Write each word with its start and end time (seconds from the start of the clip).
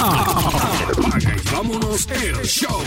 Apaga 0.00 1.36
y 1.36 1.54
vámonos 1.54 2.06
el 2.10 2.42
show. 2.46 2.82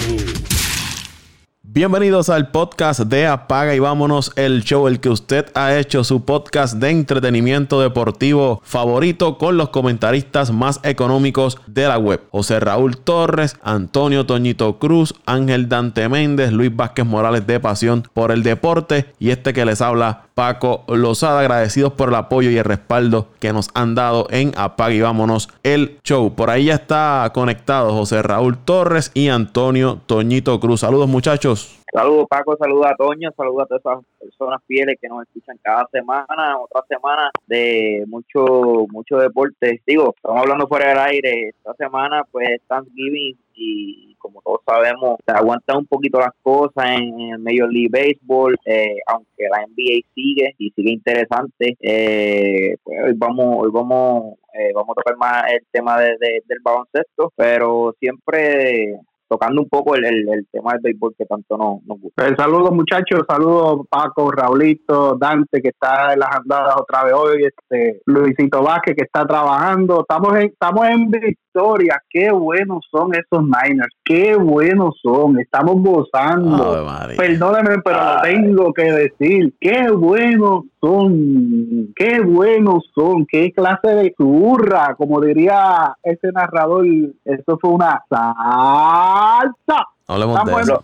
Bienvenidos 1.76 2.30
al 2.30 2.52
podcast 2.52 2.99
de 2.99 3.26
Apaga 3.26 3.73
y 3.73 3.80
vámonos 3.80 4.31
el 4.36 4.63
show, 4.63 4.88
el 4.88 4.99
que 4.99 5.10
usted 5.10 5.47
ha 5.55 5.76
hecho 5.76 6.03
su 6.03 6.23
podcast 6.23 6.76
de 6.76 6.92
entretenimiento 6.92 7.81
deportivo 7.81 8.62
favorito 8.63 9.39
con 9.39 9.57
los 9.57 9.69
comentaristas 9.69 10.51
más 10.51 10.79
económicos 10.83 11.57
de 11.65 11.88
la 11.88 11.97
web. 11.97 12.21
José 12.31 12.59
Raúl 12.59 12.97
Torres, 12.97 13.55
Antonio 13.63 14.28
Toñito 14.28 14.78
Cruz, 14.78 15.15
Ángel 15.26 15.67
Dante 15.67 16.08
Méndez, 16.09 16.52
Luis 16.52 16.76
Vázquez 16.76 17.08
Morales 17.08 17.48
de 17.48 17.59
Pasión 17.59 18.08
por 18.14 18.32
el 18.32 18.44
Deporte 18.44 19.12
y 19.18 19.32
este 19.32 19.52
que 19.52 19.66
les 19.66 19.82
habla 19.82 20.28
Paco 20.36 20.84
Lozada, 20.88 21.40
agradecidos 21.40 21.94
por 21.94 22.10
el 22.10 22.16
apoyo 22.16 22.52
y 22.52 22.58
el 22.58 22.66
respaldo 22.66 23.30
que 23.40 23.52
nos 23.52 23.70
han 23.74 23.96
dado 23.96 24.28
en 24.30 24.52
Apaga 24.58 24.94
y 24.94 25.02
vámonos 25.02 25.50
el 25.64 25.98
show. 26.04 26.36
Por 26.36 26.52
ahí 26.52 26.66
ya 26.66 26.76
está 26.76 27.32
conectado 27.34 27.94
José 27.94 28.21
Raúl 28.21 28.60
Torres 28.60 29.10
y 29.16 29.30
Antonio 29.30 30.02
Toñito 30.05 30.60
Cruz. 30.60 30.82
Saludos 30.82 31.10
muchachos. 31.10 31.62
Saludos 31.94 32.26
Paco, 32.28 32.58
saludos 32.58 32.88
a 32.88 32.96
Toño, 32.96 33.30
saludos 33.38 33.62
a 33.62 33.66
todas 33.68 33.82
esas 33.82 34.20
personas 34.20 34.62
fieles 34.66 34.98
que 35.00 35.08
nos 35.08 35.22
escuchan 35.28 35.60
cada 35.62 35.88
semana, 35.92 36.58
otra 36.60 36.82
semana 36.90 37.30
de 37.46 38.04
mucho 38.08 38.88
mucho 38.90 39.18
deporte. 39.18 39.80
Digo, 39.86 40.12
estamos 40.16 40.42
hablando 40.42 40.68
fuera 40.68 40.90
del 40.90 40.98
aire, 40.98 41.50
esta 41.50 41.76
semana 41.76 42.24
pues 42.32 42.60
Thanksgiving 42.68 43.38
y 43.54 44.16
como 44.18 44.42
todos 44.42 44.62
sabemos, 44.66 45.20
se 45.24 45.34
aguantan 45.34 45.78
un 45.78 45.86
poquito 45.86 46.18
las 46.18 46.34
cosas 46.42 47.00
en, 47.00 47.20
el 47.20 47.38
Major 47.38 47.72
League 47.72 47.90
Baseball, 47.92 48.55
eh, 48.66 48.96
aunque 49.05 49.44
la 49.52 49.60
NBA 49.68 50.08
sigue 50.16 50.55
y 50.58 50.72
sigue 50.72 50.94
interesante. 50.94 51.78
Eh, 51.80 52.76
pues 52.84 52.98
hoy 53.04 53.14
vamos, 53.16 53.58
hoy 53.60 53.70
vamos, 53.72 54.40
eh, 54.54 54.72
vamos 54.74 54.96
a 54.98 55.02
tocar 55.02 55.18
más 55.18 55.44
el 55.52 55.64
tema 55.72 56.00
de, 56.00 56.16
del 56.20 56.60
baloncesto, 56.64 57.32
pero 57.36 57.94
siempre 58.00 59.00
tocando 59.34 59.62
un 59.64 59.70
poco 59.70 59.96
el, 59.96 60.05
el, 60.05 60.48
tema 60.52 60.74
del 60.74 60.82
béisbol 60.84 61.16
que 61.18 61.26
tanto 61.26 61.57
nos, 61.57 61.99
gusta. 61.99 62.27
Eh, 62.27 62.35
saludos 62.38 62.71
muchachos, 62.71 63.24
saludos 63.27 63.88
Paco, 63.90 64.30
Raulito, 64.30 65.16
Dante 65.16 65.59
que 65.59 65.69
está 65.69 66.13
en 66.13 66.19
las 66.19 66.35
andadas 66.35 66.75
otra 66.80 67.05
vez 67.05 67.13
hoy, 67.13 67.45
este 67.45 68.02
Luisito 68.05 68.61
Vázquez 68.61 68.95
que 68.95 69.05
está 69.05 69.25
trabajando, 69.25 70.02
estamos 70.02 70.35
en, 70.35 70.44
estamos 70.44 70.88
en 70.88 71.09
victoria, 71.53 72.01
qué 72.09 72.31
buenos 72.31 72.85
son 72.91 73.11
esos 73.13 73.43
Niners, 73.43 73.93
qué 74.03 74.35
buenos 74.35 74.99
son, 75.01 75.39
estamos 75.39 75.75
gozando. 75.77 76.85
Perdóneme, 77.17 77.81
pero 77.83 77.99
lo 77.99 78.21
tengo 78.21 78.73
que 78.73 78.91
decir, 78.91 79.53
qué 79.59 79.89
buenos 79.91 80.65
son, 80.81 81.93
qué 81.95 82.21
buenos 82.21 82.89
son, 82.95 83.25
qué 83.27 83.51
clase 83.51 83.87
de 83.87 84.13
turra, 84.17 84.95
como 84.97 85.21
diría 85.21 85.95
ese 86.03 86.31
narrador, 86.31 86.85
eso 87.25 87.57
fue 87.61 87.71
una 87.71 88.03
salsa. 88.09 89.85
Hablemos 90.07 90.43
de 90.43 90.51
eso. 90.61 90.83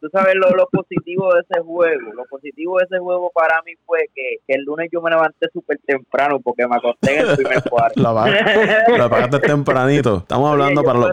tú 0.00 0.08
sabes 0.12 0.34
lo, 0.36 0.66
positivo 0.70 1.34
de 1.34 1.40
ese 1.40 1.60
juego. 1.60 2.12
Lo 2.12 2.24
positivo 2.26 2.78
de 2.78 2.84
ese 2.84 2.98
juego 2.98 3.30
para 3.34 3.60
mí 3.62 3.72
fue 3.84 4.08
que, 4.14 4.36
el 4.46 4.64
lunes 4.64 4.88
yo 4.92 5.00
me 5.02 5.10
levanté 5.10 5.48
súper 5.52 5.78
temprano 5.84 6.38
porque 6.40 6.66
me 6.68 6.76
acosté 6.76 7.18
en 7.18 7.28
el 7.28 7.36
primer 7.36 7.62
cuarto. 7.70 8.00
la, 8.00 9.08
pagaste 9.08 9.40
tempranito. 9.40 10.18
Estamos 10.18 10.52
hablando 10.52 10.82
para, 10.82 10.98
los. 10.98 11.12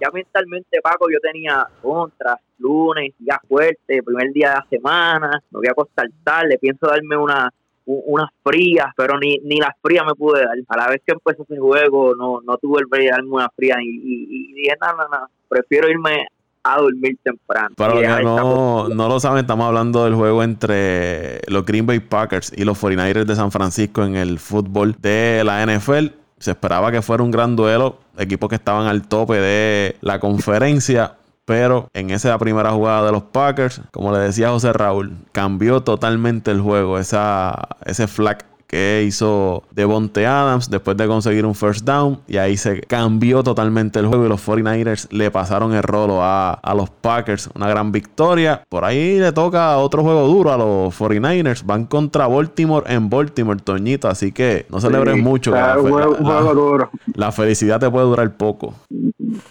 ya 0.00 0.10
mentalmente, 0.12 0.80
Paco, 0.80 1.06
yo 1.10 1.18
tenía 1.20 1.66
contra 1.82 2.38
lunes, 2.58 3.14
ya 3.18 3.40
fuerte, 3.46 4.02
primer 4.02 4.32
día 4.32 4.48
de 4.50 4.54
la 4.54 4.66
semana, 4.68 5.30
me 5.50 5.58
voy 5.58 5.68
a 5.68 5.72
acostar 5.72 6.06
tarde, 6.24 6.58
pienso 6.58 6.86
darme 6.86 7.16
una 7.16 7.52
unas 7.88 8.28
frías, 8.44 8.88
pero 8.96 9.18
ni, 9.18 9.38
ni 9.38 9.56
las 9.56 9.72
frías 9.80 10.04
me 10.06 10.14
pude 10.14 10.44
dar. 10.44 10.56
A 10.68 10.76
la 10.76 10.88
vez 10.88 11.00
que 11.06 11.12
empezó 11.12 11.42
ese 11.42 11.58
juego, 11.58 12.14
no, 12.14 12.40
no 12.42 12.58
tuve 12.58 12.80
el 12.80 12.86
brillo 12.86 13.06
de 13.06 13.10
darme 13.12 13.30
una 13.30 13.48
fría 13.56 13.76
y, 13.80 14.52
dije, 14.52 14.74
no, 14.80 14.88
no, 14.92 15.08
no, 15.08 15.26
prefiero 15.48 15.88
irme 15.88 16.26
a 16.62 16.76
dormir 16.76 17.16
temprano. 17.22 17.74
Para 17.76 17.94
los 17.94 18.02
que 18.02 18.24
no, 18.24 18.88
no, 18.88 19.08
lo 19.08 19.20
saben, 19.20 19.38
estamos 19.38 19.66
hablando 19.66 20.04
del 20.04 20.14
juego 20.14 20.42
entre 20.42 21.40
los 21.46 21.64
Green 21.64 21.86
Bay 21.86 22.00
Packers 22.00 22.52
y 22.54 22.64
los 22.64 22.82
49ers 22.82 23.24
de 23.24 23.36
San 23.36 23.50
Francisco 23.50 24.04
en 24.04 24.16
el 24.16 24.38
fútbol 24.38 24.94
de 25.00 25.42
la 25.44 25.64
NFL. 25.64 26.08
Se 26.38 26.50
esperaba 26.50 26.92
que 26.92 27.00
fuera 27.00 27.22
un 27.22 27.30
gran 27.30 27.56
duelo, 27.56 27.98
equipos 28.18 28.48
que 28.50 28.56
estaban 28.56 28.86
al 28.86 29.08
tope 29.08 29.34
de 29.34 29.96
la 30.02 30.20
conferencia. 30.20 31.17
Pero 31.48 31.88
en 31.94 32.10
esa 32.10 32.36
primera 32.36 32.72
jugada 32.72 33.06
de 33.06 33.12
los 33.12 33.22
Packers, 33.22 33.80
como 33.90 34.12
le 34.12 34.18
decía 34.18 34.50
José 34.50 34.70
Raúl, 34.74 35.16
cambió 35.32 35.82
totalmente 35.82 36.50
el 36.50 36.60
juego. 36.60 36.98
Esa, 36.98 37.68
ese 37.86 38.06
flag 38.06 38.44
que 38.68 39.02
hizo 39.06 39.64
Devonte 39.70 40.26
Adams 40.26 40.70
después 40.70 40.96
de 40.96 41.06
conseguir 41.06 41.46
un 41.46 41.54
first 41.54 41.86
down 41.86 42.20
y 42.28 42.36
ahí 42.36 42.56
se 42.58 42.82
cambió 42.82 43.42
totalmente 43.42 43.98
el 43.98 44.06
juego 44.06 44.26
y 44.26 44.28
los 44.28 44.46
49ers 44.46 45.10
le 45.10 45.30
pasaron 45.30 45.72
el 45.72 45.82
rolo 45.82 46.18
a, 46.20 46.60
los 46.76 46.90
Packers, 46.90 47.50
una 47.56 47.68
gran 47.68 47.90
victoria. 47.90 48.62
Por 48.68 48.84
ahí 48.84 49.18
le 49.18 49.32
toca 49.32 49.78
otro 49.78 50.02
juego 50.02 50.26
duro 50.26 50.52
a 50.52 50.58
los 50.58 51.00
49ers, 51.00 51.64
van 51.64 51.86
contra 51.86 52.28
Baltimore 52.28 52.84
en 52.92 53.08
Baltimore, 53.08 53.58
Toñito, 53.58 54.06
así 54.06 54.32
que 54.32 54.66
no 54.68 54.80
celebres 54.80 55.16
mucho. 55.16 55.50
la, 55.50 57.32
felicidad 57.32 57.80
te 57.80 57.90
puede 57.90 58.06
durar 58.06 58.36
poco. 58.36 58.74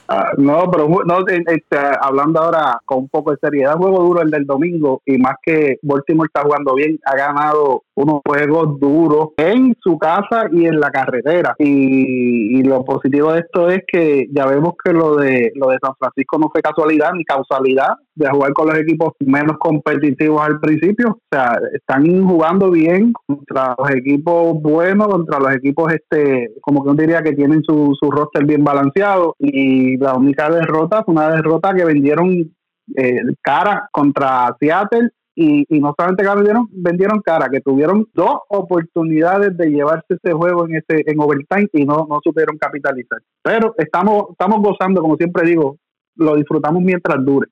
Ah, 0.07 0.31
no, 0.37 0.69
pero 0.71 0.87
no, 1.05 1.19
este, 1.27 1.77
hablando 2.01 2.41
ahora 2.41 2.79
con 2.85 2.99
un 2.99 3.09
poco 3.09 3.31
de 3.31 3.37
seriedad, 3.37 3.75
juego 3.75 4.03
duro 4.03 4.21
el 4.21 4.31
del 4.31 4.45
domingo 4.45 5.01
y 5.05 5.17
más 5.17 5.35
que 5.41 5.77
Baltimore 5.81 6.27
está 6.27 6.43
jugando 6.43 6.75
bien, 6.75 6.99
ha 7.05 7.15
ganado 7.15 7.83
unos 7.95 8.21
juegos 8.25 8.79
duros 8.79 9.06
en 9.37 9.75
su 9.81 9.97
casa 9.97 10.47
y 10.51 10.65
en 10.65 10.79
la 10.79 10.89
carretera. 10.89 11.55
Y, 11.59 12.63
lo 12.63 12.83
positivo 12.83 13.31
de 13.31 13.39
esto 13.39 13.69
es 13.69 13.79
que 13.87 14.27
ya 14.31 14.45
vemos 14.45 14.73
que 14.83 14.91
lo 14.91 15.15
de 15.15 15.51
lo 15.55 15.69
de 15.69 15.77
San 15.81 15.93
Francisco 15.97 16.37
no 16.37 16.49
fue 16.51 16.61
casualidad 16.61 17.11
ni 17.13 17.23
causalidad 17.23 17.93
de 18.15 18.29
jugar 18.29 18.51
con 18.53 18.67
los 18.67 18.77
equipos 18.77 19.13
menos 19.19 19.57
competitivos 19.57 20.41
al 20.41 20.59
principio. 20.59 21.11
O 21.11 21.21
sea, 21.31 21.57
están 21.73 22.27
jugando 22.27 22.71
bien 22.71 23.13
contra 23.25 23.75
los 23.77 23.91
equipos 23.91 24.61
buenos, 24.61 25.07
contra 25.07 25.39
los 25.39 25.55
equipos, 25.55 25.93
este 25.93 26.49
como 26.61 26.83
que 26.83 26.89
uno 26.89 27.01
diría 27.01 27.21
que 27.21 27.33
tienen 27.33 27.63
su, 27.63 27.95
su 27.99 28.11
roster 28.11 28.45
bien 28.45 28.63
balanceado. 28.63 29.35
Y 29.39 29.97
la 29.97 30.15
única 30.15 30.49
derrota 30.49 31.03
fue 31.03 31.13
una 31.13 31.29
derrota 31.29 31.73
que 31.73 31.85
vendieron 31.85 32.51
eh, 32.95 33.21
cara 33.41 33.87
contra 33.91 34.55
Seattle 34.59 35.11
y, 35.39 35.79
no 35.79 35.93
solamente 35.95 36.23
que 36.23 36.33
vendieron, 36.33 36.67
vendieron 36.71 37.21
cara, 37.21 37.47
que 37.47 37.61
tuvieron 37.61 38.07
dos 38.15 38.39
oportunidades 38.49 39.55
de 39.55 39.67
llevarse 39.67 40.15
ese 40.15 40.33
juego 40.33 40.65
en 40.65 40.77
ese 40.77 41.03
en 41.05 41.19
overtime 41.19 41.69
y 41.73 41.85
no, 41.85 42.07
no 42.09 42.19
supieron 42.23 42.57
capitalizar. 42.57 43.19
Pero 43.43 43.75
estamos, 43.77 44.31
estamos 44.31 44.63
gozando, 44.63 44.99
como 44.99 45.15
siempre 45.15 45.47
digo, 45.47 45.77
lo 46.15 46.35
disfrutamos 46.35 46.81
mientras 46.81 47.23
dure. 47.23 47.47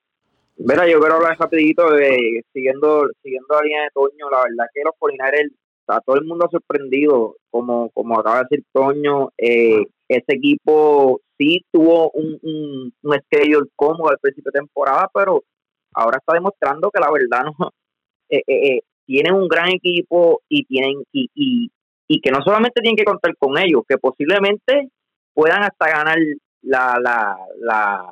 Mira, 0.57 0.87
yo 0.87 0.99
quiero 0.99 1.15
hablar 1.15 1.37
rapidito 1.37 1.91
de 1.91 2.41
siguiendo 2.51 3.07
siguiendo 3.21 3.53
la 3.53 3.61
línea 3.61 3.83
de 3.83 3.89
Toño, 3.93 4.31
la 4.31 4.37
verdad 4.37 4.65
que 4.73 4.81
los 4.83 4.95
Polinares, 4.97 5.51
está 5.81 6.01
todo 6.01 6.15
el 6.15 6.25
mundo 6.25 6.47
sorprendido, 6.49 7.35
como, 7.51 7.91
como 7.91 8.19
acaba 8.19 8.37
de 8.37 8.45
decir 8.49 8.65
Toño, 8.73 9.29
eh, 9.37 9.85
ese 10.07 10.25
equipo 10.29 11.21
sí 11.37 11.63
tuvo 11.71 12.09
un, 12.15 12.39
un, 12.41 12.93
un 13.03 13.15
schedule 13.25 13.69
cómodo 13.75 14.09
al 14.09 14.17
principio 14.17 14.51
de 14.51 14.59
temporada, 14.61 15.07
pero 15.13 15.43
ahora 15.95 16.17
está 16.17 16.33
demostrando 16.33 16.91
que 16.91 16.99
la 16.99 17.11
verdad 17.11 17.45
no 17.45 17.71
eh, 18.29 18.43
eh, 18.47 18.67
eh, 18.67 18.81
tienen 19.05 19.33
un 19.33 19.47
gran 19.47 19.69
equipo 19.69 20.41
y 20.49 20.65
tienen 20.65 21.03
y, 21.11 21.29
y, 21.35 21.71
y, 22.07 22.21
que 22.21 22.31
no 22.31 22.41
solamente 22.41 22.81
tienen 22.81 22.97
que 22.97 23.05
contar 23.05 23.35
con 23.37 23.57
ellos, 23.57 23.83
que 23.87 23.97
posiblemente 23.97 24.89
puedan 25.33 25.63
hasta 25.63 25.89
ganar 25.89 26.17
la, 26.63 26.97
la, 26.99 27.37
la, 27.59 28.03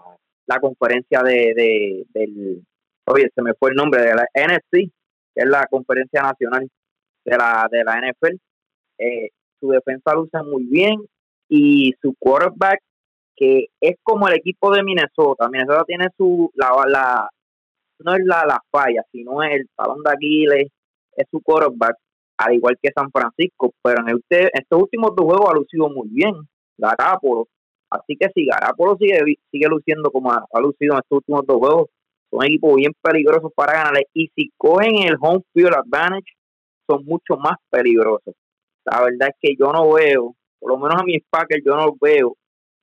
la 0.46 0.60
conferencia 0.60 1.24
de, 1.24 1.54
de, 1.56 2.06
del, 2.14 2.62
oye, 3.06 3.30
se 3.34 3.42
me 3.42 3.54
fue 3.56 3.72
el 3.72 3.76
nombre, 3.76 4.02
de 4.02 4.14
la 4.14 4.28
NFC, 4.36 4.72
que 4.72 5.42
es 5.42 5.46
la 5.48 5.66
conferencia 5.68 6.22
nacional 6.22 6.70
de 7.26 7.38
la, 7.38 7.68
de 7.72 7.84
la 7.84 8.00
NFL. 8.00 8.36
Eh, 9.00 9.30
su 9.60 9.70
defensa 9.70 10.14
luce 10.14 10.38
muy 10.44 10.66
bien 10.66 11.04
y 11.50 11.94
su 12.02 12.14
quarterback 12.20 12.80
que 13.36 13.68
es 13.82 13.96
como 14.04 14.28
el 14.28 14.36
equipo 14.36 14.72
de 14.72 14.84
Minnesota. 14.84 15.50
Minnesota 15.50 15.84
tiene 15.86 16.08
su 16.16 16.52
la, 16.56 16.70
la, 16.88 17.30
no 18.00 18.14
es 18.16 18.26
la, 18.26 18.46
la 18.46 18.60
falla, 18.72 19.04
sino 19.12 19.44
es 19.44 19.62
el 19.62 19.70
talón 19.76 20.04
de 20.04 20.12
Aquiles, 20.12 20.68
es 21.16 21.28
su 21.30 21.42
quarterback, 21.42 21.96
al 22.38 22.54
igual 22.54 22.78
que 22.82 22.92
San 22.96 23.12
Francisco, 23.12 23.74
pero 23.82 24.02
en 24.02 24.18
este, 24.18 24.50
estos 24.54 24.82
últimos 24.82 25.16
dos 25.16 25.26
juegos 25.26 25.50
ha 25.50 25.56
lucido 25.56 25.90
muy 25.90 26.08
bien, 26.10 26.34
Garapolo. 26.78 27.48
Así 27.90 28.18
que 28.20 28.28
si 28.34 28.46
Garapolo 28.46 28.98
sigue, 28.98 29.20
sigue 29.52 29.68
luciendo 29.68 30.12
como 30.12 30.32
ha, 30.32 30.60
lucido 30.60 30.94
en 30.94 31.00
estos 31.00 31.18
últimos 31.18 31.46
dos 31.46 31.58
juegos, 31.58 31.90
son 32.32 32.44
equipos 32.44 32.76
bien 32.76 32.92
peligrosos 33.02 33.52
para 33.56 33.74
ganarle. 33.74 34.08
Y 34.14 34.30
si 34.36 34.52
cogen 34.58 35.04
el 35.04 35.18
home 35.22 35.44
field 35.54 35.76
advantage, 35.76 36.34
son 36.90 37.06
mucho 37.06 37.38
más 37.38 37.58
peligrosos. 37.70 38.34
La 38.86 39.02
verdad 39.02 39.30
es 39.30 39.36
que 39.40 39.56
yo 39.58 39.72
no 39.72 39.94
veo, 39.94 40.36
por 40.60 40.72
lo 40.72 40.78
menos 40.80 41.00
a 41.00 41.06
mis 41.06 41.24
Packers, 41.30 41.64
yo 41.64 41.76
no 41.76 41.96
veo 42.02 42.36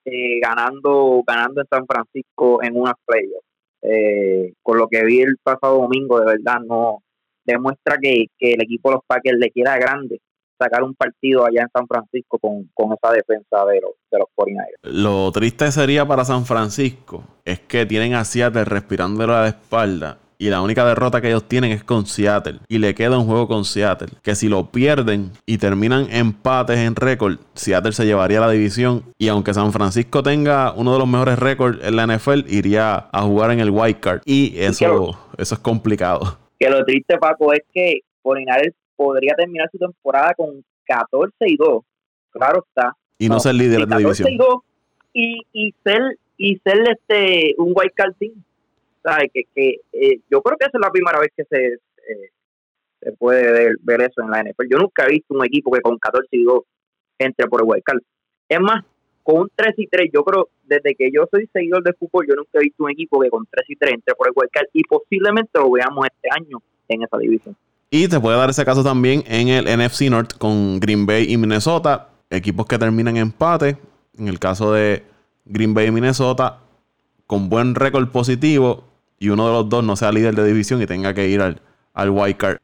eh, 0.05 0.39
ganando 0.41 1.23
ganando 1.27 1.61
en 1.61 1.67
San 1.69 1.87
Francisco 1.87 2.63
en 2.63 2.75
unas 2.77 2.95
playoffs 3.05 3.50
eh, 3.83 4.53
con 4.63 4.79
lo 4.79 4.89
que 4.89 5.05
vi 5.05 5.21
el 5.21 5.37
pasado 5.43 5.81
domingo, 5.81 6.21
de 6.21 6.27
verdad, 6.27 6.61
no 6.67 7.03
demuestra 7.45 7.97
que, 8.01 8.27
el 8.39 8.63
equipo 8.63 8.91
de 8.91 8.97
los 8.97 9.05
Packers 9.07 9.39
le 9.39 9.51
queda 9.51 9.79
grande 9.79 10.21
sacar 10.59 10.83
un 10.83 10.95
partido 10.95 11.47
allá 11.47 11.63
en 11.63 11.71
San 11.73 11.87
Francisco 11.87 12.39
con, 12.39 12.69
con 12.75 12.93
esa 12.93 13.15
defensa 13.15 13.65
de 13.65 13.81
los, 13.81 13.93
de 14.11 14.19
los 14.19 14.29
49ers. 14.37 14.77
Lo 14.83 15.33
triste 15.33 15.73
sería 15.73 16.07
para 16.07 16.25
San 16.25 16.45
Francisco 16.45 17.25
es 17.45 17.61
que 17.61 17.87
tienen 17.87 18.13
a 18.13 18.25
Seattle 18.25 18.65
respirándole 18.67 19.33
a 19.33 19.41
la 19.41 19.49
espalda 19.49 20.19
y 20.41 20.49
la 20.49 20.63
única 20.63 20.87
derrota 20.87 21.21
que 21.21 21.29
ellos 21.29 21.47
tienen 21.47 21.71
es 21.71 21.85
con 21.85 22.07
Seattle. 22.07 22.61
Y 22.67 22.79
le 22.79 22.95
queda 22.95 23.19
un 23.19 23.27
juego 23.27 23.47
con 23.47 23.67
Seattle. 23.67 24.09
Que 24.23 24.35
si 24.35 24.49
lo 24.49 24.71
pierden 24.71 25.33
y 25.45 25.59
terminan 25.59 26.07
empates 26.11 26.79
en 26.79 26.97
récord, 26.97 27.37
Seattle 27.53 27.93
se 27.93 28.07
llevaría 28.07 28.41
la 28.41 28.51
división. 28.51 29.05
Y 29.19 29.29
aunque 29.29 29.53
San 29.53 29.71
Francisco 29.71 30.23
tenga 30.23 30.73
uno 30.73 30.95
de 30.95 30.99
los 30.99 31.07
mejores 31.07 31.39
récords 31.39 31.87
en 31.87 31.95
la 31.95 32.07
NFL, 32.07 32.49
iría 32.49 33.11
a 33.13 33.21
jugar 33.21 33.51
en 33.51 33.61
el 33.61 33.69
White 33.69 34.01
Card. 34.01 34.23
Y 34.25 34.59
eso, 34.59 35.11
eso 35.37 35.55
es 35.55 35.61
complicado. 35.61 36.39
Que 36.59 36.71
lo 36.71 36.83
triste, 36.87 37.19
Paco, 37.19 37.53
es 37.53 37.61
que 37.71 38.01
Forinares 38.23 38.73
podría 38.97 39.35
terminar 39.35 39.69
su 39.71 39.77
temporada 39.77 40.33
con 40.35 40.65
14 40.87 41.35
y 41.49 41.57
2. 41.59 41.85
Claro 42.31 42.65
está. 42.67 42.97
Y 43.19 43.29
no, 43.29 43.41
ser 43.41 43.57
líder 43.57 43.81
de 43.81 43.87
la 43.87 43.99
división. 43.99 44.31
Y, 45.13 45.43
y, 45.53 45.75
ser, 45.85 46.01
y 46.39 46.57
ser 46.65 46.79
este, 46.89 47.55
un 47.59 47.75
Card 47.95 48.15
team 48.19 48.43
que, 49.33 49.45
que 49.55 49.81
eh, 49.93 50.21
yo 50.31 50.43
creo 50.43 50.59
que 50.59 50.67
esa 50.67 50.79
es 50.79 50.81
la 50.81 50.91
primera 50.91 51.19
vez 51.21 51.31
que 51.37 51.45
se, 51.45 51.67
eh, 51.75 52.31
se 53.01 53.13
puede 53.13 53.75
ver, 53.81 54.03
eso 54.03 54.23
en 54.23 54.31
la 54.31 54.43
NFL. 54.43 54.69
Yo 54.71 54.79
nunca 54.79 55.05
he 55.07 55.13
visto 55.13 55.35
un 55.35 55.45
equipo 55.45 55.71
que 55.71 55.81
con 55.81 55.99
14 55.99 56.29
y 56.33 56.45
2 56.45 56.61
entre 57.19 57.49
por 57.49 57.63
el 57.63 57.69
wildcard. 57.69 58.01
Es 58.49 58.61
más, 58.61 58.85
con 59.23 59.43
un 59.43 59.51
3 59.55 59.75
y 59.77 59.87
3, 59.87 60.11
yo 60.13 60.25
creo, 60.25 60.49
desde 60.65 60.95
que 60.95 61.11
yo 61.13 61.27
soy 61.31 61.49
seguidor 61.53 61.83
de 61.83 61.93
fútbol, 61.93 62.27
yo 62.29 62.35
nunca 62.35 62.51
he 62.55 62.65
visto 62.65 62.85
un 62.85 62.91
equipo 62.91 63.21
que 63.21 63.31
con 63.31 63.47
3 63.51 63.65
y 63.69 63.77
3 63.77 63.95
entre 63.95 64.15
por 64.15 64.29
el 64.29 64.33
wildcard 64.35 64.67
y 64.73 64.83
posiblemente 64.85 65.59
lo 65.59 65.71
veamos 65.71 66.07
este 66.07 66.29
año 66.31 66.59
en 66.89 67.03
esa 67.03 67.19
división. 67.19 67.57
Y 67.91 68.07
te 68.09 68.21
puede 68.21 68.37
dar 68.37 68.51
ese 68.51 68.65
caso 68.65 68.85
también 68.85 69.25
en 69.27 69.49
el 69.49 69.65
NFC 69.65 70.03
North 70.03 70.39
con 70.39 70.79
Green 70.79 71.07
Bay 71.07 71.27
y 71.29 71.37
Minnesota, 71.37 72.09
equipos 72.31 72.67
que 72.67 72.79
terminan 72.79 73.17
empate. 73.17 73.77
En 74.17 74.29
el 74.29 74.39
caso 74.39 74.73
de 74.73 75.03
Green 75.45 75.75
Bay 75.75 75.89
y 75.89 75.91
Minnesota, 75.91 76.61
con 77.27 77.49
buen 77.49 77.75
récord 77.75 78.09
positivo, 78.11 78.85
y 79.21 79.29
uno 79.29 79.47
de 79.47 79.53
los 79.53 79.69
dos 79.69 79.85
no 79.85 79.95
sea 79.97 80.11
líder 80.11 80.35
de 80.35 80.47
división 80.47 80.81
y 80.81 80.87
tenga 80.87 81.13
que 81.13 81.29
ir 81.29 81.43
al, 81.43 81.61
al 81.93 82.11
wild 82.11 82.37
card. 82.39 82.59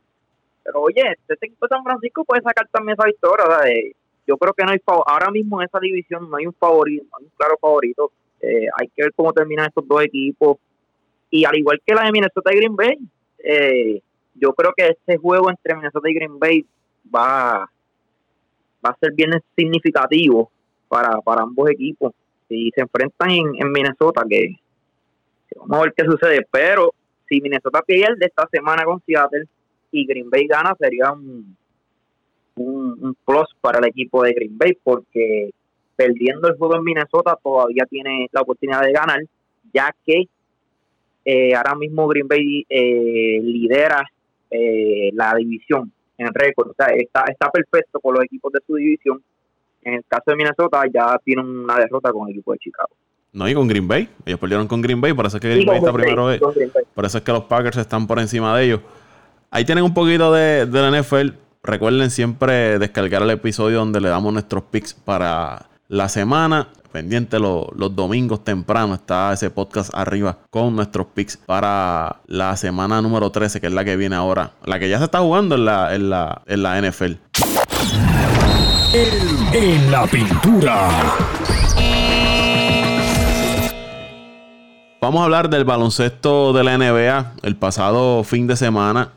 Pero 0.64 0.80
oye, 0.80 1.02
este 1.28 1.46
equipo 1.46 1.66
de 1.66 1.76
San 1.76 1.84
Francisco 1.84 2.24
puede 2.24 2.42
sacar 2.42 2.66
también 2.72 2.96
esa 2.98 3.06
victoria. 3.06 3.44
yo 4.26 4.36
creo 4.38 4.54
que 4.54 4.64
no 4.64 4.72
hay 4.72 4.80
ahora 5.06 5.30
mismo 5.30 5.60
en 5.60 5.68
esa 5.68 5.78
división 5.78 6.28
no 6.28 6.38
hay 6.38 6.46
un 6.46 6.54
favorito, 6.54 7.04
no 7.12 7.18
hay 7.18 7.24
un 7.24 7.32
claro 7.36 7.56
favorito. 7.60 8.10
Eh, 8.40 8.66
hay 8.78 8.88
que 8.88 9.02
ver 9.02 9.12
cómo 9.14 9.32
terminan 9.34 9.66
estos 9.66 9.86
dos 9.86 10.02
equipos. 10.02 10.56
Y 11.30 11.44
al 11.44 11.56
igual 11.58 11.80
que 11.84 11.94
la 11.94 12.04
de 12.04 12.12
Minnesota 12.12 12.52
y 12.52 12.56
Green 12.56 12.74
Bay, 12.74 12.98
eh, 13.38 14.02
yo 14.34 14.54
creo 14.54 14.72
que 14.74 14.88
este 14.88 15.18
juego 15.18 15.50
entre 15.50 15.74
Minnesota 15.74 16.08
y 16.08 16.14
Green 16.14 16.38
Bay 16.38 16.64
va, 17.14 17.70
va 18.84 18.90
a 18.90 18.98
ser 18.98 19.12
bien 19.12 19.30
significativo 19.54 20.50
para, 20.88 21.20
para 21.20 21.42
ambos 21.42 21.68
equipos. 21.68 22.14
Si 22.48 22.70
se 22.74 22.80
enfrentan 22.80 23.30
en, 23.30 23.46
en 23.56 23.72
Minnesota, 23.72 24.24
que 24.28 24.56
Vamos 25.60 25.78
a 25.78 25.82
ver 25.82 25.94
qué 25.96 26.04
sucede. 26.04 26.46
Pero 26.50 26.94
si 27.28 27.40
Minnesota 27.40 27.82
pierde 27.82 28.26
esta 28.26 28.46
semana 28.50 28.84
con 28.84 29.02
Seattle 29.04 29.46
y 29.90 30.06
Green 30.06 30.30
Bay 30.30 30.46
gana, 30.46 30.74
sería 30.78 31.12
un, 31.12 31.56
un, 32.56 33.16
plus 33.24 33.48
para 33.60 33.78
el 33.78 33.86
equipo 33.86 34.22
de 34.22 34.32
Green 34.32 34.56
Bay, 34.56 34.76
porque 34.82 35.50
perdiendo 35.94 36.48
el 36.48 36.56
juego 36.56 36.76
en 36.76 36.84
Minnesota 36.84 37.38
todavía 37.42 37.84
tiene 37.86 38.28
la 38.32 38.42
oportunidad 38.42 38.82
de 38.82 38.92
ganar, 38.92 39.20
ya 39.72 39.94
que 40.04 40.24
eh, 41.24 41.54
ahora 41.54 41.74
mismo 41.74 42.06
Green 42.06 42.28
Bay 42.28 42.64
eh, 42.68 43.40
lidera 43.42 44.04
eh, 44.50 45.10
la 45.12 45.34
división 45.34 45.92
en 46.18 46.32
récord. 46.32 46.70
O 46.70 46.74
sea, 46.74 46.94
está, 46.94 47.24
está 47.28 47.50
perfecto 47.50 48.00
con 48.00 48.14
los 48.14 48.24
equipos 48.24 48.52
de 48.52 48.60
su 48.66 48.74
división. 48.76 49.22
En 49.82 49.94
el 49.94 50.04
caso 50.06 50.24
de 50.26 50.36
Minnesota 50.36 50.82
ya 50.92 51.18
tiene 51.24 51.42
una 51.42 51.76
derrota 51.76 52.12
con 52.12 52.28
el 52.28 52.34
equipo 52.34 52.52
de 52.52 52.58
Chicago. 52.58 52.90
No, 53.36 53.46
y 53.46 53.52
con 53.52 53.68
Green 53.68 53.86
Bay. 53.86 54.08
Ellos 54.24 54.40
perdieron 54.40 54.66
con 54.66 54.80
Green 54.80 54.98
Bay, 54.98 55.12
por 55.12 55.26
eso 55.26 55.36
es 55.36 55.42
que 55.42 55.50
Green 55.50 55.66
Bay 55.66 55.76
está 55.76 55.92
primero. 55.92 56.26
por 56.94 57.04
eso 57.04 57.18
es 57.18 57.24
que 57.24 57.32
los 57.32 57.44
Packers 57.44 57.76
están 57.76 58.06
por 58.06 58.18
encima 58.18 58.56
de 58.56 58.64
ellos. 58.64 58.80
Ahí 59.50 59.66
tienen 59.66 59.84
un 59.84 59.92
poquito 59.92 60.32
de, 60.32 60.64
de 60.64 60.80
la 60.80 61.02
NFL. 61.02 61.32
Recuerden 61.62 62.10
siempre 62.10 62.78
descargar 62.78 63.20
el 63.20 63.30
episodio 63.30 63.80
donde 63.80 64.00
le 64.00 64.08
damos 64.08 64.32
nuestros 64.32 64.64
picks 64.70 64.94
para 64.94 65.66
la 65.88 66.08
semana. 66.08 66.68
Pendiente 66.90 67.38
los 67.38 67.94
domingos 67.94 68.42
temprano 68.42 68.94
está 68.94 69.34
ese 69.34 69.50
podcast 69.50 69.94
arriba 69.94 70.38
con 70.48 70.74
nuestros 70.74 71.08
picks 71.08 71.36
para 71.36 72.20
la 72.28 72.56
semana 72.56 73.02
número 73.02 73.28
13, 73.30 73.60
que 73.60 73.66
es 73.66 73.72
la 73.74 73.84
que 73.84 73.98
viene 73.98 74.16
ahora. 74.16 74.52
La 74.64 74.78
que 74.78 74.88
ya 74.88 74.96
se 74.96 75.04
está 75.04 75.18
jugando 75.18 75.56
en 75.56 75.66
la, 75.66 75.94
en 75.94 76.08
la, 76.08 76.40
en 76.46 76.62
la 76.62 76.80
NFL. 76.80 77.12
En 79.52 79.90
la 79.92 80.06
pintura. 80.06 80.88
Vamos 85.00 85.20
a 85.20 85.24
hablar 85.24 85.50
del 85.50 85.64
baloncesto 85.64 86.54
de 86.54 86.64
la 86.64 86.78
NBA. 86.78 87.34
El 87.42 87.56
pasado 87.56 88.24
fin 88.24 88.46
de 88.46 88.56
semana 88.56 89.12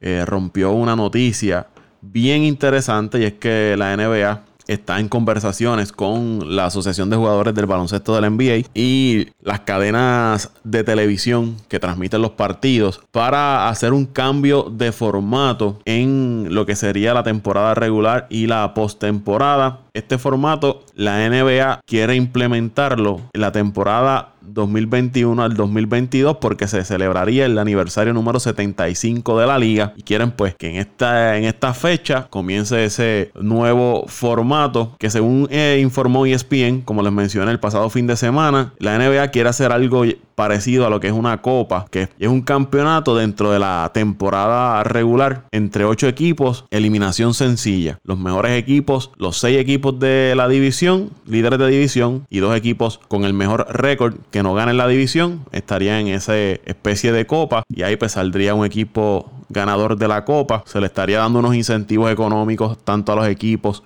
eh, 0.00 0.24
rompió 0.24 0.70
una 0.70 0.94
noticia 0.94 1.66
bien 2.00 2.44
interesante 2.44 3.18
y 3.18 3.24
es 3.24 3.32
que 3.34 3.74
la 3.76 3.96
NBA 3.96 4.42
está 4.68 4.98
en 4.98 5.08
conversaciones 5.08 5.92
con 5.92 6.56
la 6.56 6.66
Asociación 6.66 7.10
de 7.10 7.16
Jugadores 7.16 7.54
del 7.54 7.66
Baloncesto 7.66 8.14
de 8.14 8.20
la 8.20 8.30
NBA 8.30 8.68
y 8.74 9.28
las 9.42 9.60
cadenas 9.60 10.50
de 10.64 10.84
televisión 10.84 11.56
que 11.68 11.78
transmiten 11.78 12.22
los 12.22 12.32
partidos 12.32 13.00
para 13.10 13.68
hacer 13.68 13.92
un 13.92 14.06
cambio 14.06 14.64
de 14.64 14.92
formato 14.92 15.78
en 15.84 16.48
lo 16.50 16.66
que 16.66 16.76
sería 16.76 17.14
la 17.14 17.22
temporada 17.22 17.74
regular 17.74 18.26
y 18.30 18.46
la 18.46 18.74
postemporada. 18.74 19.80
Este 19.94 20.18
formato 20.18 20.82
la 20.94 21.28
NBA 21.28 21.80
quiere 21.86 22.16
implementarlo 22.16 23.20
en 23.32 23.40
la 23.40 23.52
temporada 23.52 24.32
2021 24.48 25.42
al 25.42 25.54
2022 25.54 26.38
porque 26.40 26.68
se 26.68 26.84
celebraría 26.84 27.46
el 27.46 27.58
aniversario 27.58 28.12
número 28.12 28.40
75 28.40 29.38
de 29.38 29.46
la 29.46 29.58
liga. 29.58 29.92
Y 29.96 30.02
quieren 30.02 30.30
pues 30.30 30.54
que 30.54 30.70
en 30.70 30.76
esta, 30.76 31.36
en 31.36 31.44
esta 31.44 31.74
fecha 31.74 32.28
comience 32.28 32.84
ese 32.84 33.30
nuevo 33.34 34.04
formato 34.08 34.94
que 34.98 35.10
según 35.10 35.48
eh, 35.50 35.78
informó 35.82 36.26
ESPN 36.26 36.82
como 36.82 37.02
les 37.02 37.12
mencioné 37.12 37.50
el 37.50 37.60
pasado 37.60 37.90
fin 37.90 38.06
de 38.06 38.16
semana 38.16 38.72
la 38.78 38.98
NBA 38.98 39.28
quiere 39.28 39.48
hacer 39.48 39.72
algo 39.72 40.04
parecido 40.36 40.86
a 40.86 40.90
lo 40.90 41.00
que 41.00 41.08
es 41.08 41.12
una 41.12 41.42
copa, 41.42 41.86
que 41.90 42.08
es 42.18 42.28
un 42.28 42.42
campeonato 42.42 43.16
dentro 43.16 43.50
de 43.50 43.58
la 43.58 43.90
temporada 43.92 44.84
regular 44.84 45.46
entre 45.50 45.84
ocho 45.84 46.06
equipos, 46.06 46.66
eliminación 46.70 47.34
sencilla. 47.34 47.98
Los 48.04 48.18
mejores 48.18 48.52
equipos, 48.52 49.10
los 49.16 49.38
seis 49.38 49.58
equipos 49.58 49.98
de 49.98 50.34
la 50.36 50.46
división, 50.46 51.10
líderes 51.26 51.58
de 51.58 51.68
división, 51.68 52.26
y 52.30 52.38
dos 52.38 52.54
equipos 52.54 53.00
con 53.08 53.24
el 53.24 53.32
mejor 53.32 53.66
récord 53.70 54.14
que 54.30 54.42
no 54.42 54.54
ganen 54.54 54.76
la 54.76 54.86
división, 54.86 55.44
estarían 55.52 56.06
en 56.06 56.08
esa 56.08 56.38
especie 56.38 57.12
de 57.12 57.26
copa, 57.26 57.62
y 57.74 57.82
ahí 57.82 57.96
pues 57.96 58.12
saldría 58.12 58.54
un 58.54 58.66
equipo 58.66 59.30
ganador 59.48 59.96
de 59.96 60.08
la 60.08 60.24
copa, 60.24 60.62
se 60.66 60.80
le 60.80 60.86
estaría 60.86 61.18
dando 61.18 61.38
unos 61.38 61.54
incentivos 61.54 62.12
económicos 62.12 62.78
tanto 62.84 63.12
a 63.12 63.16
los 63.16 63.28
equipos 63.28 63.82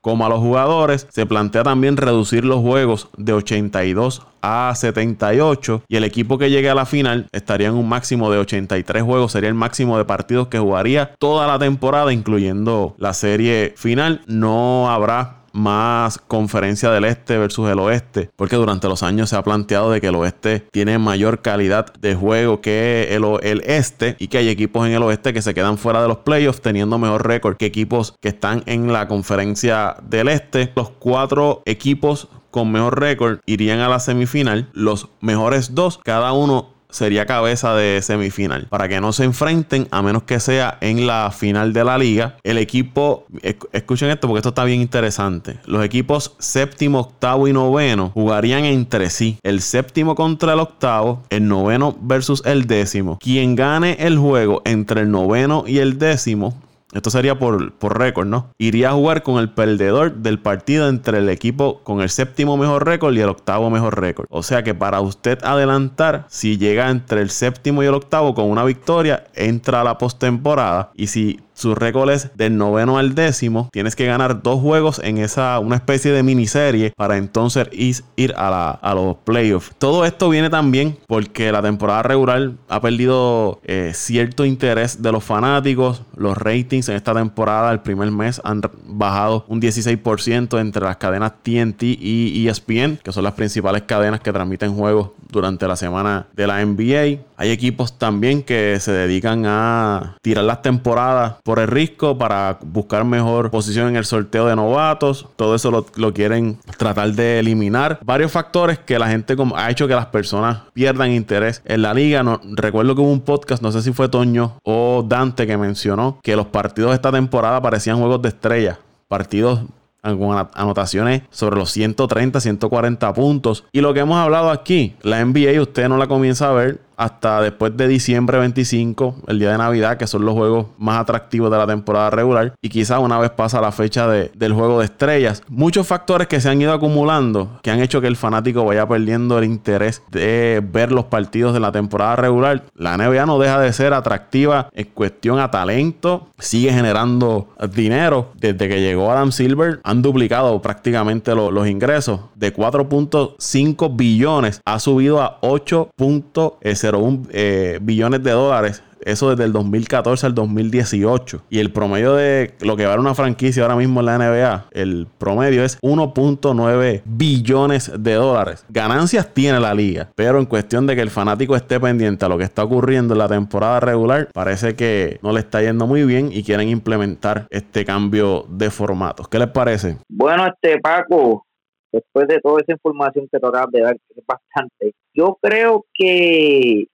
como 0.00 0.26
a 0.26 0.28
los 0.28 0.40
jugadores. 0.40 1.06
Se 1.10 1.26
plantea 1.26 1.62
también 1.62 1.96
reducir 1.96 2.44
los 2.44 2.60
juegos 2.60 3.08
de 3.16 3.32
82 3.32 4.22
a 4.40 4.72
78 4.74 5.82
y 5.88 5.96
el 5.96 6.04
equipo 6.04 6.38
que 6.38 6.50
llegue 6.50 6.70
a 6.70 6.74
la 6.74 6.86
final 6.86 7.28
estaría 7.32 7.68
en 7.68 7.74
un 7.74 7.88
máximo 7.88 8.30
de 8.30 8.38
83 8.38 9.02
juegos, 9.02 9.32
sería 9.32 9.48
el 9.48 9.54
máximo 9.54 9.98
de 9.98 10.04
partidos 10.04 10.48
que 10.48 10.58
jugaría 10.58 11.14
toda 11.18 11.46
la 11.46 11.58
temporada, 11.58 12.12
incluyendo 12.12 12.94
la 12.98 13.14
serie 13.14 13.74
final. 13.76 14.22
No 14.26 14.90
habrá 14.90 15.37
más 15.58 16.18
conferencia 16.18 16.90
del 16.90 17.04
este 17.04 17.36
versus 17.36 17.68
el 17.68 17.78
oeste, 17.78 18.30
porque 18.36 18.56
durante 18.56 18.88
los 18.88 19.02
años 19.02 19.30
se 19.30 19.36
ha 19.36 19.42
planteado 19.42 19.90
de 19.90 20.00
que 20.00 20.08
el 20.08 20.14
oeste 20.14 20.66
tiene 20.70 20.98
mayor 20.98 21.42
calidad 21.42 21.92
de 21.94 22.14
juego 22.14 22.60
que 22.60 23.08
el, 23.10 23.24
el 23.42 23.62
este 23.66 24.16
y 24.18 24.28
que 24.28 24.38
hay 24.38 24.48
equipos 24.48 24.86
en 24.86 24.92
el 24.92 25.02
oeste 25.02 25.32
que 25.32 25.42
se 25.42 25.54
quedan 25.54 25.78
fuera 25.78 26.00
de 26.02 26.08
los 26.08 26.18
playoffs 26.18 26.60
teniendo 26.60 26.98
mejor 26.98 27.26
récord 27.26 27.56
que 27.56 27.66
equipos 27.66 28.14
que 28.20 28.28
están 28.28 28.62
en 28.66 28.92
la 28.92 29.08
conferencia 29.08 29.96
del 30.02 30.28
este. 30.28 30.72
Los 30.74 30.90
cuatro 30.90 31.62
equipos 31.66 32.28
con 32.50 32.72
mejor 32.72 32.98
récord 32.98 33.40
irían 33.46 33.80
a 33.80 33.88
la 33.88 34.00
semifinal. 34.00 34.68
Los 34.72 35.08
mejores 35.20 35.74
dos, 35.74 35.98
cada 36.02 36.32
uno 36.32 36.77
sería 36.90 37.26
cabeza 37.26 37.74
de 37.74 38.00
semifinal. 38.02 38.66
Para 38.68 38.88
que 38.88 39.00
no 39.00 39.12
se 39.12 39.24
enfrenten, 39.24 39.88
a 39.90 40.02
menos 40.02 40.22
que 40.24 40.40
sea 40.40 40.78
en 40.80 41.06
la 41.06 41.30
final 41.30 41.72
de 41.72 41.84
la 41.84 41.98
liga. 41.98 42.36
El 42.42 42.58
equipo, 42.58 43.26
escuchen 43.72 44.10
esto 44.10 44.26
porque 44.26 44.38
esto 44.38 44.50
está 44.50 44.64
bien 44.64 44.80
interesante. 44.80 45.58
Los 45.66 45.84
equipos 45.84 46.34
séptimo, 46.38 47.00
octavo 47.00 47.48
y 47.48 47.52
noveno 47.52 48.10
jugarían 48.14 48.64
entre 48.64 49.10
sí. 49.10 49.38
El 49.42 49.60
séptimo 49.60 50.14
contra 50.14 50.54
el 50.54 50.60
octavo, 50.60 51.22
el 51.30 51.46
noveno 51.48 51.96
versus 52.00 52.42
el 52.44 52.66
décimo. 52.66 53.18
Quien 53.18 53.54
gane 53.54 53.96
el 54.00 54.18
juego 54.18 54.62
entre 54.64 55.02
el 55.02 55.10
noveno 55.10 55.64
y 55.66 55.78
el 55.78 55.98
décimo 55.98 56.54
esto 56.94 57.10
sería 57.10 57.38
por, 57.38 57.72
por 57.74 57.98
récord, 57.98 58.26
¿no? 58.26 58.50
Iría 58.56 58.90
a 58.90 58.92
jugar 58.92 59.22
con 59.22 59.38
el 59.38 59.50
perdedor 59.50 60.14
del 60.16 60.38
partido 60.38 60.88
entre 60.88 61.18
el 61.18 61.28
equipo 61.28 61.82
con 61.84 62.00
el 62.00 62.08
séptimo 62.08 62.56
mejor 62.56 62.86
récord 62.86 63.14
y 63.14 63.20
el 63.20 63.28
octavo 63.28 63.68
mejor 63.68 64.00
récord. 64.00 64.26
O 64.30 64.42
sea 64.42 64.62
que 64.62 64.74
para 64.74 65.00
usted 65.00 65.38
adelantar, 65.44 66.24
si 66.28 66.56
llega 66.56 66.90
entre 66.90 67.20
el 67.20 67.30
séptimo 67.30 67.82
y 67.82 67.86
el 67.86 67.94
octavo 67.94 68.34
con 68.34 68.50
una 68.50 68.64
victoria, 68.64 69.26
entra 69.34 69.82
a 69.82 69.84
la 69.84 69.98
postemporada. 69.98 70.90
Y 70.94 71.08
si 71.08 71.40
Su 71.58 71.74
récord 71.74 72.08
es 72.10 72.30
del 72.36 72.56
noveno 72.56 72.98
al 72.98 73.16
décimo. 73.16 73.68
Tienes 73.72 73.96
que 73.96 74.06
ganar 74.06 74.44
dos 74.44 74.60
juegos 74.60 75.00
en 75.02 75.18
esa, 75.18 75.58
una 75.58 75.74
especie 75.74 76.12
de 76.12 76.22
miniserie 76.22 76.92
para 76.96 77.16
entonces 77.16 77.66
ir, 77.72 78.32
a, 78.36 78.94
los 78.94 79.16
playoffs. 79.24 79.72
Todo 79.76 80.04
esto 80.04 80.28
viene 80.28 80.50
también 80.50 80.96
porque 81.08 81.50
la 81.50 81.60
temporada 81.60 82.04
regular 82.04 82.52
ha 82.68 82.80
perdido 82.80 83.60
eh, 83.64 83.90
cierto 83.92 84.44
interés 84.44 85.02
de 85.02 85.10
los 85.10 85.24
fanáticos. 85.24 86.02
Los 86.16 86.38
ratings 86.38 86.90
en 86.90 86.94
esta 86.94 87.12
temporada, 87.12 87.72
el 87.72 87.80
primer 87.80 88.12
mes, 88.12 88.40
han 88.44 88.60
bajado 88.84 89.44
un 89.48 89.60
16% 89.60 90.60
entre 90.60 90.84
las 90.84 90.98
cadenas 90.98 91.32
TNT 91.42 91.82
y 91.82 92.46
ESPN, 92.46 92.98
que 93.02 93.10
son 93.10 93.24
las 93.24 93.32
principales 93.32 93.82
cadenas 93.82 94.20
que 94.20 94.32
transmiten 94.32 94.76
juegos 94.76 95.10
durante 95.28 95.66
la 95.66 95.74
semana 95.74 96.28
de 96.34 96.46
la 96.46 96.64
NBA. 96.64 97.20
Hay 97.36 97.50
equipos 97.50 97.98
también 97.98 98.42
que 98.42 98.78
se 98.80 98.92
dedican 98.92 99.44
a 99.46 100.16
tirar 100.22 100.44
las 100.44 100.62
temporadas 100.62 101.34
por 101.48 101.60
el 101.60 101.66
risco 101.66 102.18
para 102.18 102.58
buscar 102.60 103.06
mejor 103.06 103.50
posición 103.50 103.88
en 103.88 103.96
el 103.96 104.04
sorteo 104.04 104.44
de 104.44 104.54
novatos. 104.54 105.28
Todo 105.34 105.54
eso 105.54 105.70
lo, 105.70 106.12
quieren 106.12 106.58
tratar 106.76 107.12
de 107.12 107.38
eliminar. 107.38 107.98
Varios 108.04 108.32
factores 108.32 108.78
que 108.78 108.98
la 108.98 109.08
gente 109.08 109.34
ha 109.56 109.70
hecho 109.70 109.88
que 109.88 109.94
las 109.94 110.04
personas 110.04 110.58
pierdan 110.74 111.10
interés 111.10 111.62
en 111.64 111.80
la 111.80 111.94
liga. 111.94 112.22
No, 112.22 112.38
recuerdo 112.52 112.94
que 112.94 113.00
hubo 113.00 113.10
un 113.10 113.22
podcast, 113.22 113.62
no 113.62 113.72
sé 113.72 113.80
si 113.80 113.94
fue 113.94 114.10
Toño 114.10 114.58
o 114.62 115.02
Dante, 115.08 115.46
que 115.46 115.56
mencionó 115.56 116.18
que 116.22 116.36
los 116.36 116.48
partidos 116.48 116.90
de 116.90 116.96
esta 116.96 117.10
temporada 117.10 117.62
parecían 117.62 117.96
juegos 117.96 118.20
de 118.20 118.28
estrella. 118.28 118.78
Partidos 119.08 119.60
con 120.02 120.48
anotaciones 120.52 121.22
sobre 121.30 121.56
los 121.56 121.70
130, 121.70 122.40
140 122.40 123.14
puntos. 123.14 123.64
Y 123.72 123.80
lo 123.80 123.94
que 123.94 124.00
hemos 124.00 124.18
hablado 124.18 124.50
aquí, 124.50 124.96
la 125.00 125.24
NBA 125.24 125.62
usted 125.62 125.88
no 125.88 125.96
la 125.96 126.08
comienza 126.08 126.50
a 126.50 126.52
ver 126.52 126.87
hasta 126.98 127.40
después 127.40 127.76
de 127.76 127.86
diciembre 127.86 128.38
25, 128.38 129.14
el 129.28 129.38
día 129.38 129.52
de 129.52 129.58
Navidad, 129.58 129.96
que 129.96 130.08
son 130.08 130.24
los 130.24 130.34
juegos 130.34 130.66
más 130.78 131.00
atractivos 131.00 131.48
de 131.50 131.56
la 131.56 131.66
temporada 131.66 132.10
regular. 132.10 132.52
Y 132.60 132.68
quizás 132.68 132.98
una 132.98 133.18
vez 133.20 133.30
pasa 133.30 133.60
la 133.60 133.70
fecha 133.70 134.08
del 134.08 134.52
juego 134.52 134.80
de 134.80 134.86
estrellas. 134.86 135.42
Muchos 135.48 135.86
factores 135.86 136.26
que 136.26 136.40
se 136.40 136.50
han 136.50 136.60
ido 136.60 136.72
acumulando 136.72 137.60
que 137.62 137.70
han 137.70 137.80
hecho 137.80 138.00
que 138.00 138.08
el 138.08 138.16
fanático 138.16 138.64
vaya 138.64 138.86
perdiendo 138.88 139.38
el 139.38 139.44
interés 139.44 140.02
de 140.10 140.60
ver 140.72 140.90
los 140.90 141.04
partidos 141.04 141.54
de 141.54 141.60
la 141.60 141.70
temporada 141.70 142.16
regular. 142.16 142.64
La 142.74 142.96
NBA 142.96 143.26
no 143.26 143.38
deja 143.38 143.60
de 143.60 143.72
ser 143.72 143.92
atractiva 143.94 144.68
en 144.72 144.86
cuestión 144.86 145.38
a 145.38 145.52
talento. 145.52 146.26
Sigue 146.38 146.72
generando 146.72 147.48
dinero. 147.74 148.32
Desde 148.34 148.68
que 148.68 148.80
llegó 148.80 149.12
Adam 149.12 149.30
Silver 149.30 149.78
han 149.84 150.02
duplicado 150.02 150.60
prácticamente 150.60 151.32
los 151.34 151.68
ingresos. 151.68 152.20
De 152.34 152.52
4.5 152.52 153.96
billones 153.96 154.60
ha 154.64 154.80
subido 154.80 155.22
a 155.22 155.40
8.0 155.42 156.87
eh, 157.30 157.78
billones 157.82 158.22
de 158.22 158.30
dólares. 158.30 158.82
Eso 159.04 159.30
desde 159.30 159.44
el 159.44 159.52
2014 159.52 160.26
al 160.26 160.34
2018. 160.34 161.42
Y 161.50 161.60
el 161.60 161.72
promedio 161.72 162.14
de 162.14 162.54
lo 162.60 162.76
que 162.76 162.86
vale 162.86 163.00
una 163.00 163.14
franquicia 163.14 163.62
ahora 163.62 163.76
mismo 163.76 164.00
en 164.00 164.06
la 164.06 164.18
NBA, 164.18 164.66
el 164.72 165.06
promedio 165.18 165.64
es 165.64 165.80
1.9 165.80 167.02
billones 167.04 167.92
de 167.98 168.14
dólares. 168.14 168.64
Ganancias 168.68 169.32
tiene 169.32 169.60
la 169.60 169.74
liga, 169.74 170.10
pero 170.14 170.38
en 170.38 170.46
cuestión 170.46 170.86
de 170.86 170.96
que 170.96 171.02
el 171.02 171.10
fanático 171.10 171.56
esté 171.56 171.80
pendiente 171.80 172.24
a 172.24 172.28
lo 172.28 172.38
que 172.38 172.44
está 172.44 172.64
ocurriendo 172.64 173.14
en 173.14 173.18
la 173.18 173.28
temporada 173.28 173.80
regular, 173.80 174.28
parece 174.32 174.74
que 174.74 175.18
no 175.22 175.32
le 175.32 175.40
está 175.40 175.62
yendo 175.62 175.86
muy 175.86 176.04
bien 176.04 176.30
y 176.32 176.42
quieren 176.42 176.68
implementar 176.68 177.46
este 177.50 177.84
cambio 177.84 178.44
de 178.48 178.70
formatos. 178.70 179.28
¿Qué 179.28 179.38
les 179.38 179.48
parece? 179.48 179.96
Bueno, 180.08 180.46
este 180.46 180.78
Paco, 180.80 181.46
después 181.92 182.28
de 182.28 182.40
toda 182.40 182.60
esa 182.60 182.72
información 182.72 183.28
que 183.30 183.38
tú 183.38 183.46
acabas 183.46 183.70
de 183.70 183.80
dar, 183.80 183.94
que 183.94 184.20
es 184.20 184.26
bastante, 184.26 184.94
yo 185.18 185.36
creo 185.42 185.84
que, 185.94 186.84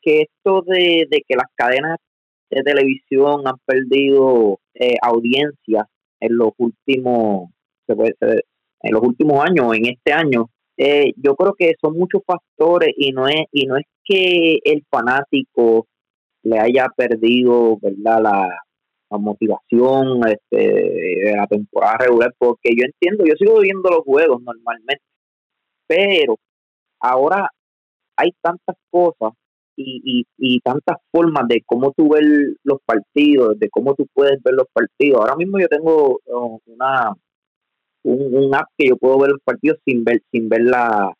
que 0.00 0.22
esto 0.22 0.62
de, 0.66 1.06
que 1.10 1.36
las 1.36 1.46
cadenas 1.54 1.98
de 2.50 2.62
televisión 2.62 3.46
han 3.46 3.56
perdido 3.64 4.58
eh, 4.74 4.96
audiencia 5.00 5.86
en 6.20 6.36
los 6.36 6.50
últimos 6.58 7.50
se 7.86 7.94
puede, 7.94 8.14
en 8.20 8.92
los 8.92 9.02
últimos 9.02 9.44
años 9.44 9.76
en 9.76 9.86
este 9.86 10.12
año 10.12 10.50
eh, 10.76 11.12
yo 11.16 11.36
creo 11.36 11.54
que 11.54 11.74
son 11.80 11.96
muchos 11.96 12.22
factores 12.26 12.90
y 12.96 13.12
no 13.12 13.28
es 13.28 13.44
y 13.52 13.66
no 13.66 13.76
es 13.76 13.84
que 14.04 14.58
el 14.64 14.84
fanático 14.90 15.86
le 16.42 16.58
haya 16.58 16.88
perdido 16.96 17.78
verdad 17.80 18.22
la, 18.22 18.48
motivación 19.10 20.22
este, 20.26 20.56
de 20.56 21.34
la 21.36 21.46
temporada 21.46 21.98
regular, 21.98 22.34
porque 22.38 22.70
yo 22.74 22.86
entiendo, 22.86 23.26
yo 23.26 23.34
sigo 23.36 23.60
viendo 23.60 23.90
los 23.90 24.00
juegos 24.04 24.40
normalmente, 24.40 25.04
pero 25.86 26.38
ahora 27.02 27.48
hay 28.16 28.30
tantas 28.40 28.76
cosas 28.90 29.32
y, 29.76 30.24
y, 30.38 30.60
tantas 30.60 30.98
formas 31.10 31.48
de 31.48 31.62
cómo 31.66 31.92
tú 31.96 32.10
ves 32.10 32.24
los 32.62 32.78
partidos, 32.84 33.58
de 33.58 33.70
cómo 33.70 33.94
tú 33.94 34.06
puedes 34.12 34.40
ver 34.42 34.54
los 34.54 34.66
partidos. 34.72 35.20
Ahora 35.20 35.34
mismo 35.34 35.58
yo 35.58 35.66
tengo 35.68 36.20
uh, 36.26 36.58
una 36.66 37.14
un, 38.04 38.54
app 38.54 38.68
que 38.76 38.88
yo 38.88 38.96
puedo 38.96 39.18
ver 39.18 39.30
los 39.30 39.40
partidos 39.42 39.78
sin 39.84 40.04
ver 40.04 40.20
sin 40.30 40.48
ver 40.48 40.62
la 40.62 41.12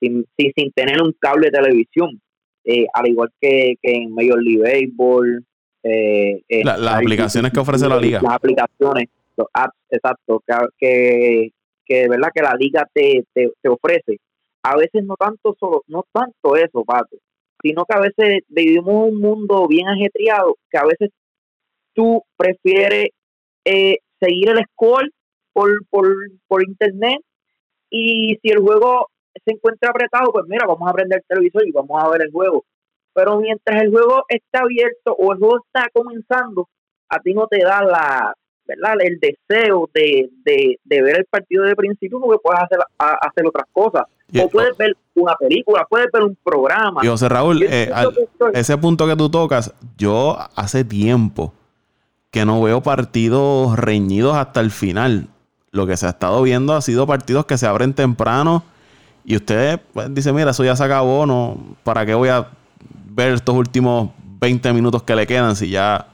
sin, 0.00 0.24
sin, 0.36 0.72
tener 0.72 1.02
un 1.02 1.14
cable 1.18 1.46
de 1.46 1.58
televisión, 1.58 2.20
eh, 2.64 2.86
al 2.92 3.08
igual 3.08 3.30
que, 3.40 3.74
que 3.82 3.92
en 3.94 4.14
Major 4.14 4.42
League 4.42 4.62
Baseball, 4.62 5.44
eh, 5.82 6.42
eh, 6.48 6.64
las 6.64 6.80
aplicaciones 6.80 7.52
que 7.52 7.60
ofrece 7.60 7.88
la 7.88 7.98
liga. 7.98 8.20
Las 8.22 8.34
aplicaciones, 8.34 9.08
los 9.36 9.46
apps, 9.52 9.76
exacto, 9.90 10.42
que, 10.78 11.50
que, 11.84 12.08
verdad 12.08 12.28
que 12.34 12.42
la 12.42 12.54
liga 12.54 12.86
te, 12.92 13.24
te, 13.32 13.68
ofrece. 13.68 14.18
A 14.62 14.76
veces 14.76 15.04
no 15.04 15.16
tanto 15.16 15.56
solo, 15.58 15.82
no 15.86 16.04
tanto 16.12 16.56
eso, 16.56 16.84
Pato, 16.84 17.16
sino 17.62 17.84
que 17.84 17.96
a 17.96 18.00
veces 18.00 18.42
vivimos 18.48 19.08
un 19.08 19.20
mundo 19.20 19.66
bien 19.68 19.88
ajetreado, 19.88 20.56
que 20.70 20.78
a 20.78 20.84
veces 20.84 21.10
tú 21.94 22.22
prefieres 22.36 23.08
eh, 23.64 23.98
seguir 24.20 24.50
el 24.50 24.64
score 24.72 25.10
por, 25.52 25.70
por, 25.90 26.08
por 26.46 26.66
internet 26.66 27.20
y 27.90 28.38
si 28.42 28.50
el 28.50 28.58
juego 28.60 29.08
se 29.44 29.52
encuentra 29.52 29.90
apretado, 29.90 30.32
pues 30.32 30.44
mira, 30.48 30.66
vamos 30.66 30.88
a 30.88 30.92
prender 30.92 31.18
el 31.20 31.26
televisor 31.26 31.66
y 31.66 31.72
vamos 31.72 32.02
a 32.02 32.08
ver 32.10 32.22
el 32.22 32.32
juego 32.32 32.64
pero 33.18 33.40
mientras 33.40 33.82
el 33.82 33.90
juego 33.90 34.22
está 34.28 34.60
abierto 34.60 35.12
o 35.18 35.32
el 35.32 35.40
juego 35.40 35.58
está 35.66 35.88
comenzando, 35.92 36.68
a 37.08 37.18
ti 37.18 37.34
no 37.34 37.48
te 37.48 37.58
da 37.58 37.82
la, 37.82 38.32
¿verdad? 38.64 38.94
el 39.00 39.18
deseo 39.18 39.90
de, 39.92 40.30
ver 40.84 41.18
el 41.18 41.24
partido 41.24 41.64
de 41.64 41.74
principio 41.74 42.20
porque 42.20 42.40
puedes 42.40 42.62
hacer, 42.62 42.78
hacer 42.96 43.44
otras 43.44 43.66
cosas. 43.72 44.04
O 44.36 44.48
puedes 44.48 44.76
ver 44.76 44.96
una 45.14 45.34
película, 45.36 45.86
puedes 45.88 46.08
ver 46.12 46.22
un 46.22 46.36
programa. 46.42 47.00
Y 47.04 47.08
José 47.08 47.28
Raúl, 47.28 47.62
eh, 47.62 47.90
ese 48.52 48.76
punto 48.78 49.06
que 49.06 49.16
tú 49.16 49.30
tocas, 49.30 49.72
yo 49.96 50.36
hace 50.54 50.84
tiempo 50.84 51.52
que 52.30 52.44
no 52.44 52.60
veo 52.62 52.82
partidos 52.82 53.78
reñidos 53.78 54.36
hasta 54.36 54.60
el 54.60 54.70
final. 54.70 55.28
Lo 55.70 55.86
que 55.86 55.96
se 55.96 56.06
ha 56.06 56.10
estado 56.10 56.42
viendo 56.42 56.74
ha 56.74 56.80
sido 56.80 57.06
partidos 57.06 57.46
que 57.46 57.58
se 57.58 57.66
abren 57.66 57.94
temprano 57.94 58.64
y 59.24 59.36
usted 59.36 59.80
pues, 59.92 60.12
dice, 60.14 60.32
mira, 60.32 60.52
eso 60.52 60.64
ya 60.64 60.74
se 60.74 60.84
acabó, 60.84 61.26
no, 61.26 61.58
¿para 61.84 62.06
qué 62.06 62.14
voy 62.14 62.30
a 62.30 62.48
ver 63.10 63.34
estos 63.34 63.54
últimos 63.54 64.10
20 64.40 64.72
minutos 64.72 65.02
que 65.02 65.14
le 65.14 65.26
quedan 65.26 65.54
si 65.54 65.68
ya, 65.68 66.06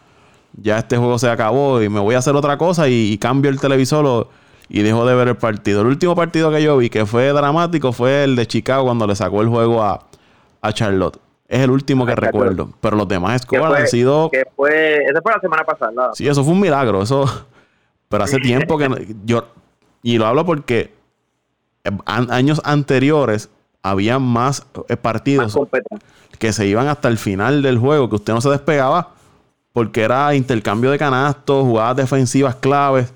ya 0.61 0.79
este 0.79 0.97
juego 0.97 1.19
se 1.19 1.29
acabó 1.29 1.81
y 1.81 1.89
me 1.89 2.01
voy 2.01 2.17
a 2.17 2.19
hacer 2.19 2.35
otra 2.35 2.59
cosa 2.59 2.89
y, 2.89 3.17
cambio 3.19 3.51
el 3.51 3.61
televisor 3.61 4.29
y 4.69 4.83
dejo 4.83 5.07
de 5.07 5.15
ver 5.15 5.29
el 5.29 5.37
partido. 5.37 5.83
El 5.83 5.89
último 5.89 6.15
partido 6.15 6.51
que 6.51 6.63
yo 6.63 6.77
vi 6.77 6.91
que 6.91 7.07
fue 7.07 7.29
dramático 7.29 7.93
fue 7.93 8.25
el 8.25 8.37
de 8.37 8.47
Chicago 8.47 8.85
cuando 8.85 9.07
le 9.07 9.15
sacó 9.15 9.43
el 9.43 9.49
juego 9.49 9.83
a, 9.83 10.07
Charlotte. 10.73 11.19
Es 11.47 11.61
el 11.61 11.71
último 11.71 12.07
que 12.07 12.15
recuerdo. 12.15 12.71
Pero 12.81 12.97
los 12.97 13.07
demás 13.07 13.43
scores 13.43 13.65
han 13.65 13.89
sido. 13.89 14.31
Que 14.31 14.45
fue, 14.57 15.05
esa 15.05 15.21
fue 15.21 15.33
la 15.33 15.41
semana 15.41 15.65
pasada. 15.65 16.11
Sí, 16.15 16.27
eso 16.27 16.43
fue 16.43 16.55
un 16.55 16.61
milagro. 16.61 17.03
Eso. 17.03 17.27
Pero 18.09 18.25
hace 18.25 18.39
tiempo 18.39 18.79
que 18.79 19.15
yo. 19.27 19.47
Y 20.03 20.17
lo 20.17 20.27
hablo 20.27 20.47
porque 20.47 20.93
años 22.07 22.63
anteriores 22.65 23.51
había 23.83 24.19
más 24.19 24.67
eh, 24.89 24.97
partidos 24.97 25.59
que 26.39 26.53
se 26.53 26.67
iban 26.67 26.89
hasta 26.89 27.09
el 27.09 27.19
final 27.19 27.63
del 27.63 27.79
juego, 27.79 28.09
que 28.09 28.17
usted 28.17 28.33
no 28.33 28.41
se 28.41 28.49
despegaba 28.49 29.11
porque 29.75 30.03
era 30.03 30.35
intercambio 30.35 30.91
de 30.91 30.99
canastos, 30.99 31.65
jugadas 31.65 31.97
defensivas 31.97 32.55
claves 32.55 33.13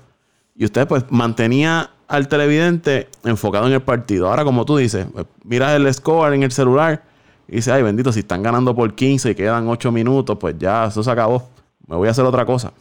y 0.59 0.65
usted 0.65 0.85
pues 0.89 1.09
mantenía 1.09 1.89
al 2.09 2.27
televidente 2.27 3.07
enfocado 3.23 3.67
en 3.67 3.73
el 3.73 3.81
partido. 3.81 4.27
Ahora 4.27 4.43
como 4.43 4.65
tú 4.65 4.75
dices, 4.75 5.07
pues, 5.13 5.25
miras 5.45 5.73
el 5.73 5.91
score 5.93 6.33
en 6.33 6.43
el 6.43 6.51
celular 6.51 7.01
y 7.47 7.55
dices, 7.55 7.71
ay 7.71 7.81
bendito, 7.81 8.11
si 8.11 8.19
están 8.19 8.43
ganando 8.43 8.75
por 8.75 8.93
15 8.93 9.31
y 9.31 9.35
quedan 9.35 9.69
8 9.69 9.89
minutos, 9.93 10.37
pues 10.37 10.57
ya 10.59 10.87
eso 10.87 11.01
se 11.01 11.09
acabó. 11.09 11.49
Me 11.87 11.95
voy 11.95 12.09
a 12.09 12.11
hacer 12.11 12.25
otra 12.25 12.45
cosa. 12.45 12.73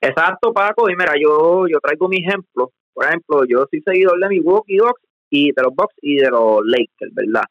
Exacto, 0.00 0.52
Paco. 0.52 0.88
Y 0.88 0.94
mira, 0.94 1.14
yo, 1.20 1.66
yo 1.66 1.80
traigo 1.80 2.08
mi 2.08 2.18
ejemplo. 2.18 2.70
Por 2.92 3.04
ejemplo, 3.04 3.44
yo 3.48 3.66
soy 3.68 3.82
seguidor 3.84 4.20
de 4.20 4.28
mi 4.28 4.38
Milwaukee 4.38 4.76
Dogs 4.76 5.02
y 5.30 5.50
de 5.50 5.60
los 5.60 5.74
Bucks 5.74 5.96
y 6.02 6.18
de 6.18 6.30
los 6.30 6.60
Lakers, 6.64 7.12
¿verdad? 7.14 7.44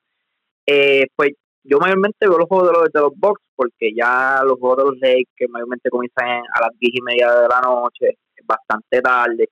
Eh, 0.65 1.07
pues 1.13 1.33
yo 1.65 1.77
mayormente 1.79 2.25
veo 2.25 2.37
los 2.37 2.47
juegos 2.47 2.69
de 2.69 2.73
los, 2.73 2.89
de 2.93 3.01
los 3.01 3.11
Bucks 3.17 3.41
porque 3.53 3.93
ya 3.93 4.41
los 4.45 4.57
juegos 4.59 4.77
de 4.77 4.83
los 4.85 4.95
Lakers 5.01 5.51
mayormente 5.51 5.89
comienzan 5.89 6.25
a 6.25 6.61
las 6.61 6.79
10 6.79 6.93
y 6.95 7.01
media 7.01 7.33
de 7.33 7.47
la 7.49 7.59
noche, 7.59 8.17
bastante 8.45 9.01
tarde, 9.01 9.49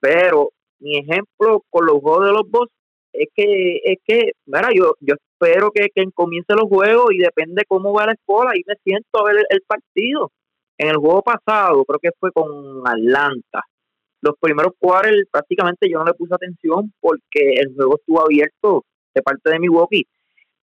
pero 0.00 0.50
mi 0.80 0.98
ejemplo 0.98 1.62
con 1.70 1.86
los 1.86 2.00
juegos 2.00 2.26
de 2.26 2.32
los 2.32 2.50
Bucks 2.50 2.72
es 3.12 3.28
que, 3.34 3.80
es 3.84 3.98
que, 4.04 4.32
mira, 4.46 4.68
yo, 4.74 4.94
yo 5.00 5.14
espero 5.14 5.70
que, 5.70 5.88
que 5.94 6.04
comience 6.12 6.54
los 6.54 6.68
juegos 6.68 7.12
y 7.12 7.18
depende 7.18 7.64
cómo 7.68 7.92
va 7.92 8.06
la 8.06 8.12
escuela 8.12 8.52
y 8.54 8.62
me 8.66 8.74
siento 8.82 9.20
a 9.20 9.24
ver 9.24 9.44
el, 9.48 9.60
partido. 9.66 10.30
En 10.78 10.88
el 10.88 10.96
juego 10.96 11.22
pasado, 11.22 11.84
creo 11.84 11.98
que 12.00 12.10
fue 12.18 12.32
con 12.32 12.82
Atlanta, 12.86 13.62
los 14.22 14.34
primeros 14.40 14.72
quarters 14.78 15.28
prácticamente 15.30 15.88
yo 15.88 15.98
no 15.98 16.04
le 16.04 16.14
puse 16.14 16.34
atención 16.34 16.92
porque 17.00 17.54
el 17.60 17.74
juego 17.74 17.96
estuvo 17.96 18.22
abierto 18.22 18.84
de 19.14 19.22
parte 19.22 19.50
de 19.50 19.58
Milwaukee. 19.58 20.06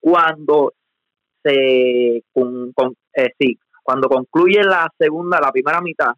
Cuando 0.01 0.73
se 1.43 2.23
con, 2.33 2.73
eh, 3.15 3.31
sí, 3.39 3.59
cuando 3.83 4.09
concluye 4.09 4.63
la 4.63 4.89
segunda, 4.99 5.41
la 5.41 5.51
primera 5.51 5.81
mitad 5.81 6.13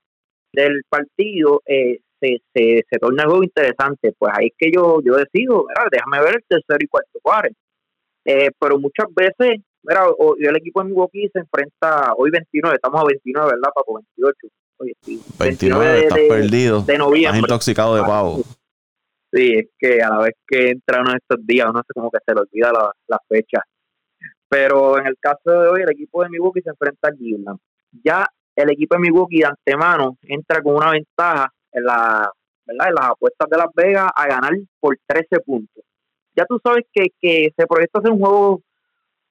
del 0.52 0.82
partido, 0.88 1.62
eh, 1.66 2.00
se, 2.20 2.42
se, 2.52 2.84
se, 2.88 2.98
torna 2.98 3.24
juego 3.24 3.42
interesante. 3.42 4.14
Pues 4.18 4.32
ahí 4.36 4.46
es 4.48 4.52
que 4.58 4.70
yo, 4.72 5.00
yo 5.02 5.16
decido, 5.16 5.66
déjame 5.90 6.20
ver 6.20 6.36
el 6.36 6.44
tercero 6.48 6.78
y 6.80 6.86
cuarto 6.86 7.18
quarter. 7.22 7.52
Eh, 8.24 8.50
pero 8.58 8.78
muchas 8.78 9.06
veces, 9.14 9.62
mira, 9.82 10.04
el 10.38 10.56
equipo 10.56 10.82
de 10.82 10.88
Milwaukee 10.88 11.30
se 11.32 11.40
enfrenta 11.40 12.12
hoy 12.16 12.30
29, 12.30 12.76
estamos 12.76 13.00
a 13.00 13.06
29, 13.06 13.50
¿verdad, 13.52 13.72
Papo? 13.74 13.94
28. 13.94 14.36
Hoy 14.78 14.96
29, 15.38 16.00
estás 16.00 16.18
perdido. 16.28 16.82
De 16.82 16.98
noviembre. 16.98 17.38
Estás 17.38 17.50
intoxicado 17.50 17.96
de 17.96 18.02
pavo. 18.02 18.42
Sí, 19.32 19.52
es 19.54 19.68
que 19.78 20.02
a 20.02 20.10
la 20.10 20.18
vez 20.22 20.34
que 20.46 20.70
entra 20.70 21.02
uno 21.02 21.12
de 21.12 21.18
estos 21.18 21.46
días, 21.46 21.68
uno 21.68 21.82
se 21.86 21.92
como 21.94 22.10
que 22.10 22.18
se 22.26 22.34
le 22.34 22.40
olvida 22.40 22.72
la, 22.72 22.90
la 23.06 23.18
fecha. 23.28 23.62
Pero 24.48 24.98
en 24.98 25.06
el 25.06 25.16
caso 25.20 25.38
de 25.44 25.68
hoy, 25.68 25.82
el 25.82 25.90
equipo 25.90 26.22
de 26.22 26.30
Milwaukee 26.30 26.62
se 26.62 26.70
enfrenta 26.70 27.08
a 27.08 27.12
Cleveland. 27.12 27.58
Ya 28.02 28.26
el 28.56 28.70
equipo 28.70 28.94
de 28.94 29.00
Milwaukee 29.00 29.40
de 29.40 29.46
antemano 29.46 30.16
entra 30.22 30.62
con 30.62 30.76
una 30.76 30.90
ventaja 30.90 31.52
en, 31.72 31.84
la, 31.84 32.30
¿verdad? 32.66 32.88
en 32.88 32.94
las 32.94 33.06
apuestas 33.10 33.48
de 33.48 33.56
Las 33.56 33.68
Vegas 33.74 34.10
a 34.14 34.26
ganar 34.26 34.52
por 34.80 34.96
13 35.06 35.40
puntos 35.40 35.84
ya 36.36 36.44
tú 36.46 36.58
sabes 36.62 36.84
que, 36.92 37.08
que 37.20 37.52
se 37.56 37.66
proyecta 37.66 37.98
hacer 37.98 38.12
un 38.12 38.20
juego 38.20 38.60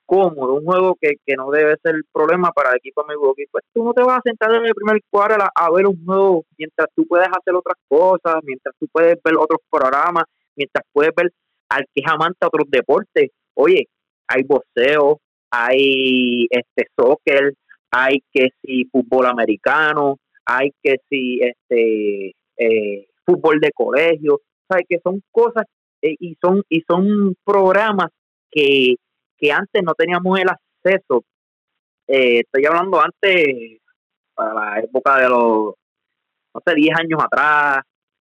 cómodo, 0.05 0.55
un 0.55 0.65
juego 0.65 0.97
que, 0.99 1.13
que 1.25 1.35
no 1.35 1.51
debe 1.51 1.75
ser 1.83 1.95
problema 2.11 2.51
para 2.51 2.71
el 2.71 2.77
equipo 2.77 3.03
de 3.03 3.13
Milwaukee. 3.13 3.45
Pues 3.51 3.63
tú 3.73 3.83
no 3.83 3.93
te 3.93 4.01
vas 4.01 4.17
a 4.17 4.21
sentar 4.23 4.51
en 4.53 4.65
el 4.65 4.73
primer 4.73 4.99
cuadro 5.09 5.43
a, 5.53 5.71
ver 5.71 5.85
un 5.85 6.03
juego 6.03 6.45
mientras 6.57 6.87
tú 6.95 7.05
puedes 7.07 7.27
hacer 7.27 7.53
otras 7.53 7.77
cosas, 7.87 8.41
mientras 8.43 8.75
tú 8.79 8.87
puedes 8.91 9.17
ver 9.23 9.35
otros 9.37 9.59
programas, 9.69 10.23
mientras 10.55 10.83
puedes 10.91 11.13
ver 11.15 11.31
al 11.69 11.85
que 11.93 12.01
es 12.01 12.11
amante 12.11 12.45
otros 12.45 12.67
deportes. 12.69 13.29
Oye, 13.53 13.87
hay 14.27 14.43
boxeo, 14.43 15.19
hay 15.51 16.47
este 16.49 16.87
soccer, 16.97 17.53
hay 17.91 18.23
que 18.31 18.49
si 18.61 18.85
fútbol 18.85 19.25
americano, 19.25 20.17
hay 20.45 20.71
que 20.81 20.97
si 21.09 21.39
este 21.41 22.35
eh, 22.57 23.07
fútbol 23.25 23.59
de 23.59 23.71
colegio, 23.71 24.41
sabes 24.67 24.85
que 24.87 24.99
son 25.03 25.21
cosas 25.31 25.65
eh, 26.01 26.15
y 26.19 26.35
son 26.41 26.63
y 26.69 26.81
son 26.87 27.35
programas 27.43 28.09
que, 28.51 28.95
que 29.37 29.51
antes 29.51 29.83
no 29.83 29.93
teníamos 29.93 30.39
el 30.39 30.47
acceso. 30.49 31.23
Eh, 32.07 32.39
estoy 32.39 32.65
hablando 32.65 32.99
antes, 32.99 33.79
para 34.33 34.53
la 34.53 34.79
época 34.79 35.17
de 35.17 35.29
los, 35.29 35.73
no 36.53 36.61
sé, 36.65 36.75
10 36.75 36.99
años 36.99 37.19
atrás, 37.23 37.83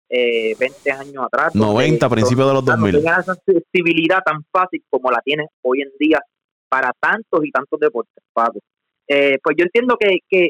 eh, 0.10 0.56
20 0.58 0.92
años 0.92 1.26
atrás. 1.26 1.56
90, 1.56 2.10
principios 2.10 2.48
de 2.48 2.54
los 2.54 2.66
2000. 2.66 2.94
No 2.94 3.00
tenía 3.00 3.18
esa 3.18 3.34
accesibilidad 3.34 4.20
tan 4.24 4.44
fácil 4.52 4.84
como 4.90 5.12
la 5.12 5.20
tiene 5.22 5.48
hoy 5.62 5.82
en 5.82 5.92
día 6.00 6.20
para 6.70 6.92
tantos 7.00 7.44
y 7.44 7.52
tantos 7.52 7.80
deportes, 7.80 8.24
Eh, 9.08 9.38
pues 9.44 9.56
yo 9.58 9.66
entiendo 9.66 9.98
que, 10.00 10.20
que, 10.30 10.50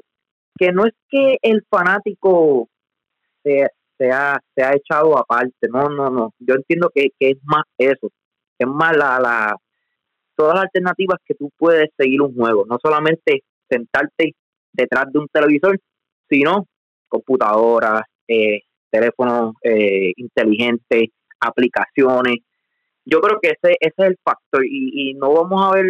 que 0.57 0.71
no 0.71 0.85
es 0.85 0.93
que 1.09 1.37
el 1.41 1.63
fanático 1.69 2.69
se, 3.43 3.67
se 3.97 4.11
ha, 4.11 4.39
se 4.55 4.63
ha 4.63 4.73
echado 4.75 5.17
aparte. 5.17 5.67
No, 5.69 5.89
no, 5.89 6.09
no. 6.09 6.33
Yo 6.39 6.55
entiendo 6.55 6.91
que, 6.93 7.09
es 7.19 7.37
más 7.43 7.63
eso. 7.77 8.09
Es 8.57 8.67
más 8.67 8.95
la, 8.95 9.19
la, 9.19 9.55
todas 10.35 10.55
las 10.55 10.63
alternativas 10.65 11.19
que 11.25 11.35
tú 11.35 11.51
puedes 11.57 11.89
seguir 11.97 12.21
un 12.21 12.35
juego. 12.35 12.65
No 12.67 12.77
solamente 12.81 13.43
sentarte 13.69 14.35
detrás 14.71 15.05
de 15.11 15.19
un 15.19 15.27
televisor, 15.27 15.79
sino 16.29 16.67
computadoras, 17.07 18.03
eh, 18.27 18.61
teléfonos 18.89 19.53
eh, 19.63 20.13
inteligentes, 20.15 21.09
aplicaciones. 21.39 22.37
Yo 23.05 23.19
creo 23.19 23.39
que 23.41 23.49
ese, 23.49 23.75
ese 23.79 23.93
es 23.97 24.07
el 24.07 24.17
factor 24.23 24.65
y, 24.65 25.09
y 25.09 25.13
no 25.15 25.33
vamos 25.33 25.65
a 25.65 25.75
ver 25.75 25.85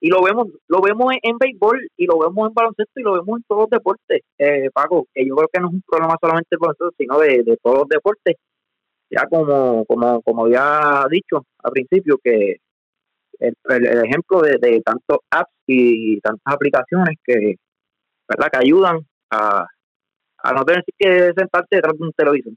y 0.00 0.08
lo 0.08 0.22
vemos 0.22 0.48
lo 0.68 0.80
vemos 0.80 1.12
en, 1.22 1.38
béisbol 1.38 1.88
y 1.96 2.06
lo 2.06 2.18
vemos 2.18 2.48
en 2.48 2.54
baloncesto 2.54 3.00
y 3.00 3.02
lo 3.02 3.12
vemos 3.14 3.38
en 3.38 3.44
todos 3.48 3.62
los 3.62 3.70
deportes. 3.70 4.22
Eh, 4.38 4.70
Paco 4.72 5.06
que 5.12 5.26
yo 5.26 5.34
creo 5.36 5.48
que 5.52 5.60
no 5.60 5.68
es 5.68 5.74
un 5.74 5.82
problema 5.86 6.16
solamente 6.20 6.48
de 6.52 6.56
baloncesto 6.58 6.94
sino 6.98 7.18
de, 7.18 7.58
todos 7.62 7.78
los 7.78 7.88
deportes. 7.88 8.36
Ya 9.10 9.26
como 9.26 9.84
como 9.86 10.22
como 10.22 10.44
había 10.44 11.06
dicho 11.10 11.44
al 11.62 11.72
principio 11.72 12.18
que 12.22 12.56
el, 13.40 13.54
ejemplo 14.04 14.40
de, 14.42 14.58
de 14.58 14.80
tantos 14.82 15.18
apps 15.30 15.52
y 15.66 16.20
tantas 16.20 16.54
aplicaciones 16.54 17.16
que 17.24 17.56
verdad 18.28 18.48
que 18.52 18.58
ayudan 18.58 19.00
a, 19.30 19.66
a 20.38 20.52
no 20.52 20.64
tener 20.64 20.84
que 20.98 21.32
sentarte 21.36 21.76
detrás 21.76 21.98
de 21.98 22.04
un 22.04 22.12
televisor 22.12 22.52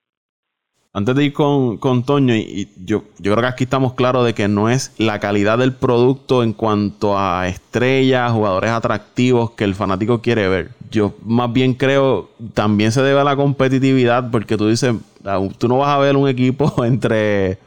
antes 0.93 1.15
de 1.15 1.25
ir 1.25 1.33
con, 1.33 1.77
con 1.77 2.03
Toño, 2.03 2.35
y, 2.35 2.69
yo, 2.83 3.03
yo 3.17 3.31
creo 3.31 3.41
que 3.41 3.47
aquí 3.47 3.63
estamos 3.63 3.93
claros 3.93 4.25
de 4.25 4.33
que 4.33 4.49
no 4.49 4.69
es 4.69 4.91
la 4.97 5.19
calidad 5.19 5.57
del 5.57 5.73
producto 5.73 6.43
en 6.43 6.51
cuanto 6.51 7.17
a 7.17 7.47
estrellas, 7.47 8.31
jugadores 8.33 8.71
atractivos 8.71 9.51
que 9.51 9.63
el 9.63 9.73
fanático 9.73 10.21
quiere 10.21 10.49
ver. 10.49 10.71
Yo 10.91 11.13
más 11.23 11.51
bien 11.53 11.75
creo, 11.75 12.29
también 12.53 12.91
se 12.91 13.01
debe 13.01 13.21
a 13.21 13.23
la 13.23 13.37
competitividad, 13.37 14.29
porque 14.31 14.57
tú 14.57 14.67
dices, 14.67 14.95
ah, 15.23 15.39
tú 15.57 15.69
no 15.69 15.77
vas 15.77 15.95
a 15.95 15.99
ver 15.99 16.17
un 16.17 16.27
equipo 16.27 16.73
entre 16.83 17.57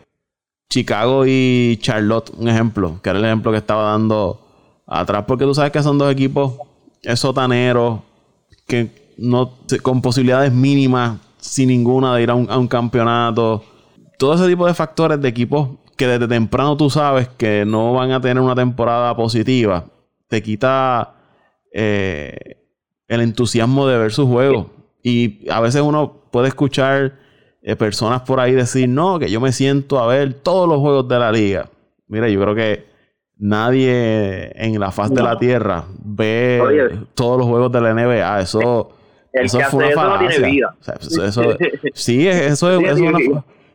Chicago 0.68 1.24
y 1.26 1.78
Charlotte, 1.80 2.30
un 2.36 2.48
ejemplo, 2.48 3.00
que 3.02 3.08
era 3.08 3.18
el 3.18 3.24
ejemplo 3.24 3.52
que 3.52 3.58
estaba 3.58 3.92
dando 3.92 4.40
atrás, 4.86 5.24
porque 5.26 5.44
tú 5.44 5.54
sabes 5.54 5.72
que 5.72 5.82
son 5.82 5.96
dos 5.96 6.12
equipos 6.12 6.54
sotaneros, 7.14 8.00
que 8.66 8.90
no, 9.16 9.52
con 9.82 10.02
posibilidades 10.02 10.52
mínimas 10.52 11.23
sin 11.44 11.68
ninguna 11.68 12.16
de 12.16 12.22
ir 12.22 12.30
a 12.30 12.34
un, 12.34 12.68
campeonato. 12.68 13.62
Todo 14.18 14.34
ese 14.34 14.48
tipo 14.48 14.66
de 14.66 14.72
factores 14.72 15.20
de 15.20 15.28
equipos 15.28 15.68
que 15.94 16.06
desde 16.06 16.26
temprano 16.26 16.76
tú 16.76 16.88
sabes 16.88 17.28
que 17.28 17.64
no 17.66 17.92
van 17.92 18.12
a 18.12 18.20
tener 18.20 18.42
una 18.42 18.54
temporada 18.54 19.14
positiva, 19.14 19.84
te 20.26 20.42
quita 20.42 21.14
eh, 21.72 22.56
el 23.06 23.20
entusiasmo 23.20 23.86
de 23.86 23.98
ver 23.98 24.12
su 24.12 24.26
juego. 24.26 24.70
Y 25.02 25.48
a 25.50 25.60
veces 25.60 25.82
uno 25.82 26.22
puede 26.30 26.48
escuchar 26.48 27.12
eh, 27.62 27.76
personas 27.76 28.22
por 28.22 28.40
ahí 28.40 28.52
decir, 28.52 28.88
no, 28.88 29.18
que 29.18 29.30
yo 29.30 29.40
me 29.40 29.52
siento 29.52 29.98
a 29.98 30.06
ver 30.06 30.32
todos 30.32 30.66
los 30.66 30.78
juegos 30.78 31.06
de 31.08 31.18
la 31.18 31.30
liga. 31.30 31.68
Mira, 32.08 32.28
yo 32.30 32.40
creo 32.40 32.54
que 32.54 32.86
nadie 33.36 34.50
en 34.54 34.80
la 34.80 34.90
faz 34.90 35.10
de 35.10 35.22
la 35.22 35.38
tierra 35.38 35.84
ve 36.02 37.00
todos 37.14 37.38
los 37.38 37.46
juegos 37.46 37.70
de 37.70 37.80
la 37.82 37.92
NBA. 37.92 38.40
Eso 38.40 38.93
eso 39.34 39.60
fue 39.70 39.94
una 39.94 40.04
No 40.04 40.18
tiene 40.18 40.50
vida. 40.50 40.74
sí, 41.94 42.28
eso 42.28 42.70
es, 42.70 43.00
una, 43.00 43.18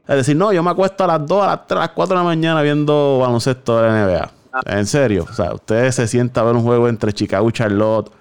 es 0.10 0.16
decir, 0.16 0.36
no, 0.36 0.52
yo 0.52 0.64
me 0.64 0.72
acuesto 0.72 1.04
a 1.04 1.08
las 1.08 1.28
2, 1.28 1.44
a 1.44 1.48
las 1.48 1.68
3, 1.68 1.78
a 1.78 1.82
las 1.82 1.90
4 1.90 2.16
de 2.16 2.24
la 2.24 2.24
mañana 2.24 2.64
viendo 2.64 3.20
baloncesto 3.22 3.80
de 3.80 3.88
la 3.88 4.06
NBA. 4.06 4.32
Ah. 4.52 4.62
En 4.66 4.88
serio. 4.88 5.28
O 5.30 5.34
sea, 5.34 5.54
usted 5.54 5.92
se 5.92 6.08
sienta 6.08 6.42
a 6.42 6.46
ver 6.46 6.56
un 6.56 6.64
juego 6.64 6.88
entre 6.88 7.14
Chicago 7.14 7.48
y 7.48 7.52
Charlotte, 7.52 8.12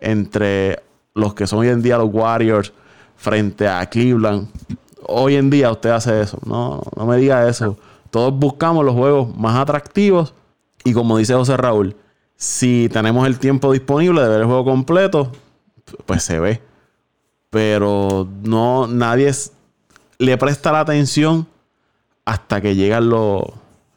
entre 0.00 0.82
los 1.14 1.34
que 1.34 1.46
son 1.46 1.60
hoy 1.60 1.68
en 1.68 1.80
día 1.80 1.96
los 1.96 2.12
Warriors, 2.12 2.72
frente 3.14 3.68
a 3.68 3.86
Cleveland. 3.86 4.48
Hoy 5.06 5.36
en 5.36 5.48
día 5.48 5.70
usted 5.70 5.90
hace 5.90 6.22
eso. 6.22 6.40
No, 6.44 6.82
no 6.96 7.06
me 7.06 7.16
diga 7.18 7.48
eso. 7.48 7.78
Todos 8.10 8.34
buscamos 8.34 8.84
los 8.84 8.96
juegos 8.96 9.36
más 9.36 9.56
atractivos. 9.56 10.34
Y 10.82 10.92
como 10.92 11.18
dice 11.18 11.34
José 11.34 11.56
Raúl, 11.56 11.94
si 12.34 12.88
tenemos 12.92 13.24
el 13.28 13.38
tiempo 13.38 13.72
disponible 13.72 14.22
de 14.22 14.28
ver 14.28 14.40
el 14.40 14.46
juego 14.46 14.64
completo, 14.64 15.30
pues 16.04 16.24
se 16.24 16.40
ve 16.40 16.67
pero 17.50 18.28
no 18.44 18.86
nadie 18.86 19.30
le 20.18 20.36
presta 20.36 20.72
la 20.72 20.80
atención 20.80 21.46
hasta 22.24 22.60
que 22.60 22.74
llegan 22.74 23.08
los, 23.08 23.42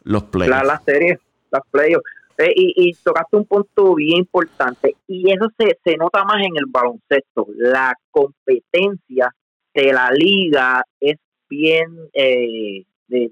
los 0.04 0.22
playoffs. 0.24 0.64
Las 0.64 0.84
series, 0.84 1.18
las 1.50 1.62
playoffs. 1.70 2.04
Eh, 2.38 2.52
y, 2.56 2.88
y, 2.88 2.94
tocaste 2.94 3.36
un 3.36 3.44
punto 3.44 3.94
bien 3.94 4.18
importante 4.18 4.96
y 5.06 5.30
eso 5.30 5.48
se, 5.56 5.78
se 5.84 5.96
nota 5.96 6.24
más 6.24 6.42
en 6.42 6.56
el 6.56 6.64
baloncesto. 6.66 7.46
La 7.56 7.94
competencia 8.10 9.34
de 9.74 9.92
la 9.92 10.10
liga 10.10 10.82
es 10.98 11.18
bien, 11.48 12.08
eh, 12.14 12.84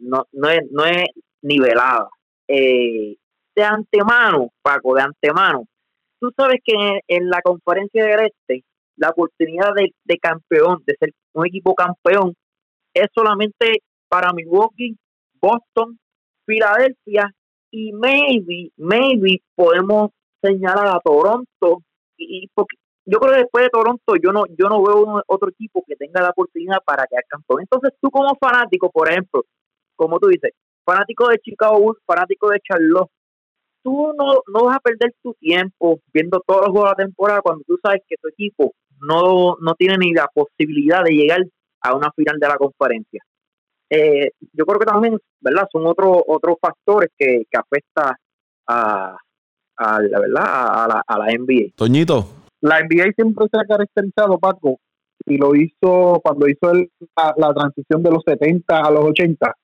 no, 0.02 0.26
no, 0.32 0.50
es, 0.50 0.70
no 0.70 0.84
es 0.84 1.06
nivelada. 1.42 2.08
Eh, 2.46 3.16
de 3.54 3.64
antemano, 3.64 4.52
Paco, 4.60 4.94
de 4.94 5.02
antemano, 5.02 5.64
tú 6.20 6.30
sabes 6.36 6.60
que 6.62 6.74
en, 6.74 7.00
en 7.08 7.30
la 7.30 7.40
conferencia 7.40 8.04
del 8.04 8.26
este 8.26 8.64
la 9.00 9.08
oportunidad 9.10 9.72
de, 9.74 9.92
de 10.04 10.18
campeón, 10.18 10.82
de 10.86 10.94
ser 11.00 11.10
un 11.32 11.46
equipo 11.46 11.74
campeón, 11.74 12.34
es 12.94 13.06
solamente 13.14 13.82
para 14.08 14.32
Milwaukee, 14.32 14.96
Boston, 15.40 15.98
Filadelfia 16.44 17.32
y 17.70 17.92
maybe, 17.92 18.70
maybe 18.76 19.40
podemos 19.54 20.10
señalar 20.42 20.88
a 20.88 21.00
Toronto 21.00 21.82
y, 22.16 22.48
porque 22.54 22.76
yo 23.06 23.18
creo 23.18 23.32
que 23.32 23.40
después 23.40 23.64
de 23.64 23.70
Toronto 23.70 24.14
yo 24.22 24.32
no 24.32 24.44
yo 24.58 24.68
no 24.68 24.82
veo 24.82 25.22
otro 25.26 25.48
equipo 25.48 25.82
que 25.86 25.96
tenga 25.96 26.20
la 26.20 26.30
oportunidad 26.30 26.78
para 26.84 27.06
quedar 27.06 27.24
campeón. 27.28 27.62
Entonces 27.62 27.92
tú 28.00 28.10
como 28.10 28.36
fanático, 28.36 28.90
por 28.90 29.10
ejemplo, 29.10 29.42
como 29.96 30.18
tú 30.18 30.28
dices, 30.28 30.50
fanático 30.84 31.28
de 31.28 31.38
Chicago 31.38 31.80
Bulls, 31.80 32.00
fanático 32.04 32.50
de 32.50 32.60
Charlotte, 32.60 33.10
tú 33.82 34.12
no, 34.18 34.42
no 34.52 34.64
vas 34.66 34.76
a 34.76 34.80
perder 34.80 35.14
tu 35.22 35.32
tiempo 35.34 36.00
viendo 36.12 36.42
todos 36.46 36.62
los 36.62 36.70
juegos 36.70 36.90
de 36.90 37.02
la 37.02 37.06
temporada 37.06 37.40
cuando 37.40 37.64
tú 37.66 37.78
sabes 37.82 38.02
que 38.06 38.16
tu 38.20 38.28
equipo 38.28 38.74
no, 39.00 39.56
no 39.60 39.74
tiene 39.74 39.96
ni 39.98 40.12
la 40.12 40.28
posibilidad 40.32 41.02
de 41.04 41.12
llegar 41.12 41.40
a 41.82 41.94
una 41.94 42.10
final 42.12 42.38
de 42.38 42.48
la 42.48 42.56
conferencia. 42.56 43.22
Eh, 43.88 44.30
yo 44.52 44.64
creo 44.64 44.78
que 44.78 44.86
también, 44.86 45.18
¿verdad? 45.40 45.66
Son 45.72 45.86
otros 45.86 46.22
otros 46.26 46.56
factores 46.60 47.10
que, 47.18 47.42
que 47.50 47.58
afectan 47.58 48.14
a, 48.68 49.16
a, 49.76 50.02
la, 50.02 50.20
¿verdad? 50.20 50.84
A, 50.84 50.88
la, 50.88 51.02
a 51.06 51.18
la 51.18 51.26
NBA. 51.26 51.72
Toñito. 51.74 52.26
La 52.60 52.80
NBA 52.80 53.12
siempre 53.16 53.46
se 53.50 53.58
ha 53.58 53.64
caracterizado, 53.64 54.38
Paco, 54.38 54.78
y 55.26 55.36
lo 55.36 55.54
hizo 55.54 56.20
cuando 56.22 56.46
hizo 56.46 56.70
el, 56.72 56.90
la, 57.36 57.54
transición 57.54 58.02
de 58.02 58.10
los 58.10 58.22
70 58.24 58.78
a 58.78 58.90
los 58.90 59.04
80, 59.06 59.54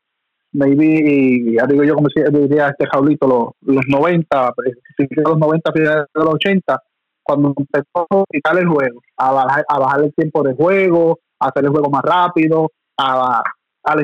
maybe, 0.52 1.54
ya 1.54 1.66
digo 1.66 1.84
yo 1.84 1.94
como 1.94 2.08
diría 2.08 2.68
este 2.68 2.86
Jaulito, 2.86 3.26
los, 3.26 3.74
los 3.74 3.84
90, 3.86 4.54
los 5.24 5.38
90, 5.38 5.72
de 5.72 6.06
los 6.14 6.34
80, 6.34 6.82
cuando 7.26 7.52
empezó 7.56 8.06
a 8.10 8.24
quitar 8.30 8.58
el 8.58 8.68
juego, 8.68 9.00
a 9.16 9.32
bajar, 9.32 9.64
a 9.68 9.78
bajar 9.78 10.04
el 10.04 10.14
tiempo 10.14 10.42
de 10.42 10.54
juego, 10.54 11.18
a 11.40 11.48
hacer 11.48 11.64
el 11.64 11.70
juego 11.70 11.90
más 11.90 12.02
rápido, 12.02 12.70
a, 12.98 13.42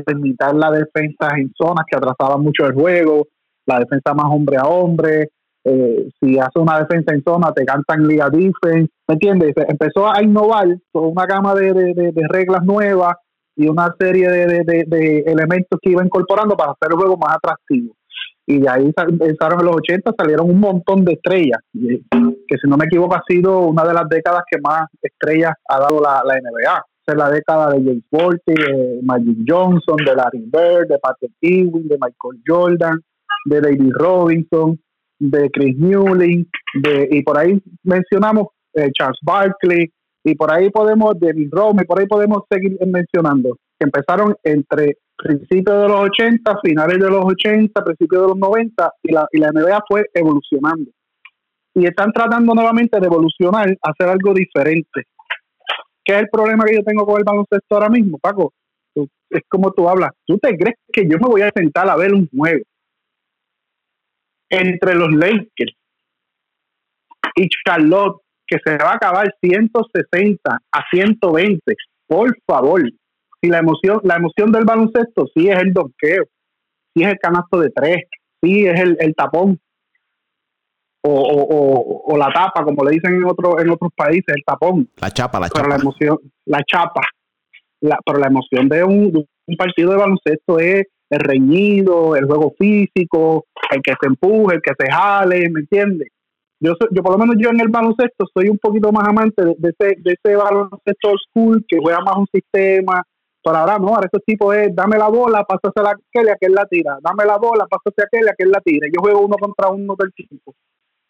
limitar 0.07 0.55
la 0.55 0.71
defensa 0.71 1.29
en 1.37 1.53
zonas 1.57 1.85
que 1.91 1.97
atrasaban 1.97 2.41
mucho 2.41 2.67
el 2.67 2.75
juego, 2.75 3.27
la 3.67 3.81
defensa 3.81 4.15
más 4.15 4.27
hombre 4.31 4.57
a 4.57 4.67
hombre, 4.67 5.31
eh, 5.65 6.09
si 6.21 6.39
hace 6.39 6.59
una 6.59 6.79
defensa 6.81 7.15
en 7.15 7.23
zona, 7.23 7.53
te 7.53 7.65
cantan 7.65 8.07
Liga 8.07 8.29
Defense, 8.31 8.91
¿me 9.07 9.15
entiendes? 9.15 9.55
Empezó 9.69 10.13
a 10.13 10.23
innovar 10.23 10.67
con 10.91 11.07
una 11.07 11.27
gama 11.27 11.55
de, 11.55 11.73
de, 11.73 12.27
reglas 12.29 12.65
nuevas 12.65 13.15
y 13.57 13.69
una 13.69 13.95
serie 13.99 14.29
de, 14.29 15.25
elementos 15.27 15.79
que 15.81 15.91
iba 15.91 16.05
incorporando 16.05 16.57
para 16.57 16.73
hacer 16.73 16.89
el 16.91 16.97
juego 16.97 17.17
más 17.17 17.37
atractivo. 17.37 17.95
Y 18.47 18.59
de 18.59 18.69
ahí 18.69 18.93
empezaron 19.09 19.61
en 19.61 19.67
los 19.67 19.77
80, 19.77 20.15
salieron 20.19 20.51
un 20.51 20.61
montón 20.61 21.05
de 21.05 21.13
estrellas, 21.13 21.61
que 21.73 22.57
si 22.61 22.69
no 22.69 22.77
me 22.77 22.87
equivoco 22.87 23.15
ha 23.15 23.23
sido 23.27 23.61
una 23.61 23.85
de 23.85 23.95
las 23.95 24.09
décadas 24.09 24.43
que 24.51 24.61
más 24.61 24.87
estrellas 25.01 25.53
ha 25.69 25.79
dado 25.79 26.01
la, 26.01 26.23
la 26.25 26.35
NBA. 26.35 26.85
es 27.07 27.17
la 27.17 27.31
década 27.31 27.73
de 27.73 27.85
James 27.85 28.05
Worthy, 28.11 28.55
de 28.55 29.01
Magic 29.03 29.39
Johnson, 29.47 29.97
de 29.97 30.15
Larry 30.17 30.45
Bird, 30.47 30.89
de 30.89 30.99
Patrick 30.99 31.33
Ewing, 31.41 31.89
de 31.89 31.99
Michael 32.01 32.43
Jordan, 32.47 33.01
de 33.47 33.61
David 33.61 33.93
Robinson, 33.95 34.79
de 35.21 35.49
Chris 35.51 35.77
Newling, 35.79 36.49
de, 36.83 37.09
y 37.11 37.23
por 37.23 37.39
ahí 37.39 37.63
mencionamos 37.85 38.49
eh, 38.75 38.91
Charles 38.93 39.19
Barkley, 39.23 39.93
y 40.25 40.35
por 40.35 40.53
ahí 40.53 40.71
podemos, 40.71 41.19
David 41.19 41.49
Rome, 41.51 41.85
por 41.85 42.01
ahí 42.01 42.07
podemos 42.07 42.43
seguir 42.51 42.77
mencionando, 42.87 43.57
que 43.79 43.85
empezaron 43.85 44.35
entre 44.45 44.99
principios 45.23 45.83
de 45.83 45.89
los 45.89 46.01
80, 46.01 46.59
finales 46.63 46.99
de 46.99 47.11
los 47.11 47.25
80, 47.25 47.85
principios 47.85 48.23
de 48.23 48.29
los 48.29 48.37
90, 48.39 48.93
y 49.03 49.13
la, 49.13 49.27
y 49.33 49.39
la 49.39 49.51
NBA 49.53 49.81
fue 49.89 50.05
evolucionando. 50.13 50.91
Y 51.75 51.87
están 51.87 52.13
tratando 52.13 52.55
nuevamente 52.55 53.01
de 53.01 53.07
evolucionar, 53.07 53.77
hacer 53.83 54.09
algo 54.09 54.35
diferente. 54.35 55.07
¿Qué 56.05 56.15
es 56.15 56.21
el 56.21 56.29
problema 56.29 56.65
que 56.65 56.77
yo 56.77 56.83
tengo 56.83 57.07
con 57.07 57.19
el 57.19 57.25
baloncesto 57.25 57.75
ahora 57.75 57.89
mismo, 57.89 58.19
Paco? 58.19 58.53
es 58.95 59.43
como 59.49 59.73
tú 59.73 59.89
hablas. 59.89 60.11
¿Tú 60.27 60.37
te 60.37 60.55
crees 60.57 60.77
que 60.93 61.05
yo 61.05 61.17
me 61.19 61.27
voy 61.27 61.41
a 61.41 61.51
sentar 61.55 61.89
a 61.89 61.97
ver 61.97 62.13
un 62.13 62.29
juego 62.29 62.63
entre 64.51 64.95
los 64.95 65.11
Lakers 65.15 65.75
y 67.35 67.49
Charlotte, 67.65 68.21
que 68.47 68.59
se 68.65 68.77
va 68.77 68.91
a 68.91 68.97
acabar 68.97 69.35
160 69.41 70.39
a 70.45 70.85
120. 70.93 71.75
Por 72.07 72.37
favor, 72.47 72.83
si 73.43 73.51
la 73.51 73.59
emoción, 73.59 74.01
la 74.05 74.17
emoción 74.17 74.53
del 74.53 74.65
baloncesto 74.65 75.27
sí 75.35 75.49
es 75.49 75.59
el 75.59 75.73
donqueo, 75.73 76.25
sí 76.95 77.03
es 77.03 77.09
el 77.09 77.19
canasto 77.19 77.59
de 77.59 77.71
tres, 77.71 78.05
sí 78.41 78.67
es 78.67 78.81
el, 78.81 79.15
tapón, 79.17 79.59
o, 81.03 82.17
la 82.17 82.33
tapa, 82.33 82.65
como 82.65 82.85
le 82.85 82.93
dicen 82.93 83.15
en 83.15 83.25
otros 83.25 83.61
en 83.61 83.71
otros 83.71 83.91
países, 83.97 84.35
el 84.37 84.45
tapón. 84.47 84.89
La 85.01 85.11
chapa, 85.11 85.41
la 85.41 85.49
chapa. 85.49 85.69
la 85.69 85.77
emoción, 85.77 86.19
la 86.47 86.63
chapa. 86.65 87.03
La, 87.81 87.99
pero 88.07 88.21
la 88.21 88.29
emoción 88.29 88.69
de 88.69 88.85
un, 88.85 89.27
un 89.47 89.57
partido 89.57 89.91
de 89.91 89.97
baloncesto 89.97 90.61
es 90.61 90.85
el 91.11 91.19
reñido, 91.19 92.15
el 92.15 92.27
juego 92.27 92.55
físico, 92.57 93.47
el 93.73 93.83
que 93.83 93.95
se 94.01 94.07
empuje, 94.07 94.55
el 94.55 94.63
que 94.63 94.73
se 94.79 94.91
jale, 94.91 95.51
¿me 95.51 95.61
entiendes? 95.61 96.09
Yo, 96.61 96.75
yo 96.93 97.03
por 97.03 97.13
lo 97.13 97.19
menos 97.19 97.37
yo 97.41 97.51
en 97.51 97.61
el 97.61 97.69
baloncesto 97.69 98.25
soy 98.33 98.49
un 98.49 98.59
poquito 98.59 98.93
más 98.93 99.09
amante 99.09 99.45
de, 99.45 99.69
ese, 99.69 100.01
de 100.01 100.13
ese 100.13 100.37
baloncesto 100.37 101.11
school 101.27 101.65
que 101.67 101.79
juega 101.83 102.01
más 102.03 102.17
un 102.19 102.27
sistema, 102.33 103.03
pero 103.43 103.57
ahora 103.57 103.79
no, 103.79 103.89
ahora 103.89 104.09
ese 104.13 104.23
tipo 104.25 104.53
es 104.53 104.75
dame 104.75 104.99
la 104.99 105.09
bola, 105.09 105.45
pásase 105.45 105.81
a 105.81 105.91
aquel 105.91 106.33
que 106.41 106.47
él 106.47 106.53
la 106.53 106.67
tira, 106.67 106.99
dame 107.03 107.25
la 107.25 107.39
bola, 107.39 107.67
pásase 107.67 108.03
a 108.03 108.05
aquel 108.05 108.27
que 108.37 108.45
él 108.45 108.51
la 108.51 108.61
tira. 108.61 108.87
Yo 108.93 109.01
juego 109.01 109.21
uno 109.21 109.37
contra 109.37 109.69
uno 109.69 109.95
del 109.99 110.13
equipo. 110.17 110.55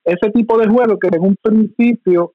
Ese 0.05 0.31
tipo 0.31 0.59
de 0.59 0.69
juego 0.69 0.99
que 0.99 1.09
en 1.09 1.23
un 1.23 1.37
principio 1.41 2.35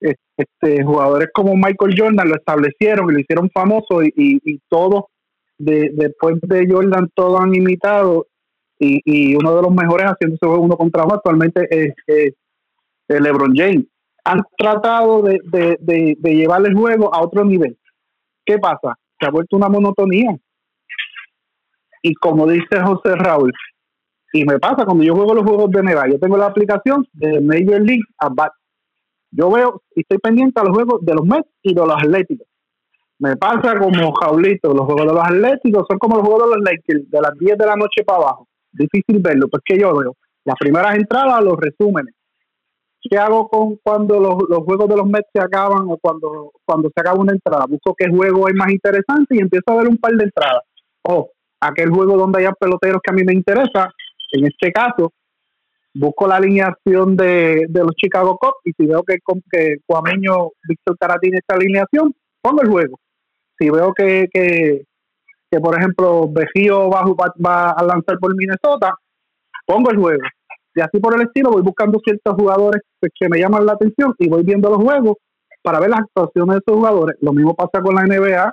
este, 0.00 0.82
jugadores 0.82 1.28
como 1.34 1.54
Michael 1.54 1.94
Jordan 1.96 2.28
lo 2.28 2.36
establecieron 2.36 3.10
y 3.10 3.14
lo 3.14 3.20
hicieron 3.20 3.50
famoso 3.50 4.02
y, 4.02 4.12
y, 4.16 4.58
todos 4.68 5.04
de, 5.58 5.90
después 5.92 6.36
de 6.40 6.66
Jordan 6.66 7.10
todos 7.14 7.40
han 7.40 7.54
imitado 7.54 8.26
y, 8.78 9.34
uno 9.34 9.54
de 9.54 9.62
los 9.62 9.72
mejores 9.72 10.06
haciendo 10.06 10.36
ese 10.36 10.46
juego 10.46 10.64
uno 10.64 10.76
contra 10.78 11.04
uno 11.04 11.16
actualmente 11.16 11.68
es, 11.70 11.94
LeBron 13.08 13.54
James. 13.54 13.84
Han 14.24 14.40
tratado 14.56 15.20
de, 15.22 15.38
de, 15.44 15.76
de, 16.18 16.34
llevar 16.34 16.64
el 16.64 16.74
juego 16.74 17.14
a 17.14 17.20
otro 17.20 17.44
nivel. 17.44 17.76
¿Qué 18.46 18.58
pasa? 18.58 18.96
Se 19.20 19.26
ha 19.26 19.30
vuelto 19.30 19.56
una 19.56 19.68
monotonía. 19.68 20.36
Y 22.02 22.14
como 22.14 22.46
dice 22.46 22.80
José 22.82 23.14
Raúl, 23.14 23.52
y 24.32 24.44
me 24.44 24.58
pasa 24.58 24.84
cuando 24.84 25.02
yo 25.02 25.14
juego 25.14 25.34
los 25.34 25.44
juegos 25.44 25.70
de 25.70 25.82
NBA, 25.82 26.08
yo 26.08 26.18
tengo 26.18 26.36
la 26.36 26.46
aplicación 26.46 27.06
de 27.12 27.40
Major 27.40 27.80
League 27.80 28.04
Bat. 28.32 28.52
Yo 29.32 29.50
veo 29.50 29.82
y 29.94 30.00
estoy 30.00 30.18
pendiente 30.18 30.60
a 30.60 30.64
los 30.64 30.74
juegos 30.74 31.04
de 31.04 31.14
los 31.14 31.26
Mets 31.26 31.48
y 31.62 31.74
de 31.74 31.80
los 31.80 31.94
Atléticos. 31.94 32.46
Me 33.18 33.36
pasa 33.36 33.78
como 33.78 34.12
Jaulito, 34.14 34.72
los 34.72 34.86
juegos 34.86 35.06
de 35.06 35.12
los 35.12 35.22
Atléticos 35.22 35.84
son 35.88 35.98
como 35.98 36.16
los 36.16 36.26
juegos 36.26 36.48
de 36.48 36.56
los 36.56 36.64
Lakers, 36.64 37.10
de 37.10 37.20
las 37.20 37.38
10 37.38 37.58
de 37.58 37.66
la 37.66 37.76
noche 37.76 38.02
para 38.04 38.20
abajo. 38.20 38.48
Difícil 38.72 39.20
verlo, 39.20 39.48
pues 39.48 39.62
que 39.64 39.78
yo 39.78 39.94
veo 39.96 40.16
las 40.44 40.56
primeras 40.58 40.96
entradas, 40.96 41.42
los 41.44 41.58
resúmenes. 41.58 42.14
¿Qué 43.02 43.16
hago 43.16 43.48
con 43.48 43.76
cuando 43.82 44.20
los, 44.20 44.34
los 44.48 44.60
juegos 44.60 44.88
de 44.88 44.96
los 44.96 45.06
Mets 45.06 45.28
se 45.32 45.40
acaban 45.40 45.86
o 45.88 45.96
cuando, 45.98 46.52
cuando 46.64 46.90
se 46.94 47.00
acaba 47.00 47.20
una 47.20 47.32
entrada? 47.32 47.66
Busco 47.66 47.94
qué 47.96 48.08
juego 48.08 48.48
es 48.48 48.54
más 48.54 48.70
interesante 48.70 49.36
y 49.36 49.40
empiezo 49.40 49.64
a 49.68 49.76
ver 49.76 49.88
un 49.88 49.96
par 49.96 50.12
de 50.12 50.24
entradas. 50.24 50.62
O 51.02 51.30
aquel 51.60 51.90
juego 51.90 52.16
donde 52.16 52.40
haya 52.40 52.52
peloteros 52.52 53.00
que 53.02 53.10
a 53.10 53.14
mí 53.14 53.22
me 53.24 53.32
interesa, 53.32 53.90
en 54.32 54.46
este 54.46 54.70
caso, 54.70 55.12
busco 55.94 56.26
la 56.26 56.36
alineación 56.36 57.16
de, 57.16 57.66
de 57.68 57.80
los 57.80 57.94
Chicago 57.96 58.36
Cubs 58.38 58.60
y 58.64 58.72
si 58.72 58.86
veo 58.86 59.02
que, 59.02 59.16
que 59.50 59.76
Cuameño 59.86 60.50
Víctor 60.68 60.96
Caratini 60.98 61.38
esta 61.38 61.54
alineación, 61.54 62.14
pongo 62.42 62.62
el 62.62 62.68
juego 62.68 62.98
si 63.60 63.68
veo 63.68 63.92
que, 63.92 64.28
que, 64.32 64.84
que 65.50 65.60
por 65.60 65.78
ejemplo, 65.78 66.28
Bejío 66.28 66.88
va, 66.88 67.04
va, 67.46 67.70
a 67.72 67.84
lanzar 67.84 68.18
por 68.18 68.34
Minnesota, 68.34 68.94
pongo 69.66 69.90
el 69.90 69.98
juego. 69.98 70.22
Y 70.74 70.80
así 70.80 70.98
por 71.00 71.14
el 71.14 71.22
estilo 71.22 71.50
voy 71.50 71.62
buscando 71.62 71.98
ciertos 72.04 72.34
jugadores 72.34 72.82
que 73.00 73.28
me 73.28 73.38
llaman 73.38 73.66
la 73.66 73.72
atención 73.72 74.14
y 74.18 74.28
voy 74.28 74.44
viendo 74.44 74.70
los 74.70 74.78
juegos 74.78 75.16
para 75.62 75.80
ver 75.80 75.90
las 75.90 76.00
actuaciones 76.00 76.54
de 76.54 76.60
esos 76.66 76.76
jugadores. 76.76 77.16
Lo 77.20 77.32
mismo 77.32 77.54
pasa 77.54 77.82
con 77.82 77.94
la 77.94 78.02
NBA, 78.02 78.52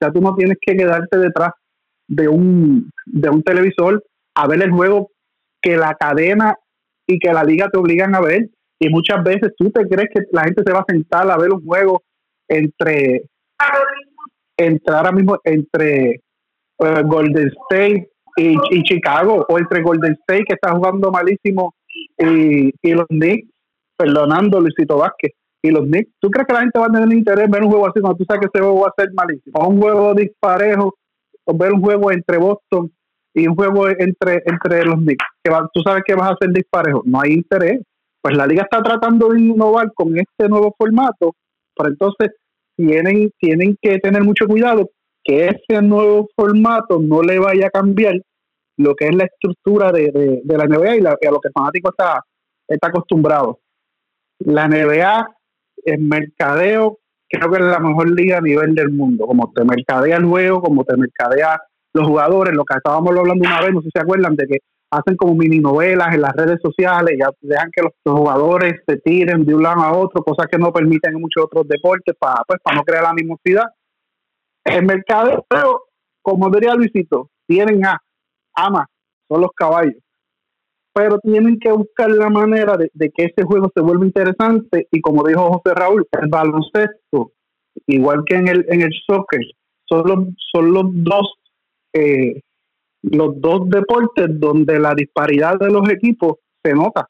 ya 0.00 0.12
tú 0.12 0.20
no 0.20 0.34
tienes 0.34 0.58
que 0.60 0.76
quedarte 0.76 1.18
detrás 1.18 1.52
de 2.08 2.28
un, 2.28 2.90
de 3.06 3.30
un 3.30 3.42
televisor 3.42 4.02
a 4.34 4.46
ver 4.48 4.62
el 4.62 4.70
juego 4.70 5.10
que 5.60 5.76
la 5.76 5.94
cadena 5.94 6.56
y 7.06 7.18
que 7.18 7.32
la 7.32 7.44
liga 7.44 7.68
te 7.70 7.78
obligan 7.78 8.14
a 8.14 8.20
ver. 8.20 8.48
Y 8.78 8.88
muchas 8.88 9.22
veces 9.22 9.52
tú 9.56 9.70
te 9.70 9.86
crees 9.86 10.08
que 10.12 10.22
la 10.32 10.44
gente 10.44 10.62
se 10.66 10.72
va 10.72 10.80
a 10.80 10.92
sentar 10.92 11.30
a 11.30 11.38
ver 11.38 11.52
un 11.52 11.64
juego 11.64 12.02
entre 12.48 13.22
entre 14.56 14.94
ahora 14.94 15.12
mismo 15.12 15.38
entre 15.44 16.10
eh, 16.78 17.02
Golden 17.04 17.48
State 17.48 18.11
y, 18.36 18.82
Chicago 18.82 19.44
o 19.48 19.58
entre 19.58 19.82
Golden 19.82 20.12
State 20.12 20.44
que 20.44 20.54
está 20.54 20.72
jugando 20.72 21.10
malísimo 21.10 21.74
y, 22.18 22.92
los 22.92 23.06
Knicks, 23.08 23.48
perdonando 23.96 24.60
Luisito 24.60 24.98
Vázquez 24.98 25.32
y 25.62 25.70
los 25.70 25.84
Knicks. 25.84 26.10
¿Tú 26.20 26.30
crees 26.30 26.46
que 26.46 26.54
la 26.54 26.60
gente 26.60 26.78
va 26.78 26.86
a 26.86 26.92
tener 26.92 27.12
interés 27.12 27.44
en 27.44 27.50
ver 27.50 27.62
un 27.62 27.70
juego 27.70 27.86
así 27.86 28.00
cuando 28.00 28.16
tú 28.16 28.24
sabes 28.24 28.40
que 28.40 28.46
ese 28.52 28.64
juego 28.64 28.80
va 28.80 28.88
a 28.88 29.00
ser 29.00 29.12
malísimo? 29.12 29.58
O 29.58 29.68
un 29.68 29.80
juego 29.80 30.14
disparejo, 30.14 30.94
o 31.44 31.56
ver 31.56 31.72
un 31.72 31.80
juego 31.80 32.10
entre 32.10 32.38
Boston 32.38 32.92
y 33.34 33.46
un 33.46 33.54
juego 33.54 33.88
entre, 33.88 34.42
entre 34.46 34.84
los 34.84 34.96
Knicks, 34.96 35.24
que 35.42 35.52
tú 35.72 35.82
sabes 35.82 36.02
que 36.06 36.14
vas 36.14 36.32
a 36.32 36.36
ser 36.40 36.50
disparejo. 36.52 37.02
No 37.04 37.20
hay 37.20 37.32
interés. 37.32 37.80
Pues 38.20 38.36
la 38.36 38.46
liga 38.46 38.62
está 38.62 38.80
tratando 38.80 39.30
de 39.30 39.40
innovar 39.40 39.92
con 39.94 40.16
este 40.16 40.48
nuevo 40.48 40.72
formato, 40.78 41.34
pero 41.76 41.88
entonces 41.88 42.30
tienen, 42.76 43.30
tienen 43.38 43.76
que 43.82 43.98
tener 43.98 44.22
mucho 44.22 44.46
cuidado 44.46 44.88
que 45.24 45.46
ese 45.46 45.82
nuevo 45.82 46.28
formato 46.34 47.00
no 47.00 47.22
le 47.22 47.38
vaya 47.38 47.66
a 47.66 47.70
cambiar 47.70 48.14
lo 48.76 48.94
que 48.94 49.06
es 49.06 49.14
la 49.14 49.24
estructura 49.24 49.92
de, 49.92 50.40
de, 50.44 50.58
la 50.58 50.66
NBA 50.66 50.96
y, 50.96 50.98
a 51.00 51.30
lo 51.30 51.40
que 51.40 51.48
el 51.48 51.52
fanático 51.52 51.90
está, 51.90 52.24
está 52.66 52.88
acostumbrado. 52.88 53.60
La 54.40 54.66
NBA 54.66 55.28
en 55.84 56.08
mercadeo 56.08 56.98
creo 57.28 57.50
que 57.50 57.58
es 57.58 57.64
la 57.64 57.80
mejor 57.80 58.10
liga 58.10 58.38
a 58.38 58.42
nivel 58.42 58.74
del 58.74 58.90
mundo, 58.90 59.26
como 59.26 59.52
te 59.54 59.64
mercadea 59.64 60.16
el 60.16 60.24
juego, 60.24 60.60
como 60.60 60.84
te 60.84 60.96
mercadea 60.96 61.58
los 61.94 62.06
jugadores, 62.06 62.54
lo 62.54 62.64
que 62.64 62.76
estábamos 62.76 63.16
hablando 63.16 63.46
una 63.46 63.60
vez, 63.60 63.72
no 63.72 63.80
sé 63.80 63.86
si 63.86 63.90
se 63.94 64.02
acuerdan 64.02 64.36
de 64.36 64.46
que 64.46 64.58
hacen 64.90 65.16
como 65.16 65.34
mini 65.34 65.58
novelas 65.58 66.14
en 66.14 66.20
las 66.20 66.34
redes 66.34 66.58
sociales, 66.62 67.16
ya 67.18 67.30
dejan 67.40 67.70
que 67.72 67.82
los 67.82 67.92
jugadores 68.04 68.74
se 68.86 68.98
tiren 68.98 69.44
de 69.44 69.54
un 69.54 69.62
lado 69.62 69.80
a 69.80 69.96
otro, 69.96 70.22
cosas 70.22 70.46
que 70.50 70.58
no 70.58 70.72
permiten 70.72 71.14
en 71.14 71.20
muchos 71.20 71.44
otros 71.44 71.66
deportes 71.66 72.14
para 72.18 72.42
pues, 72.46 72.60
para 72.62 72.76
no 72.76 72.82
crear 72.82 73.02
la 73.02 73.10
animosidad. 73.10 73.64
El 74.64 74.84
mercado, 74.84 75.44
como 76.22 76.50
diría 76.50 76.74
Luisito, 76.74 77.30
tienen 77.46 77.84
a, 77.84 77.98
ama, 78.54 78.86
son 79.28 79.40
los 79.40 79.50
caballos 79.54 80.02
pero 80.92 81.18
tienen 81.20 81.58
que 81.58 81.72
buscar 81.72 82.10
la 82.10 82.28
manera 82.28 82.76
de, 82.76 83.10
que 83.10 83.24
ese 83.24 83.44
juego 83.44 83.70
se 83.74 83.82
vuelva 83.82 84.04
interesante 84.04 84.88
y 84.90 85.00
como 85.00 85.26
dijo 85.26 85.48
José 85.48 85.74
Raúl, 85.74 86.06
el 86.20 86.28
baloncesto, 86.28 87.32
igual 87.86 88.24
que 88.26 88.36
en 88.36 88.48
el, 88.48 88.66
en 88.68 88.82
el 88.82 88.92
soccer, 89.06 89.40
son 89.88 90.06
los, 90.06 90.18
son 90.52 90.72
los 90.72 90.84
dos 90.86 91.32
eh, 91.94 92.40
los 93.02 93.40
dos 93.40 93.68
deportes 93.68 94.28
donde 94.38 94.78
la 94.78 94.94
disparidad 94.94 95.58
de 95.58 95.70
los 95.70 95.88
equipos 95.90 96.36
se 96.62 96.72
nota. 96.72 97.08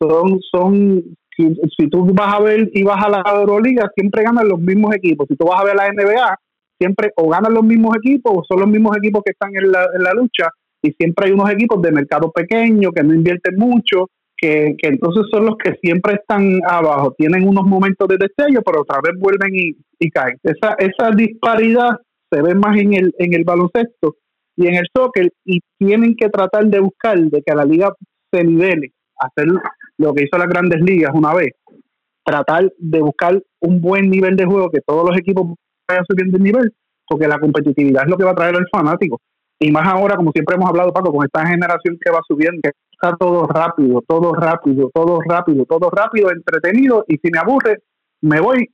Son, 0.00 0.40
son 0.50 1.16
si, 1.36 1.88
tú 1.88 2.04
vas 2.12 2.34
a 2.34 2.40
ver 2.40 2.68
y 2.72 2.82
vas 2.82 3.04
a 3.04 3.08
la 3.08 3.22
Euroliga, 3.26 3.90
siempre 3.94 4.24
ganan 4.24 4.48
los 4.48 4.58
mismos 4.58 4.94
equipos. 4.94 5.26
Si 5.28 5.36
tú 5.36 5.46
vas 5.46 5.60
a 5.60 5.64
ver 5.64 5.76
la 5.76 5.88
NBA, 5.92 6.36
siempre 6.84 7.12
o 7.16 7.28
ganan 7.28 7.54
los 7.54 7.64
mismos 7.64 7.96
equipos 7.96 8.32
o 8.36 8.42
son 8.46 8.60
los 8.60 8.68
mismos 8.68 8.96
equipos 8.98 9.22
que 9.24 9.32
están 9.32 9.50
en 9.56 9.72
la, 9.72 9.86
en 9.94 10.02
la 10.02 10.12
lucha 10.12 10.50
y 10.82 10.92
siempre 10.92 11.26
hay 11.26 11.32
unos 11.32 11.50
equipos 11.50 11.80
de 11.80 11.92
mercado 11.92 12.30
pequeño 12.30 12.90
que 12.92 13.02
no 13.02 13.14
invierten 13.14 13.56
mucho, 13.56 14.10
que, 14.36 14.76
entonces 14.82 15.22
son 15.32 15.46
los 15.46 15.56
que 15.56 15.72
siempre 15.82 16.14
están 16.14 16.60
abajo, 16.68 17.14
tienen 17.16 17.48
unos 17.48 17.64
momentos 17.64 18.06
de 18.06 18.18
destello, 18.18 18.60
pero 18.62 18.82
otra 18.82 19.00
vez 19.02 19.18
vuelven 19.18 19.54
y, 19.54 20.10
caen. 20.10 20.36
Esa, 20.42 20.74
esa 20.78 21.10
disparidad 21.16 21.92
se 22.30 22.42
ve 22.42 22.54
más 22.54 22.76
en 22.78 22.92
el, 22.92 23.14
en 23.18 23.32
el 23.32 23.44
baloncesto 23.44 24.16
y 24.56 24.66
en 24.66 24.74
el 24.74 24.86
soccer 24.94 25.30
y 25.46 25.60
tienen 25.78 26.14
que 26.16 26.28
tratar 26.28 26.66
de 26.66 26.80
buscar 26.80 27.18
de 27.18 27.42
que 27.42 27.54
la 27.54 27.64
liga 27.64 27.94
se 28.30 28.44
nivele, 28.44 28.92
hacer 29.18 29.46
lo 29.96 30.12
que 30.12 30.24
hizo 30.24 30.36
las 30.36 30.48
grandes 30.48 30.82
ligas 30.82 31.12
una 31.14 31.32
vez, 31.32 31.52
tratar 32.22 32.70
de 32.76 33.00
buscar 33.00 33.42
un 33.60 33.80
buen 33.80 34.10
nivel 34.10 34.36
de 34.36 34.44
juego, 34.44 34.68
que 34.68 34.80
todos 34.86 35.08
los 35.08 35.18
equipos 35.18 35.54
vayan 35.88 36.04
subiendo 36.08 36.36
el 36.36 36.42
nivel, 36.42 36.72
porque 37.06 37.28
la 37.28 37.38
competitividad 37.38 38.04
es 38.04 38.10
lo 38.10 38.16
que 38.16 38.24
va 38.24 38.32
a 38.32 38.36
traer 38.36 38.56
al 38.56 38.68
fanático. 38.70 39.20
Y 39.58 39.70
más 39.70 39.86
ahora, 39.86 40.16
como 40.16 40.32
siempre 40.32 40.56
hemos 40.56 40.68
hablado, 40.68 40.92
Paco, 40.92 41.12
con 41.12 41.24
esta 41.24 41.46
generación 41.46 41.96
que 42.00 42.10
va 42.10 42.20
subiendo, 42.26 42.60
está 42.90 43.16
todo 43.16 43.46
rápido, 43.46 44.02
todo 44.06 44.32
rápido, 44.34 44.90
todo 44.92 45.20
rápido, 45.20 45.64
todo 45.64 45.90
rápido, 45.90 46.30
entretenido, 46.30 47.04
y 47.08 47.16
si 47.18 47.30
me 47.30 47.38
aburre, 47.38 47.82
me 48.20 48.40
voy 48.40 48.68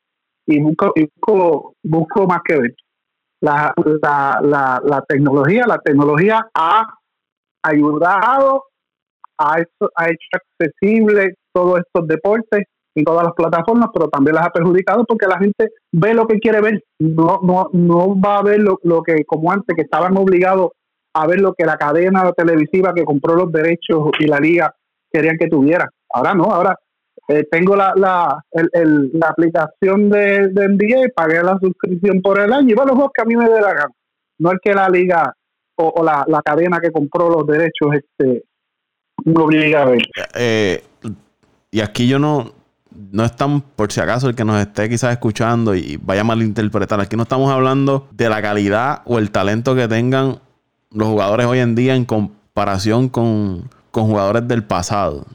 y 0.47 0.61
busco, 0.61 0.93
busco, 0.97 1.75
busco 1.83 2.27
más 2.27 2.41
que 2.45 2.59
ver. 2.59 2.75
La, 3.43 3.73
la, 4.03 4.81
la, 4.85 5.03
tecnología, 5.09 5.65
la 5.67 5.79
tecnología 5.79 6.47
ha 6.55 6.87
ayudado, 7.63 8.65
ha 9.39 9.61
hecho, 9.61 9.91
ha 9.97 10.09
hecho 10.09 10.29
accesible 10.33 11.37
todos 11.53 11.81
estos 11.81 12.07
deportes 12.07 12.65
en 12.95 13.05
todas 13.05 13.25
las 13.25 13.35
plataformas, 13.35 13.91
pero 13.93 14.09
también 14.09 14.35
las 14.37 14.47
ha 14.47 14.51
perjudicado 14.51 15.05
porque 15.05 15.27
la 15.27 15.39
gente 15.39 15.71
ve 15.93 16.15
lo 16.15 16.27
que 16.27 16.39
quiere 16.39 16.61
ver, 16.61 16.85
no, 16.99 17.41
no, 17.43 17.69
no 17.73 18.21
va 18.21 18.39
a 18.39 18.43
ver 18.43 18.61
lo, 18.61 18.79
lo 18.83 19.03
que 19.03 19.25
como 19.25 19.53
antes, 19.53 19.77
que 19.77 19.83
estaban 19.83 20.17
obligados 20.17 20.71
a 21.15 21.27
ver 21.27 21.41
lo 21.41 21.55
que 21.55 21.65
la 21.65 21.77
cadena 21.77 22.31
televisiva 22.33 22.95
que 22.95 23.05
compró 23.05 23.35
los 23.35 23.53
derechos 23.53 24.11
y 24.19 24.27
la 24.27 24.39
liga 24.39 24.75
querían 25.13 25.37
que 25.39 25.49
tuviera. 25.49 25.89
Ahora 26.13 26.35
no, 26.35 26.45
ahora 26.45 26.77
eh, 27.29 27.47
tengo 27.51 27.77
la, 27.77 27.93
la, 27.97 28.45
el, 28.53 29.11
la 29.13 29.29
aplicación 29.29 30.11
de, 30.11 30.49
de 30.49 30.69
NBA, 30.69 31.13
pagué 31.15 31.43
la 31.43 31.59
suscripción 31.59 32.21
por 32.23 32.41
el 32.41 32.53
año 32.53 32.71
y 32.71 32.75
va 32.75 32.85
los 32.85 32.95
juegos 32.95 33.13
que 33.15 33.23
a 33.23 33.25
mí 33.25 33.37
me 33.37 33.49
dé 33.49 33.61
la 33.61 33.75
gana. 33.75 33.95
No 34.39 34.51
el 34.51 34.59
que 34.63 34.75
la 34.75 34.89
liga 34.89 35.35
o, 35.77 36.03
la, 36.03 36.25
la, 36.27 36.43
cadena 36.43 36.79
que 36.81 36.91
compró 36.91 37.31
los 37.31 37.47
derechos 37.47 37.95
este, 37.95 38.45
me 39.25 39.43
obliga 39.43 39.83
a 39.83 39.85
ver. 39.87 40.03
Eh, 40.35 40.83
y 41.71 41.81
aquí 41.81 42.09
yo 42.09 42.19
no, 42.19 42.53
no 42.91 43.25
están, 43.25 43.61
por 43.61 43.93
si 43.93 44.01
acaso 44.01 44.29
el 44.29 44.35
que 44.35 44.45
nos 44.45 44.61
esté 44.61 44.89
quizás 44.89 45.13
escuchando 45.13 45.75
y 45.75 45.99
vaya 46.03 46.23
a 46.23 46.25
malinterpretar, 46.25 47.01
aquí 47.01 47.17
no 47.17 47.23
estamos 47.25 47.51
hablando 47.51 48.09
de 48.13 48.29
la 48.29 48.43
calidad 48.43 49.03
o 49.05 49.19
el 49.19 49.31
talento 49.31 49.75
que 49.75 49.89
tengan 49.89 50.41
los 50.91 51.09
jugadores 51.09 51.47
hoy 51.47 51.61
en 51.61 51.75
día 51.75 51.95
en 51.95 52.05
comparación 52.05 53.09
con, 53.09 53.71
jugadores 53.93 54.47
del 54.49 54.65
pasado. 54.65 55.27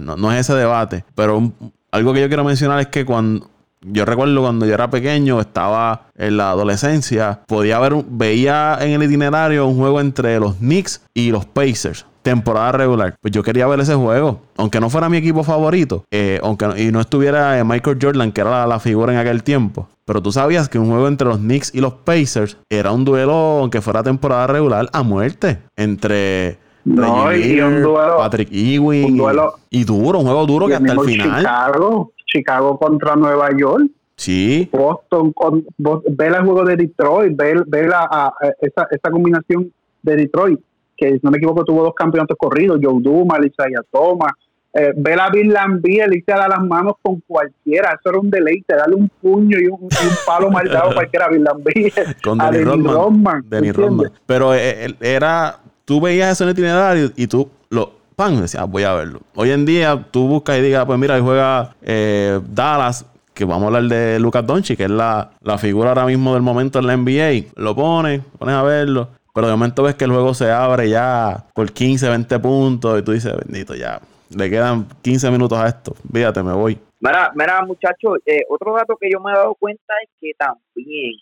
no, 0.00 0.32
es 0.32 0.40
ese 0.40 0.54
debate, 0.54 1.04
pero 1.14 1.52
algo 1.90 2.12
que 2.12 2.20
yo 2.20 2.28
quiero 2.28 2.44
mencionar 2.44 2.80
es 2.80 2.88
que 2.88 3.04
cuando 3.04 3.50
yo 3.92 4.04
recuerdo 4.04 4.40
cuando 4.40 4.66
yo 4.66 4.74
era 4.74 4.90
pequeño, 4.90 5.40
estaba 5.40 6.06
en 6.16 6.36
la 6.36 6.50
adolescencia, 6.50 7.40
podía 7.46 7.78
ver, 7.78 7.94
veía 8.08 8.78
en 8.80 8.90
el 8.90 9.02
itinerario 9.02 9.66
un 9.66 9.76
juego 9.76 10.00
entre 10.00 10.38
los 10.40 10.56
Knicks 10.56 11.02
y 11.14 11.30
los 11.30 11.46
Pacers 11.46 12.06
temporada 12.26 12.72
regular. 12.72 13.14
Pues 13.20 13.32
yo 13.32 13.44
quería 13.44 13.68
ver 13.68 13.78
ese 13.78 13.94
juego. 13.94 14.40
Aunque 14.56 14.80
no 14.80 14.90
fuera 14.90 15.08
mi 15.08 15.16
equipo 15.16 15.44
favorito. 15.44 16.02
Eh, 16.10 16.40
aunque 16.42 16.66
y 16.76 16.90
no 16.90 17.00
estuviera 17.00 17.62
Michael 17.64 17.98
Jordan, 18.02 18.32
que 18.32 18.40
era 18.40 18.66
la, 18.66 18.80
figura 18.80 19.12
en 19.12 19.20
aquel 19.20 19.44
tiempo. 19.44 19.88
Pero 20.04 20.20
tú 20.20 20.32
sabías 20.32 20.68
que 20.68 20.80
un 20.80 20.88
juego 20.88 21.06
entre 21.06 21.28
los 21.28 21.38
Knicks 21.38 21.72
y 21.72 21.80
los 21.80 21.92
Pacers 21.92 22.56
era 22.68 22.90
un 22.90 23.04
duelo, 23.04 23.60
aunque 23.60 23.80
fuera 23.80 24.02
temporada 24.02 24.48
regular, 24.48 24.88
a 24.92 25.04
muerte. 25.04 25.60
Entre 25.76 26.58
no, 26.84 27.34
y 27.34 27.60
un 27.60 27.82
duelo, 27.82 28.16
Patrick 28.18 28.48
Ewing. 28.50 29.06
Un 29.06 29.16
duelo, 29.16 29.54
y, 29.70 29.84
duro, 29.84 30.20
un 30.20 30.24
juego 30.24 30.46
duro 30.46 30.66
que 30.66 30.74
hasta 30.74 30.92
el 30.92 31.00
final. 31.00 31.40
Chicago, 31.40 32.12
Chicago 32.38 32.78
contra 32.78 33.16
Nueva 33.16 33.50
York. 33.56 33.86
Sí. 34.16 34.68
Boston, 34.72 35.32
con, 35.32 35.66
ve 35.78 36.26
el 36.26 36.44
juego 36.44 36.64
de 36.64 36.76
Detroit, 36.76 37.36
ve, 37.36 37.62
ve 37.66 37.86
la, 37.86 38.32
esa, 38.60 38.88
esa 38.90 39.10
combinación 39.10 39.70
de 40.02 40.16
Detroit 40.16 40.60
que 40.96 41.10
si 41.10 41.20
no 41.22 41.30
me 41.30 41.36
equivoco 41.36 41.64
tuvo 41.64 41.82
dos 41.82 41.94
campeonatos 41.94 42.36
corridos, 42.38 42.80
Joe 42.82 43.02
Dumas, 43.02 43.38
Isaiah 43.44 43.82
Thomas, 43.90 44.32
eh, 44.72 44.92
ver 44.96 45.20
a 45.20 45.30
Bill 45.30 45.52
Lambie, 45.52 46.06
le 46.06 46.22
a 46.32 46.48
las 46.48 46.60
manos 46.64 46.94
con 47.02 47.22
cualquiera, 47.26 47.96
eso 47.98 48.10
era 48.10 48.18
un 48.18 48.30
deleite, 48.30 48.74
darle 48.74 48.96
un 48.96 49.08
puño 49.08 49.58
y 49.58 49.68
un, 49.68 49.88
palo 50.26 50.50
mal 50.50 50.68
dado 50.68 50.90
a 50.90 50.94
cualquiera, 50.94 51.28
Bill 51.28 51.44
Lambie, 51.44 51.92
con 52.22 52.40
a 52.40 52.50
Denny 52.50 52.82
Rodman, 52.82 53.44
Rodman. 53.72 54.12
Pero 54.26 54.54
eh, 54.54 54.94
era, 55.00 55.58
tú 55.84 56.00
veías 56.00 56.32
eso 56.32 56.44
en 56.44 56.48
el 56.48 56.54
itinerario 56.54 57.10
y 57.16 57.26
tú 57.26 57.48
lo, 57.70 57.92
pan, 58.16 58.40
decías, 58.40 58.62
ah, 58.62 58.66
voy 58.66 58.82
a 58.82 58.94
verlo. 58.94 59.20
Hoy 59.34 59.50
en 59.50 59.66
día 59.66 60.06
tú 60.10 60.26
buscas 60.26 60.58
y 60.58 60.62
digas, 60.62 60.86
pues 60.86 60.98
mira, 60.98 61.14
ahí 61.14 61.20
juega 61.20 61.76
eh, 61.82 62.40
Dallas, 62.48 63.06
que 63.34 63.44
vamos 63.44 63.64
a 63.64 63.66
hablar 63.66 63.82
de 63.82 64.18
Lucas 64.18 64.46
Doncic, 64.46 64.78
que 64.78 64.84
es 64.84 64.90
la, 64.90 65.30
la, 65.42 65.58
figura 65.58 65.90
ahora 65.90 66.06
mismo 66.06 66.32
del 66.32 66.42
momento 66.42 66.78
en 66.78 66.86
la 66.86 66.96
NBA. 66.96 67.52
Lo 67.56 67.76
pones, 67.76 68.22
pones 68.38 68.54
a 68.54 68.62
verlo. 68.62 69.10
Pero 69.34 69.48
de 69.48 69.52
momento 69.52 69.82
ves 69.82 69.96
que 69.96 70.04
el 70.04 70.12
juego 70.12 70.32
se 70.32 70.50
abre 70.50 70.88
ya 70.88 71.44
por 71.54 71.70
15, 71.70 72.08
20 72.08 72.38
puntos 72.38 72.98
y 72.98 73.02
tú 73.02 73.12
dices, 73.12 73.36
bendito, 73.36 73.74
ya, 73.74 74.00
le 74.34 74.48
quedan 74.48 74.86
15 75.02 75.30
minutos 75.30 75.58
a 75.58 75.68
esto, 75.68 75.94
fíjate, 76.10 76.42
me 76.42 76.54
voy. 76.54 76.78
Mira, 77.00 77.32
mira 77.34 77.62
muchachos, 77.66 78.18
eh, 78.24 78.44
otro 78.48 78.74
dato 78.74 78.96
que 78.98 79.10
yo 79.12 79.20
me 79.20 79.30
he 79.30 79.34
dado 79.34 79.54
cuenta 79.56 79.92
es 80.02 80.08
que 80.18 80.32
también, 80.38 81.12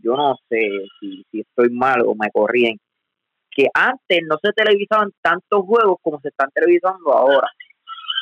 yo 0.00 0.16
no 0.16 0.36
sé 0.48 0.68
si, 1.00 1.24
estoy 1.32 1.70
mal 1.70 2.02
o 2.02 2.14
me 2.14 2.30
corrían, 2.30 2.76
que 3.54 3.68
antes 3.72 4.20
no 4.28 4.36
se 4.42 4.52
televisaban 4.52 5.10
tantos 5.22 5.64
juegos 5.64 5.96
como 6.02 6.20
se 6.20 6.28
están 6.28 6.50
televisando 6.52 7.12
ahora. 7.12 7.48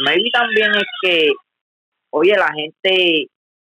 Maybe 0.04 0.30
también 0.32 0.70
es 0.74 0.84
que, 1.02 1.32
oye, 2.10 2.34
la 2.36 2.52
gente, 2.52 3.26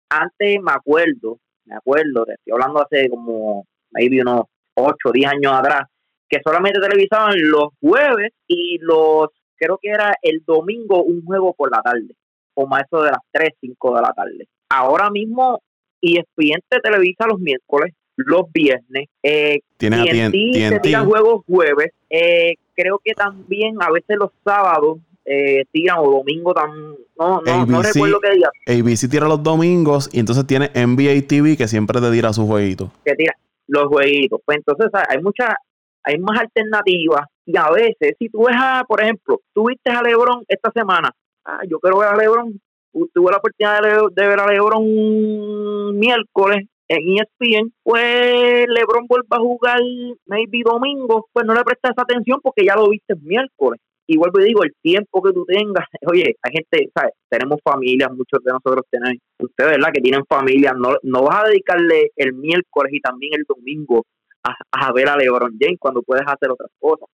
antes 0.09 0.63
me 0.63 0.73
acuerdo, 0.73 1.39
me 1.65 1.77
acuerdo, 1.77 2.25
te 2.25 2.35
estoy 2.35 2.53
hablando 2.53 2.83
hace 2.83 3.09
como, 3.09 3.67
maybe 3.91 4.21
unos 4.21 4.45
8 4.75 4.97
o 5.05 5.13
10 5.13 5.31
años 5.31 5.53
atrás, 5.53 5.83
que 6.29 6.41
solamente 6.45 6.81
televisaban 6.81 7.35
los 7.51 7.69
jueves 7.81 8.33
y 8.47 8.79
los, 8.81 9.29
creo 9.57 9.79
que 9.81 9.91
era 9.91 10.15
el 10.23 10.43
domingo, 10.47 11.03
un 11.03 11.25
juego 11.25 11.55
por 11.55 11.71
la 11.71 11.83
tarde, 11.83 12.15
como 12.55 12.77
eso 12.77 13.03
de 13.03 13.11
las 13.11 13.21
3, 13.31 13.51
5 13.61 13.95
de 13.97 14.03
la 14.03 14.13
tarde. 14.13 14.49
Ahora 14.71 15.11
mismo, 15.11 15.61
y 16.01 16.19
te 16.21 16.81
televisa 16.83 17.27
los 17.27 17.39
miércoles, 17.39 17.95
los 18.27 18.51
viernes, 18.53 19.09
eh, 19.23 19.61
¿Tienes 19.77 20.05
TNT, 20.05 21.05
juegos 21.05 21.43
jueves, 21.47 21.91
eh, 22.11 22.55
creo 22.75 23.01
que 23.03 23.15
también 23.15 23.77
a 23.81 23.91
veces 23.91 24.17
los 24.19 24.31
sábados 24.45 24.99
eh, 25.25 25.65
tiran 25.71 25.99
o 26.01 26.11
domingo 26.11 26.53
tan 26.53 26.71
no, 27.19 27.41
no, 27.43 27.67
no 27.67 27.83
recuerdo 27.83 28.19
qué 28.21 28.31
día. 28.33 28.51
ABC 28.67 29.09
tira 29.09 29.29
los 29.29 29.43
domingos 29.43 30.11
y 30.13 30.19
entonces 30.19 30.47
tiene 30.47 30.71
NBA 30.75 31.27
TV 31.29 31.57
que 31.57 31.69
siempre 31.69 32.01
te 32.01 32.11
tira 32.11 32.33
su 32.33 32.47
jueguito. 32.47 32.91
Que 33.05 33.15
tira 33.15 33.35
los 33.69 33.87
jueguitos. 33.87 34.41
Pues 34.45 34.59
entonces 34.59 34.89
hay 35.09 35.23
muchas, 35.23 35.55
hay 36.03 36.19
más 36.19 36.41
alternativas 36.41 37.27
y 37.47 37.57
a 37.57 37.71
veces, 37.71 38.17
si 38.19 38.29
tú 38.29 38.47
ves 38.47 38.57
a, 38.59 38.85
por 38.87 39.03
ejemplo, 39.03 39.41
tú 39.53 39.69
viste 39.69 39.91
a 39.91 40.03
Lebron 40.03 40.45
esta 40.49 40.71
semana, 40.73 41.11
ah, 41.45 41.61
yo 41.69 41.79
quiero 41.79 41.99
ver 41.99 42.09
a 42.09 42.17
Lebron, 42.17 42.61
tuve 42.93 43.31
la 43.31 43.39
oportunidad 43.39 43.81
de, 44.15 44.27
ver 44.27 44.41
a 44.41 44.47
Lebron 44.47 45.99
miércoles 45.99 46.67
en 46.93 47.17
ESPN, 47.19 47.73
pues 47.83 48.67
LeBron 48.69 49.07
vuelve 49.07 49.27
a 49.31 49.39
jugar 49.39 49.81
maybe 50.27 50.63
domingo, 50.65 51.27
pues 51.33 51.47
no 51.47 51.55
le 51.55 51.65
prestas 51.65 51.93
atención 51.97 52.41
porque 52.43 52.65
ya 52.67 52.77
lo 52.77 52.89
viste 52.89 53.15
miércoles 53.17 53.81
y 54.07 54.19
vuelvo 54.19 54.41
y 54.41 54.45
digo, 54.45 54.63
el 54.65 54.75
tiempo 54.83 55.23
que 55.23 55.33
tú 55.33 55.45
tengas, 55.47 55.87
oye, 56.07 56.37
hay 56.43 56.53
gente, 56.53 56.91
¿sabes? 56.95 57.15
Tenemos 57.29 57.61
familias, 57.65 58.11
muchos 58.11 58.43
de 58.45 58.53
nosotros 58.53 58.85
tienen, 58.91 59.19
ustedes, 59.39 59.73
¿verdad? 59.73 59.91
Que 59.95 60.01
tienen 60.01 60.25
familias, 60.29 60.75
no, 60.77 60.97
no 61.03 61.23
vas 61.23 61.45
a 61.45 61.49
dedicarle 61.49 62.11
el 62.17 62.35
miércoles 62.35 62.93
y 62.93 63.01
también 63.01 63.33
el 63.35 63.45
domingo 63.49 64.05
a, 64.45 64.55
a 64.73 64.93
ver 64.93 65.09
a 65.09 65.17
LeBron 65.17 65.57
James 65.59 65.79
cuando 65.79 66.03
puedes 66.03 66.25
hacer 66.27 66.51
otras 66.51 66.71
cosas. 66.79 67.09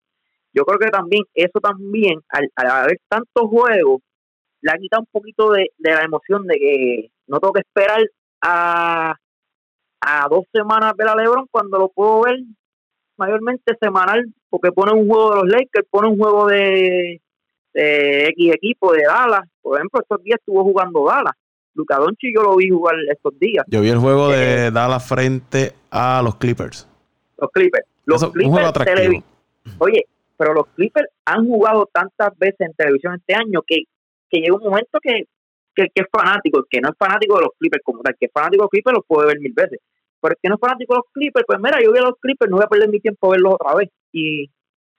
yo 0.53 0.65
creo 0.65 0.79
que 0.79 0.91
también 0.91 1.25
eso 1.35 1.59
también, 1.61 2.21
al, 2.29 2.51
haber 2.57 2.99
tantos 3.09 3.49
juegos, 3.49 4.03
le 4.61 4.71
ha 4.71 4.79
quitado 4.79 5.03
un 5.03 5.09
poquito 5.11 5.51
de, 5.53 5.71
la 5.79 6.03
emoción 6.03 6.47
de 6.47 6.57
que 6.57 7.09
no 7.27 7.41
tengo 7.41 7.55
que 7.55 7.61
esperar 7.61 8.03
a, 8.43 9.15
a 10.05 10.29
dos 10.29 10.45
semanas 10.53 10.93
ver 10.97 11.09
a 11.09 11.17
LeBron 11.17 11.47
cuando 11.51 11.79
lo 11.79 11.89
puedo 11.89 12.23
ver 12.23 12.39
mayormente 13.17 13.77
semanal, 13.81 14.25
porque 14.51 14.73
pone 14.73 14.93
un 14.93 15.09
juego 15.09 15.31
de 15.31 15.37
los 15.37 15.49
Lakers, 15.49 15.87
pone 15.89 16.09
un 16.09 16.19
juego 16.19 16.47
de, 16.47 17.21
de 17.73 18.27
X 18.29 18.55
equipo, 18.55 18.93
de 18.93 19.03
Dallas. 19.05 19.49
Por 19.63 19.79
ejemplo, 19.79 20.01
estos 20.01 20.23
días 20.23 20.39
estuvo 20.41 20.63
jugando 20.65 21.07
Dallas. 21.07 21.35
Luca 21.75 21.97
Doncic 21.97 22.35
yo 22.35 22.43
lo 22.43 22.57
vi 22.57 22.71
jugar 22.71 22.95
estos 23.11 23.39
días. 23.39 23.65
Yo 23.69 23.81
vi 23.81 23.89
el 23.89 23.99
juego 23.99 24.29
de 24.29 24.67
eh, 24.67 24.71
Dallas 24.71 25.09
frente 25.09 25.73
a 25.91 26.23
los 26.23 26.37
Clippers. 26.37 26.89
Los 27.39 27.51
Clippers. 27.51 27.87
Los 28.05 28.23
Clippers 28.23 28.47
un 28.47 28.53
juego 28.53 28.69
atractivo. 28.69 29.25
Oye, 29.79 30.07
pero 30.37 30.55
los 30.55 30.67
Clippers 30.75 31.09
han 31.25 31.47
jugado 31.47 31.89
tantas 31.93 32.37
veces 32.39 32.61
en 32.61 32.75
televisión 32.75 33.15
este 33.15 33.35
año 33.35 33.63
que, 33.67 33.83
que 34.29 34.39
llega 34.39 34.55
un 34.55 34.63
momento 34.63 34.99
que, 35.01 35.25
que, 35.75 35.89
que 35.95 36.03
es 36.03 36.07
fanático, 36.11 36.59
el 36.59 36.65
que 36.69 36.81
no 36.81 36.91
es 36.91 36.97
fanático 36.99 37.37
de 37.37 37.43
los 37.43 37.51
Clippers 37.59 37.83
como 37.85 38.03
tal, 38.03 38.15
que 38.19 38.27
es 38.27 38.33
fanático 38.33 38.63
de 38.63 38.65
los 38.65 38.71
Clippers 38.71 38.95
los 38.95 39.07
puede 39.07 39.29
ver 39.29 39.41
mil 39.41 39.53
veces. 39.53 39.81
Pero 40.25 40.33
el 40.33 40.39
que 40.41 40.49
no 40.49 40.55
es 40.55 40.61
fanático 40.61 40.95
de 40.95 41.01
los 41.01 41.13
Clippers, 41.13 41.45
pues 41.47 41.59
mira, 41.63 41.79
yo 41.85 41.91
voy 41.91 41.99
a 41.99 42.09
los 42.09 42.19
Clippers, 42.19 42.51
no 42.51 42.57
voy 42.57 42.65
a 42.65 42.69
perder 42.69 42.89
mi 42.89 42.99
tiempo 42.99 43.27
a 43.27 43.31
verlos 43.33 43.57
otra 43.61 43.75
vez. 43.75 43.91
Y, 44.11 44.51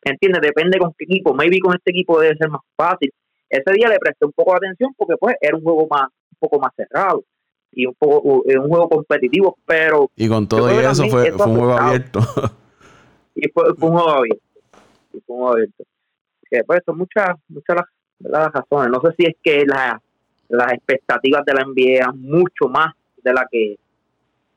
¿entiendes? 0.03 0.39
Depende 0.39 0.77
con 0.77 0.93
qué 0.95 1.05
equipo. 1.05 1.33
Maybe 1.33 1.57
con 1.59 1.73
este 1.73 1.89
equipo 1.89 2.19
debe 2.19 2.37
ser 2.37 2.47
más 2.47 2.61
fácil. 2.77 3.11
Ese 3.49 3.73
día 3.73 3.89
le 3.89 3.97
presté 3.97 4.23
un 4.27 4.33
poco 4.33 4.51
de 4.51 4.57
atención 4.57 4.93
porque 4.95 5.15
pues 5.19 5.35
era 5.41 5.57
un 5.57 5.63
juego 5.63 5.87
más 5.89 6.09
un 6.09 6.37
poco 6.37 6.59
más 6.59 6.71
cerrado 6.75 7.23
y 7.71 7.87
un 7.87 7.95
poco 7.95 8.19
un 8.21 8.69
juego 8.69 8.87
competitivo, 8.87 9.57
pero... 9.65 10.11
Y 10.15 10.29
con 10.29 10.47
todo 10.47 10.69
y 10.69 10.85
eso 10.85 11.07
fue, 11.07 11.31
fue 11.31 11.47
un 11.47 11.57
juego 11.57 11.73
abierto. 11.73 12.19
y 13.35 13.49
fue, 13.49 13.63
un 13.71 13.75
juego 13.75 14.09
abierto. 14.09 14.43
Y 15.11 15.21
fue 15.21 15.35
un 15.35 15.37
juego 15.37 15.51
abierto. 15.53 15.83
Que 16.51 16.63
pues 16.65 16.81
son 16.85 16.99
muchas, 16.99 17.35
muchas 17.47 17.77
las, 18.19 18.51
razones. 18.53 18.91
No 18.91 19.01
sé 19.01 19.15
si 19.17 19.25
es 19.25 19.35
que 19.41 19.65
la, 19.65 19.99
las 20.49 20.73
expectativas 20.73 21.43
de 21.45 21.53
la 21.55 21.65
NBA 21.65 22.11
mucho 22.13 22.69
más 22.69 22.93
de 23.23 23.33
la 23.33 23.47
que 23.51 23.77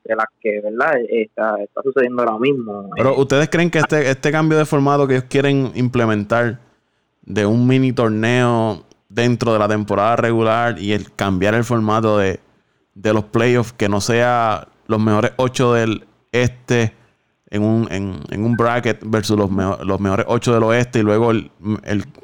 de 0.03 0.15
las 0.15 0.25
que 0.41 0.61
verdad 0.61 0.93
está, 1.09 1.61
está 1.61 1.81
sucediendo 1.83 2.23
ahora 2.23 2.39
mismo. 2.39 2.89
Pero 2.95 3.17
ustedes 3.17 3.49
creen 3.49 3.69
que 3.69 3.79
este 3.79 4.09
este 4.09 4.31
cambio 4.31 4.57
de 4.57 4.65
formato 4.65 5.07
que 5.07 5.15
ellos 5.15 5.27
quieren 5.29 5.71
implementar 5.75 6.59
de 7.21 7.45
un 7.45 7.67
mini 7.67 7.93
torneo 7.93 8.83
dentro 9.09 9.53
de 9.53 9.59
la 9.59 9.67
temporada 9.67 10.15
regular 10.15 10.79
y 10.79 10.93
el 10.93 11.11
cambiar 11.13 11.55
el 11.55 11.63
formato 11.63 12.17
de, 12.17 12.39
los 12.95 13.25
playoffs, 13.25 13.73
que 13.73 13.89
no 13.89 14.01
sea 14.01 14.67
los 14.87 14.99
mejores 14.99 15.31
ocho 15.37 15.73
del 15.73 16.05
este 16.31 16.93
en 17.49 17.63
un, 17.63 17.87
en, 17.91 18.43
un 18.43 18.55
bracket 18.55 19.01
versus 19.05 19.37
los, 19.37 19.49
los 19.51 19.99
mejores 19.99 20.25
ocho 20.29 20.53
del 20.53 20.63
oeste 20.63 20.99
y 20.99 21.01
luego 21.01 21.31
el, 21.31 21.51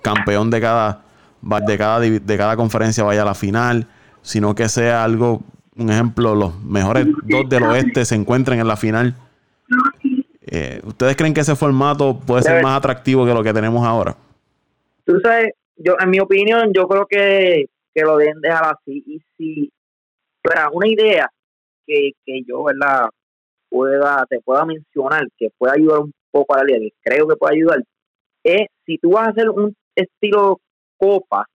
campeón 0.04 0.52
de 0.52 0.62
cada, 0.62 1.04
de, 1.42 1.78
cada, 1.78 2.00
de 2.00 2.38
cada 2.38 2.56
conferencia 2.56 3.04
vaya 3.04 3.24
a 3.24 3.26
la 3.26 3.34
final, 3.34 3.88
sino 4.22 4.54
que 4.54 4.70
sea 4.70 5.04
algo, 5.04 5.42
un 5.78 5.90
ejemplo, 5.90 6.36
los 6.36 6.64
mejores 6.64 7.08
dos 7.24 7.50
del 7.50 7.64
oeste 7.64 8.06
se 8.06 8.16
encuentren 8.16 8.60
en 8.60 8.68
la 8.68 8.78
final. 8.78 9.16
Eh, 10.42 10.80
¿Ustedes 10.86 11.16
creen 11.16 11.34
que 11.34 11.42
ese 11.42 11.56
formato 11.56 12.20
puede 12.20 12.44
ser 12.44 12.64
más 12.64 12.78
atractivo 12.78 13.26
que 13.26 13.34
lo 13.34 13.44
que 13.44 13.54
tenemos 13.54 13.86
ahora? 13.86 14.16
Tú 15.06 15.20
sabes, 15.22 15.52
yo 15.76 15.96
en 16.00 16.10
mi 16.10 16.20
opinión, 16.20 16.72
yo 16.74 16.88
creo 16.88 17.06
que, 17.06 17.66
que 17.94 18.02
lo 18.02 18.18
deben 18.18 18.40
dejar 18.42 18.66
así. 18.66 19.04
Y 19.06 19.22
si 19.38 19.72
fuera 20.44 20.70
una 20.72 20.88
idea 20.88 21.30
que, 21.86 22.12
que 22.26 22.42
yo, 22.48 22.64
¿verdad? 22.64 23.10
Pueda, 23.70 24.26
te 24.30 24.40
pueda 24.40 24.66
mencionar, 24.66 25.28
que 25.38 25.50
pueda 25.58 25.74
ayudar 25.74 26.00
un 26.00 26.14
poco 26.32 26.56
a 26.56 26.60
la 26.60 26.64
liga, 26.64 26.80
que 26.80 26.92
creo 27.04 27.28
que 27.28 27.36
puede 27.36 27.56
ayudar, 27.56 27.84
es 28.44 28.68
si 28.86 28.98
tú 29.00 29.12
vas 29.12 29.28
a 29.28 29.32
hacer 29.32 29.50
un 29.50 29.76
estilo 29.96 30.60
copa, 30.98 31.46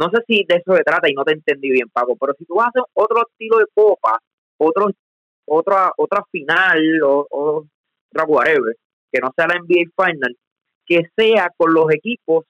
no 0.00 0.08
sé 0.10 0.22
si 0.26 0.44
de 0.48 0.56
eso 0.56 0.74
se 0.74 0.82
trata 0.82 1.10
y 1.10 1.12
no 1.12 1.24
te 1.24 1.34
entendí 1.34 1.70
bien, 1.70 1.88
Paco, 1.92 2.16
pero 2.18 2.32
si 2.38 2.46
tú 2.46 2.54
vas 2.54 2.66
a 2.66 2.68
hacer 2.70 2.82
otro 2.94 3.22
estilo 3.30 3.58
de 3.58 3.66
copa, 3.74 4.18
otro, 4.56 4.90
otra, 5.44 5.92
otra 5.96 6.24
final 6.32 7.02
o, 7.02 7.26
o 7.30 7.66
otra 8.10 8.24
whatever, 8.24 8.74
que 9.12 9.20
no 9.20 9.30
sea 9.36 9.46
la 9.46 9.56
NBA 9.56 9.90
Final, 9.94 10.36
que 10.86 11.02
sea 11.14 11.50
con 11.54 11.74
los 11.74 11.92
equipos 11.92 12.46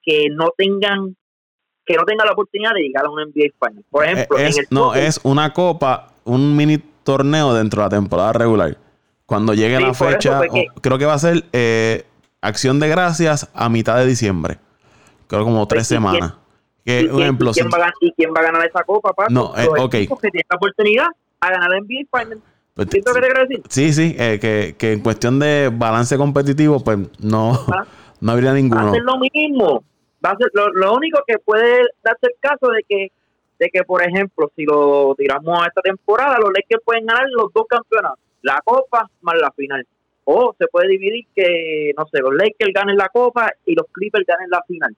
que 0.00 0.28
no 0.30 0.50
tengan 0.56 1.16
que 1.84 1.94
no 1.94 2.04
tengan 2.04 2.26
la 2.26 2.32
oportunidad 2.32 2.72
de 2.74 2.82
llegar 2.82 3.04
a 3.04 3.10
un 3.10 3.20
NBA 3.20 3.50
Final. 3.60 3.84
Por 3.90 4.04
eh, 4.04 4.12
ejemplo, 4.12 4.66
no 4.70 4.94
es 4.94 5.20
una 5.22 5.52
copa, 5.52 6.12
un 6.24 6.56
mini 6.56 6.78
torneo 6.78 7.54
dentro 7.54 7.82
de 7.82 7.86
la 7.86 7.90
temporada 7.90 8.32
regular. 8.32 8.76
Cuando 9.24 9.54
llegue 9.54 9.80
la 9.80 9.94
fecha, 9.94 10.40
creo 10.80 10.98
que 10.98 11.04
va 11.04 11.14
a 11.14 11.18
ser 11.18 11.44
eh, 11.52 12.04
Acción 12.40 12.80
de 12.80 12.88
Gracias 12.88 13.50
a 13.54 13.68
mitad 13.68 13.96
de 13.98 14.06
diciembre. 14.06 14.58
Creo 15.28 15.44
como 15.44 15.66
tres 15.66 15.86
semanas. 15.86 16.34
¿Y, 16.86 17.08
quién, 17.08 17.20
ejemplo, 17.20 17.52
quién 17.52 17.68
va 17.68 18.40
a, 18.40 18.42
ganar 18.42 18.66
esa 18.66 18.84
copa, 18.84 19.12
Paco? 19.12 19.32
No, 19.32 19.52
eh, 19.56 19.66
Los 19.66 19.90
que 19.90 20.30
tienen 20.30 20.46
la 20.48 20.56
oportunidad 20.56 21.06
a 21.40 21.50
ganar 21.50 21.74
el 21.74 21.82
NBA 21.82 22.18
Final. 22.18 22.40
Pues, 22.74 22.88
¿Qué 22.88 23.00
te 23.00 23.12
decir? 23.12 23.62
Sí, 23.68 23.92
sí, 23.92 24.14
que, 24.14 24.74
que, 24.78 24.92
en 24.92 25.00
cuestión 25.00 25.38
de 25.38 25.70
balance 25.72 26.16
competitivo, 26.16 26.82
pues 26.82 26.98
no, 27.20 27.52
ah. 27.68 27.86
no 28.20 28.32
habría 28.32 28.52
ninguno. 28.52 28.92
Va 28.92 28.98
lo 28.98 29.18
mismo 29.18 29.82
lo, 30.52 30.94
único 30.94 31.22
que 31.26 31.38
puede 31.38 31.86
darse 32.02 32.26
el 32.26 32.34
caso 32.40 32.68
de 32.68 32.82
que 32.88 33.12
de 33.58 33.70
que 33.70 33.84
por 33.84 34.02
ejemplo 34.02 34.50
si 34.54 34.64
lo 34.64 35.14
tiramos 35.16 35.62
a 35.62 35.66
esta 35.66 35.80
temporada 35.80 36.38
los 36.38 36.50
Lakers 36.52 36.82
pueden 36.84 37.06
ganar 37.06 37.24
los 37.30 37.52
dos 37.54 37.64
campeonatos 37.68 38.18
la 38.42 38.60
copa 38.64 39.08
más 39.22 39.34
la 39.40 39.50
final 39.52 39.86
o 40.24 40.54
se 40.58 40.66
puede 40.66 40.88
dividir 40.88 41.26
que 41.34 41.92
no 41.96 42.06
sé 42.12 42.18
los 42.20 42.34
Lakers 42.34 42.72
ganen 42.74 42.96
la 42.96 43.08
copa 43.08 43.50
y 43.64 43.74
los 43.74 43.86
Clippers 43.92 44.26
ganen 44.26 44.50
la 44.50 44.62
final 44.66 44.94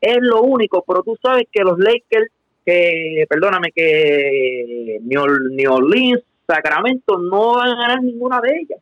es 0.00 0.16
lo 0.20 0.42
único 0.42 0.84
pero 0.86 1.02
tú 1.02 1.16
sabes 1.22 1.44
que 1.52 1.62
los 1.62 1.78
Lakers 1.78 2.30
que 2.64 3.24
perdóname 3.28 3.72
que 3.72 4.98
New 5.02 5.72
Orleans 5.72 6.22
Sacramento 6.46 7.18
no 7.18 7.54
van 7.54 7.70
a 7.70 7.76
ganar 7.76 8.02
ninguna 8.02 8.40
de 8.40 8.56
ellas. 8.56 8.80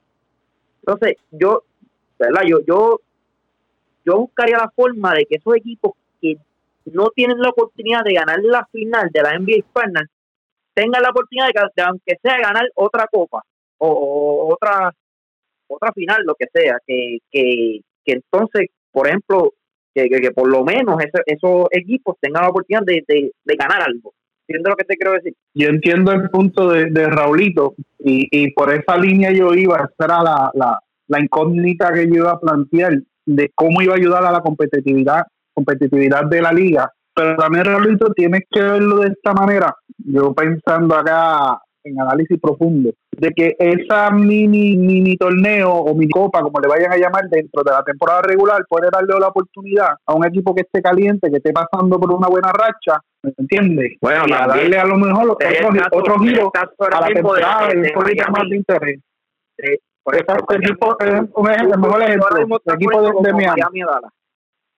Entonces 0.81 1.17
yo 1.31 1.63
verdad 2.19 2.43
yo 2.47 2.61
yo 2.67 3.01
yo 4.05 4.19
buscaría 4.19 4.57
la 4.57 4.71
forma 4.71 5.15
de 5.15 5.27
que 5.27 5.37
esos 5.37 5.55
equipos 5.57 5.93
que 6.21 6.37
no 6.87 7.11
tienen 7.11 7.39
la 7.39 7.51
oportunidad 7.51 8.03
de 8.05 8.15
ganar 8.15 8.39
la 8.43 8.67
final 8.73 9.11
de 9.13 9.23
la 9.23 9.39
NBA 9.39 9.65
Final 9.75 10.09
tengan 10.73 11.03
la 11.03 11.11
oportunidad 11.11 11.49
de, 11.77 11.83
aunque 11.83 12.17
sea 12.23 12.39
ganar 12.39 12.69
otra 12.75 13.07
copa 13.11 13.43
o, 13.79 14.49
otra 14.53 14.93
otra 15.69 15.93
final, 15.93 16.23
lo 16.25 16.35
que 16.35 16.47
sea, 16.53 16.79
que, 16.87 17.19
que, 17.31 17.83
entonces, 18.07 18.71
por 18.91 19.07
ejemplo, 19.07 19.53
que, 20.09 20.21
que, 20.21 20.31
por 20.31 20.49
lo 20.49 20.65
menos 20.65 20.97
esos 21.27 21.67
equipos 21.71 22.17
tengan 22.21 22.43
la 22.43 22.51
oportunidad 22.51 22.85
de, 22.85 23.05
de, 23.09 23.57
ganar 23.57 23.83
algo. 23.83 24.13
¿Entiendes 24.47 24.71
lo 24.71 24.77
que 24.77 24.85
te 24.85 24.97
quiero 24.97 25.13
decir? 25.13 25.35
Yo 25.55 25.69
entiendo 25.69 26.13
el 26.13 26.31
punto 26.31 26.71
de, 26.71 26.87
de 26.87 27.07
Raulito 27.07 27.75
y, 27.99 28.29
y 28.31 28.51
por 28.53 28.73
esa 28.73 28.97
línea 28.97 29.31
yo 29.31 29.55
iba, 29.55 29.77
esa 29.77 30.05
era 30.05 30.23
la, 30.23 30.51
la, 30.55 30.79
la 31.09 31.21
incógnita 31.21 31.93
que 31.93 32.07
yo 32.07 32.15
iba 32.15 32.33
a 32.33 32.41
plantear 32.41 32.93
de 33.27 33.51
cómo 33.55 33.83
iba 33.83 33.95
a 33.95 33.97
ayudar 33.97 34.25
a 34.25 34.33
la 34.33 34.41
competitividad, 34.41 35.25
competitividad 35.53 36.25
de 36.27 36.43
la 36.43 36.53
liga. 36.53 36.91
Pero 37.15 37.37
también, 37.37 37.65
Raulito, 37.65 38.13
tienes 38.15 38.43
que 38.51 38.63
verlo 38.63 39.01
de 39.01 39.09
esta 39.09 39.33
manera. 39.33 39.75
Yo 39.99 40.33
pensando 40.33 40.95
acá 40.95 41.61
en 41.89 42.01
análisis 42.01 42.39
profundo, 42.41 42.91
de 43.17 43.31
que 43.31 43.57
esa 43.59 44.11
mini 44.11 44.77
mini 44.77 45.17
torneo 45.17 45.73
o 45.73 45.95
mini 45.95 46.11
copa, 46.11 46.41
como 46.41 46.61
le 46.61 46.69
vayan 46.69 46.93
a 46.93 46.97
llamar, 46.97 47.29
dentro 47.29 47.63
de 47.63 47.73
la 47.73 47.83
temporada 47.83 48.23
regular, 48.23 48.65
puede 48.69 48.89
darle 48.91 49.19
la 49.19 49.29
oportunidad 49.29 49.97
a 50.07 50.15
un 50.15 50.27
equipo 50.27 50.55
que 50.55 50.63
esté 50.63 50.83
caliente, 50.83 51.31
que 51.31 51.39
esté 51.39 51.53
pasando 51.53 51.99
por 51.99 52.13
una 52.13 52.29
buena 52.29 52.53
racha, 52.53 53.01
¿me 53.23 53.33
entiendes? 53.37 53.97
Bueno, 54.01 54.25
y 54.27 54.33
a 54.33 54.47
darle 54.47 54.79
a 54.79 54.85
lo 54.85 54.97
mejor 54.97 55.31
otro, 55.31 56.19
giro 56.21 56.53
a 56.55 57.01
la 57.01 57.07
temporada 57.09 57.75
y 57.75 57.79
un 57.79 57.93
poquito 57.95 58.25
más 58.31 58.49
de 58.49 58.57
interés. 58.57 59.01
Exacto, 60.13 60.55
el 60.55 60.65
equipo, 60.65 60.97
un 61.35 61.51
ejemplo, 61.51 61.75
el 61.75 61.81
mejor 61.81 62.03
ejemplo, 62.03 62.29
el 62.65 62.75
equipo 62.75 63.23
de, 63.23 63.33
Miami. 63.33 63.83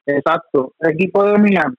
Exacto, 0.06 0.72
el 0.80 0.90
equipo 0.90 1.24
de 1.24 1.38
Miami. 1.38 1.76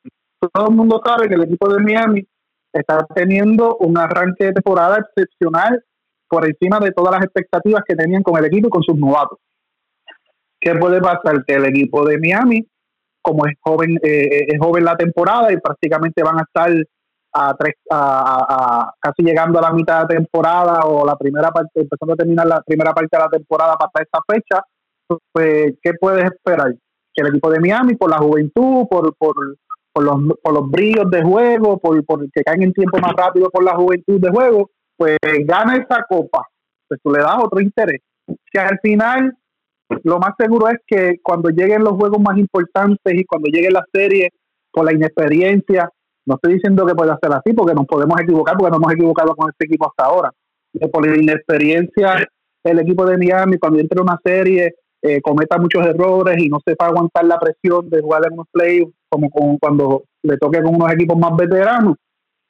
Todo 0.54 0.70
el 0.70 0.76
mundo 0.76 1.02
sabe 1.06 1.28
que 1.28 1.36
el 1.36 1.44
equipo 1.44 1.72
de 1.74 1.84
Miami 1.84 2.26
está 2.74 3.06
teniendo 3.14 3.78
un 3.78 3.98
arranque 3.98 4.46
de 4.46 4.54
temporada 4.54 4.98
excepcional 5.00 5.84
por 6.28 6.46
encima 6.46 6.80
de 6.80 6.92
todas 6.92 7.14
las 7.14 7.24
expectativas 7.24 7.84
que 7.86 7.96
tenían 7.96 8.24
con 8.24 8.38
el 8.38 8.46
equipo 8.46 8.68
y 8.68 8.72
con 8.72 8.84
sus 8.84 8.96
novatos. 8.96 9.38
¿Qué 10.60 10.76
puede 10.76 11.02
pasar? 11.02 11.44
Que 11.46 11.56
el 11.56 11.66
equipo 11.66 12.06
de 12.06 12.18
Miami, 12.18 12.66
como 13.22 13.46
es 13.46 13.56
joven, 13.60 13.98
eh, 14.04 14.46
es 14.48 14.60
joven 14.60 14.86
la 14.86 14.96
temporada 14.96 15.52
y 15.52 15.58
prácticamente 15.58 16.24
van 16.24 16.40
a 16.40 16.44
estar 16.44 16.72
a, 17.34 17.56
tres, 17.56 17.76
a, 17.92 18.94
casi 19.00 19.24
llegando 19.24 19.60
a 19.60 19.64
la 19.64 19.74
mitad 19.74 20.08
de 20.08 20.16
temporada 20.16 20.82
o 20.86 21.06
la 21.06 21.16
primera 21.16 21.50
parte, 21.50 21.82
empezando 21.82 22.14
a 22.14 22.18
terminar 22.18 22.48
la 22.48 22.62
primera 22.62 22.94
parte 22.94 23.10
de 23.12 23.24
la 23.24 23.30
temporada 23.30 23.76
para 23.76 24.04
esta 24.04 24.20
fecha, 24.28 24.64
pues, 25.32 25.74
¿qué 25.82 25.94
puedes 26.00 26.26
esperar? 26.26 26.74
Que 27.14 27.22
el 27.22 27.28
equipo 27.28 27.50
de 27.50 27.60
Miami, 27.60 27.96
por 27.96 28.10
la 28.10 28.18
juventud, 28.18 28.88
por, 28.90 29.14
por, 29.16 29.36
por, 29.94 30.04
los, 30.04 30.38
por 30.42 30.54
los 30.54 30.70
brillos 30.70 31.10
de 31.10 31.24
juego, 31.24 31.78
por, 31.78 32.04
por 32.06 32.30
que 32.32 32.44
caen 32.44 32.64
en 32.64 32.74
tiempo 32.74 32.98
más 33.00 33.14
rápido 33.14 33.50
por 33.50 33.64
la 33.64 33.76
juventud 33.76 34.20
de 34.20 34.30
juego, 34.30 34.70
pues 34.98 35.18
gana 35.46 35.76
esa 35.76 36.04
copa, 36.08 36.48
pues 36.88 37.00
tú 37.04 37.12
le 37.12 37.20
das 37.20 37.38
otro 37.42 37.60
interés. 37.60 38.02
Que 38.52 38.60
al 38.60 38.80
final 38.82 39.36
lo 40.04 40.20
más 40.20 40.32
seguro 40.38 40.70
es 40.70 40.78
que 40.88 41.20
cuando 41.22 41.50
lleguen 41.50 41.84
los 41.84 41.94
juegos 41.94 42.20
más 42.22 42.38
importantes 42.38 43.14
y 43.14 43.26
cuando 43.26 43.50
llegue 43.50 43.72
la 43.72 43.84
serie, 43.92 44.30
por 44.72 44.86
la 44.86 44.94
inexperiencia, 44.94 45.90
no 46.26 46.36
estoy 46.36 46.54
diciendo 46.54 46.86
que 46.86 46.96
pueda 46.96 47.18
ser 47.22 47.34
así 47.34 47.54
porque 47.54 47.74
nos 47.74 47.86
podemos 47.86 48.20
equivocar 48.22 48.56
porque 48.58 48.72
nos 48.72 48.80
hemos 48.80 48.94
equivocado 48.94 49.36
con 49.36 49.50
este 49.50 49.66
equipo 49.66 49.88
hasta 49.90 50.06
ahora. 50.06 50.32
Por 50.92 51.06
la 51.06 51.18
inexperiencia, 51.18 52.26
el 52.64 52.80
equipo 52.80 53.06
de 53.06 53.18
Miami 53.18 53.58
cuando 53.58 53.80
entre 53.80 54.02
una 54.02 54.18
serie 54.24 54.76
eh, 55.02 55.20
cometa 55.22 55.58
muchos 55.58 55.86
errores 55.86 56.38
y 56.38 56.48
no 56.48 56.60
sepa 56.66 56.86
aguantar 56.86 57.26
la 57.26 57.40
presión 57.40 57.90
de 57.90 58.02
jugar 58.02 58.22
en 58.28 58.34
unos 58.34 58.48
playoffs 58.52 58.94
como 59.12 59.60
cuando 59.60 60.04
le 60.24 60.38
toque 60.38 60.62
con 60.62 60.76
unos 60.76 60.92
equipos 60.94 61.18
más 61.18 61.36
veteranos, 61.36 61.98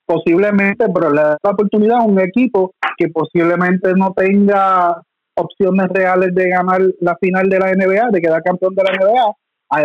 posiblemente, 0.05 0.86
pero 0.93 1.09
le 1.09 1.22
da 1.22 1.38
la 1.41 1.51
oportunidad 1.51 1.99
a 1.99 2.03
un 2.03 2.20
equipo 2.20 2.74
que 2.97 3.07
posiblemente 3.09 3.93
no 3.95 4.14
tenga 4.14 5.01
opciones 5.36 5.88
reales 5.89 6.36
de 6.36 6.49
ganar 6.49 6.82
la 6.99 7.16
final 7.18 7.49
de 7.49 7.59
la 7.59 7.72
NBA, 7.72 8.12
de 8.12 8.22
quedar 8.22 8.43
campeón 8.43 8.76
de 8.76 8.84
la 8.84 8.91
NBA, 8.91 9.36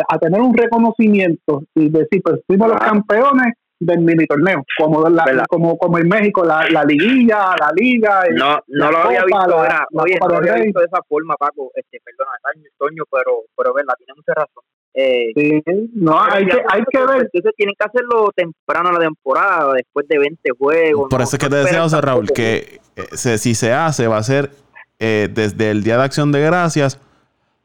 a, 0.09 0.19
tener 0.19 0.41
un 0.41 0.55
reconocimiento 0.55 1.63
y 1.75 1.89
decir, 1.89 2.21
pues 2.23 2.41
fuimos 2.47 2.69
los 2.69 2.81
campeones 2.81 3.55
del 3.79 4.01
mini 4.01 4.27
torneo, 4.27 4.65
como 4.79 5.09
la, 5.09 5.45
como 5.49 5.77
como 5.77 5.99
en 5.99 6.09
México 6.09 6.43
la, 6.45 6.67
la 6.71 6.83
liguilla, 6.83 7.55
la 7.61 7.71
liga, 7.75 8.23
no 8.35 8.59
no 8.67 8.91
lo 8.91 8.99
había 8.99 9.23
visto, 9.25 9.47
no 9.91 10.29
lo 10.29 10.37
había 10.37 10.55
visto 10.55 10.81
de 10.81 10.87
esa 10.87 11.01
forma, 11.07 11.37
Paco, 11.37 11.71
este, 11.75 12.01
perdona, 12.03 12.33
Toño, 12.79 13.05
pero 13.11 13.43
pero 13.57 13.75
verdad, 13.75 13.95
tiene 13.99 14.15
mucha 14.17 14.33
razón. 14.35 14.65
Eh, 14.99 15.31
sí, 15.35 15.63
no, 15.93 16.19
hay 16.19 16.47
que, 16.47 16.57
hay 16.69 16.83
que 16.91 16.99
ver. 16.99 17.29
Entonces 17.31 17.53
tienen 17.55 17.75
que 17.79 17.85
hacerlo 17.87 18.33
temprano 18.35 18.91
la 18.91 19.01
temporada, 19.01 19.75
después 19.75 20.09
de 20.09 20.19
20 20.19 20.51
juegos. 20.59 21.11
Por 21.11 21.21
eso 21.21 21.37
es 21.37 21.43
que 21.43 21.51
te 21.51 21.57
decía, 21.57 21.83
José 21.83 22.01
Raúl, 22.01 22.31
que 22.35 22.81
eh, 22.97 23.39
si 23.39 23.55
se 23.55 23.75
hace, 23.75 24.07
va 24.07 24.17
a 24.17 24.23
ser 24.23 24.51
eh, 24.99 25.29
desde 25.31 25.71
el 25.71 25.85
Día 25.85 25.99
de 25.99 26.05
Acción 26.05 26.33
de 26.33 26.41
Gracias 26.41 26.99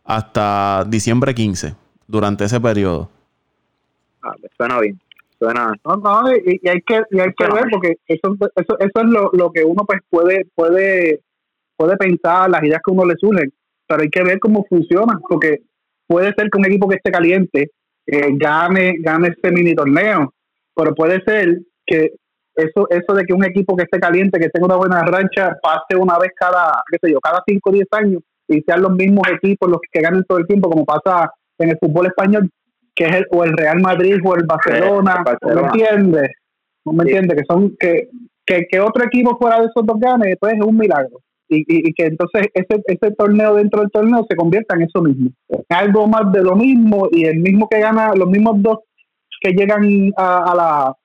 hasta 0.03 0.83
diciembre 0.89 1.33
15, 1.33 1.73
durante 2.05 2.43
ese 2.43 2.59
periodo. 2.59 3.09
Ah, 4.23 4.35
suena 4.57 4.81
bien. 4.81 4.99
Suena. 5.39 5.73
No, 5.85 5.95
no, 5.95 6.35
y, 6.35 6.67
hay 6.67 6.81
que, 6.81 7.01
y 7.11 7.19
hay 7.21 7.33
que 7.33 7.45
ver, 7.45 7.63
porque 7.71 7.95
eso, 8.07 8.35
eso, 8.57 8.77
eso 8.77 8.99
es 8.99 9.05
lo, 9.05 9.31
lo 9.31 9.53
que 9.53 9.63
uno 9.63 9.85
pues 9.87 10.01
puede, 10.09 10.47
puede, 10.53 11.21
puede 11.77 11.95
pensar, 11.95 12.49
las 12.49 12.61
ideas 12.61 12.81
que 12.85 12.91
uno 12.91 13.05
le 13.05 13.15
surgen, 13.15 13.53
pero 13.87 14.01
hay 14.01 14.09
que 14.09 14.21
ver 14.21 14.37
cómo 14.41 14.65
funciona, 14.69 15.17
porque 15.29 15.61
puede 16.11 16.33
ser 16.37 16.49
que 16.49 16.57
un 16.57 16.65
equipo 16.65 16.89
que 16.89 16.97
esté 16.97 17.09
caliente 17.09 17.71
eh, 18.05 18.27
gane, 18.33 18.95
gane 18.99 19.29
este 19.29 19.49
mini 19.49 19.73
torneo, 19.73 20.33
pero 20.75 20.93
puede 20.93 21.21
ser 21.23 21.61
que 21.85 22.11
eso, 22.53 22.85
eso 22.89 23.13
de 23.13 23.23
que 23.23 23.33
un 23.33 23.45
equipo 23.45 23.77
que 23.77 23.83
esté 23.83 23.97
caliente, 23.97 24.37
que 24.37 24.49
tenga 24.49 24.65
una 24.65 24.75
buena 24.75 25.03
rancha, 25.03 25.57
pase 25.63 25.95
una 25.97 26.19
vez 26.19 26.31
cada, 26.35 26.83
qué 26.91 26.97
sé 27.01 27.13
yo, 27.13 27.19
cada 27.21 27.41
5 27.47 27.69
o 27.69 27.73
10 27.73 27.87
años 27.91 28.21
y 28.49 28.61
sean 28.63 28.81
los 28.81 28.91
mismos 28.91 29.23
equipos 29.31 29.69
los 29.69 29.79
que 29.89 30.01
ganen 30.01 30.25
todo 30.27 30.39
el 30.39 30.47
tiempo, 30.47 30.69
como 30.69 30.83
pasa 30.83 31.31
en 31.57 31.69
el 31.69 31.77
fútbol 31.79 32.07
español, 32.07 32.49
que 32.93 33.05
es 33.05 33.15
el, 33.15 33.27
o 33.31 33.45
el 33.45 33.53
Real 33.53 33.79
Madrid 33.79 34.17
o 34.25 34.35
el 34.35 34.45
Barcelona, 34.45 35.23
¿no 35.41 35.61
me 35.61 35.67
entiendes? 35.67 36.31
¿No 36.83 36.91
me 36.91 37.03
entiendes? 37.03 37.37
Que 37.37 37.45
son, 37.47 37.77
que, 37.79 38.09
que, 38.45 38.65
que 38.69 38.79
otro 38.81 39.05
equipo 39.05 39.37
fuera 39.37 39.61
de 39.61 39.67
esos 39.67 39.85
dos 39.85 39.97
gane, 39.97 40.35
pues 40.37 40.55
es 40.55 40.61
un 40.61 40.77
milagro. 40.77 41.21
Y, 41.53 41.65
y, 41.67 41.93
que 41.93 42.05
entonces 42.05 42.47
ese, 42.53 42.81
ese 42.85 43.11
torneo 43.11 43.55
dentro 43.55 43.81
del 43.81 43.91
torneo 43.91 44.25
se 44.29 44.37
convierta 44.37 44.73
en 44.75 44.83
eso 44.83 45.01
mismo, 45.01 45.31
algo 45.67 46.07
más 46.07 46.31
de 46.31 46.41
lo 46.41 46.55
mismo 46.55 47.09
y 47.11 47.25
el 47.25 47.39
mismo 47.39 47.67
que 47.67 47.81
gana, 47.81 48.13
los 48.15 48.29
mismos 48.29 48.61
dos 48.61 48.79
que 49.41 49.51
llegan 49.51 50.13
a 50.15 50.55
la 50.55 50.95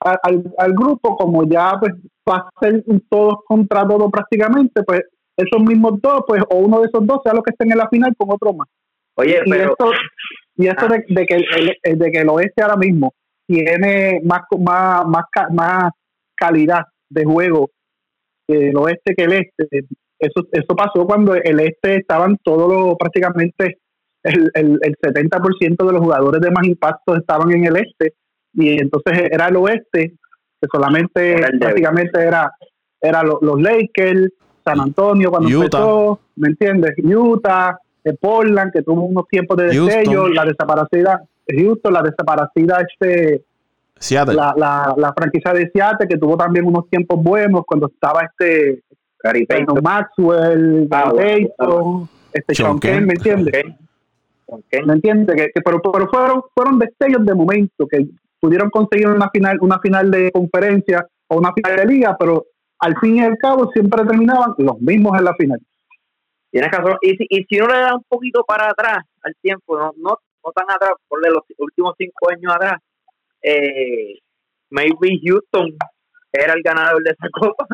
al, 0.00 0.72
grupo, 0.72 1.16
como 1.16 1.44
ya 1.48 1.72
pues 1.80 1.92
va 2.28 2.36
a 2.36 2.50
ser 2.60 2.84
todos 3.08 3.36
contra 3.46 3.86
todos 3.86 4.10
prácticamente, 4.10 4.82
pues 4.82 5.02
esos 5.36 5.62
mismos 5.62 6.00
dos, 6.00 6.22
pues 6.26 6.42
o 6.50 6.58
uno 6.58 6.80
de 6.80 6.86
esos 6.86 7.06
dos 7.06 7.20
sea 7.24 7.34
lo 7.34 7.42
que 7.42 7.50
estén 7.50 7.72
en 7.72 7.78
la 7.78 7.88
final 7.88 8.14
con 8.16 8.30
otro 8.30 8.52
más. 8.54 8.68
Oye, 9.16 9.40
y 9.44 9.52
esto, 9.52 9.90
y 10.56 10.66
esto 10.66 10.88
de, 10.88 11.26
que 11.26 11.34
el, 11.34 11.98
de 11.98 12.10
que 12.10 12.18
el 12.18 12.28
oeste 12.28 12.62
ahora 12.62 12.76
mismo 12.76 13.14
tiene 13.46 14.20
más, 14.24 14.42
más, 14.58 15.06
más, 15.06 15.24
más 15.52 15.92
calidad 16.34 16.84
de 17.08 17.24
juego 17.24 17.70
el 18.48 18.76
oeste 18.76 19.14
que 19.14 19.24
el 19.24 19.32
este. 19.32 19.86
Eso, 20.18 20.46
eso 20.50 20.74
pasó 20.74 21.06
cuando 21.06 21.34
el 21.34 21.60
este 21.60 21.96
estaban 21.96 22.38
todos 22.42 22.72
los, 22.72 22.96
prácticamente 22.98 23.78
el, 24.22 24.50
el, 24.54 24.78
el 24.82 24.96
70% 24.96 25.86
de 25.86 25.92
los 25.92 26.00
jugadores 26.00 26.40
de 26.40 26.50
más 26.50 26.66
impacto 26.66 27.16
estaban 27.16 27.52
en 27.52 27.66
el 27.66 27.76
este 27.76 28.14
y 28.56 28.80
entonces 28.80 29.28
era 29.30 29.48
el 29.48 29.56
oeste, 29.56 30.14
que 30.60 30.68
solamente 30.72 31.36
prácticamente 31.60 32.22
era, 32.22 32.50
era 33.00 33.22
los, 33.22 33.60
Lakers, 33.60 34.32
San 34.64 34.80
Antonio 34.80 35.30
cuando 35.30 35.48
empezó, 35.48 36.20
¿me 36.36 36.48
entiendes? 36.48 36.94
Utah, 37.04 37.78
eh, 38.02 38.14
Portland, 38.18 38.72
que 38.72 38.82
tuvo 38.82 39.02
unos 39.02 39.28
tiempos 39.28 39.58
de 39.58 39.64
destello, 39.64 40.28
la 40.28 40.44
desaparecida, 40.44 41.22
Houston, 41.46 41.92
la 41.92 42.02
desaparecida 42.02 42.84
este 42.90 43.44
La, 44.34 44.54
la, 44.56 44.94
la, 44.96 45.12
franquicia 45.14 45.52
de 45.52 45.70
Seattle, 45.72 46.06
que 46.06 46.18
tuvo 46.18 46.36
también 46.36 46.66
unos 46.66 46.88
tiempos 46.90 47.22
buenos 47.22 47.62
cuando 47.66 47.86
estaba 47.86 48.22
este 48.22 48.82
Maxwell, 49.82 50.88
ah, 50.90 51.12
este 52.32 52.54
Sean 52.54 52.78
¿me 52.82 53.14
entiendes? 53.14 53.64
¿Me 54.84 54.92
entiendes? 54.92 55.36
Que, 55.36 55.60
pero, 55.64 55.80
pero, 55.80 56.08
fueron, 56.08 56.42
fueron 56.54 56.78
destellos 56.78 57.24
de 57.24 57.34
momento 57.34 57.86
que 57.88 58.06
pudieron 58.38 58.70
conseguir 58.70 59.08
una 59.08 59.30
final, 59.30 59.58
una 59.60 59.78
final 59.80 60.10
de 60.10 60.30
conferencia 60.30 61.06
o 61.28 61.38
una 61.38 61.52
final 61.52 61.76
de 61.76 61.86
liga, 61.86 62.16
pero 62.18 62.44
al 62.78 62.96
fin 62.98 63.16
y 63.16 63.20
al 63.20 63.38
cabo 63.38 63.70
siempre 63.72 64.04
terminaban 64.04 64.54
los 64.58 64.78
mismos 64.80 65.18
en 65.18 65.24
la 65.24 65.34
final. 65.34 65.60
Tienes 66.50 66.70
razón. 66.70 66.96
Y 67.02 67.16
si, 67.16 67.26
y 67.28 67.44
si 67.44 67.60
uno 67.60 67.74
le 67.74 67.80
da 67.80 67.94
un 67.94 68.04
poquito 68.08 68.44
para 68.44 68.70
atrás 68.70 68.98
al 69.22 69.34
tiempo, 69.42 69.76
no, 69.76 69.92
no, 69.96 70.18
no 70.44 70.52
tan 70.54 70.70
atrás, 70.70 70.92
por 71.08 71.20
los 71.28 71.42
últimos 71.58 71.94
cinco 71.98 72.30
años 72.30 72.54
atrás, 72.54 72.80
eh, 73.46 74.18
maybe 74.70 75.20
Houston 75.24 75.76
era 76.32 76.54
el 76.54 76.62
ganador 76.62 77.02
de 77.02 77.10
esa 77.10 77.28
copa. 77.32 77.66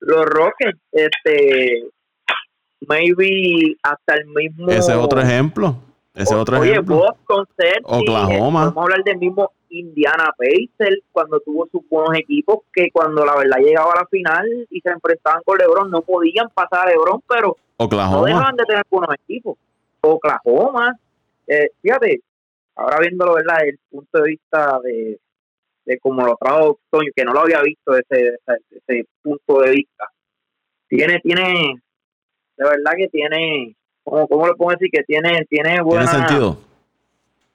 los 0.00 0.24
Rockets, 0.24 0.78
este, 0.92 1.84
maybe 2.88 3.76
hasta 3.82 4.14
el 4.14 4.26
mismo. 4.26 4.68
Ese 4.68 4.92
es 4.92 4.98
otro 4.98 5.20
ejemplo. 5.20 5.76
Ese 6.14 6.32
es 6.34 6.40
otro 6.40 6.58
Oye, 6.60 6.72
ejemplo. 6.72 6.96
Boston, 6.96 7.46
Oklahoma. 7.84 8.64
Vamos 8.64 8.76
a 8.78 8.82
hablar 8.82 9.04
del 9.04 9.18
mismo 9.18 9.50
Indiana 9.68 10.30
Pacers 10.38 11.02
cuando 11.12 11.40
tuvo 11.40 11.68
sus 11.70 11.86
buenos 11.90 12.16
equipos 12.16 12.60
que 12.72 12.90
cuando 12.90 13.24
la 13.24 13.36
verdad 13.36 13.58
llegaba 13.58 13.92
a 13.92 14.00
la 14.00 14.06
final 14.06 14.66
y 14.70 14.80
se 14.80 14.88
enfrentaban 14.90 15.42
con 15.44 15.58
LeBron 15.58 15.90
no 15.90 16.00
podían 16.00 16.48
pasar 16.54 16.88
a 16.88 16.90
LeBron, 16.90 17.20
pero 17.28 17.56
Oklahoma. 17.76 18.20
no 18.20 18.24
dejaban 18.24 18.56
de 18.56 18.64
tener 18.64 18.82
buenos 18.90 19.14
equipos. 19.14 19.58
Oklahoma, 20.00 20.96
eh, 21.48 21.68
fíjate, 21.82 22.20
ahora 22.76 23.00
viéndolo, 23.00 23.34
¿verdad? 23.34 23.66
El 23.66 23.78
punto 23.90 24.22
de 24.22 24.28
vista 24.30 24.78
de, 24.82 25.18
de 25.84 25.98
como 25.98 26.24
lo 26.24 26.36
trajo 26.36 26.78
Toño, 26.90 27.10
que 27.14 27.24
no 27.24 27.32
lo 27.32 27.40
había 27.40 27.62
visto 27.62 27.96
ese, 27.96 28.38
ese, 28.70 29.06
punto 29.22 29.60
de 29.62 29.70
vista. 29.70 30.08
Tiene, 30.88 31.18
tiene, 31.20 31.80
de 32.56 32.64
verdad 32.64 32.92
que 32.96 33.08
tiene, 33.08 33.74
¿cómo, 34.04 34.28
cómo 34.28 34.46
lo 34.46 34.56
puedo 34.56 34.76
decir? 34.76 34.90
Que 34.92 35.02
tiene, 35.02 35.44
tiene 35.48 35.82
buena... 35.82 36.08
Tiene 36.08 36.28
sentido 36.28 36.66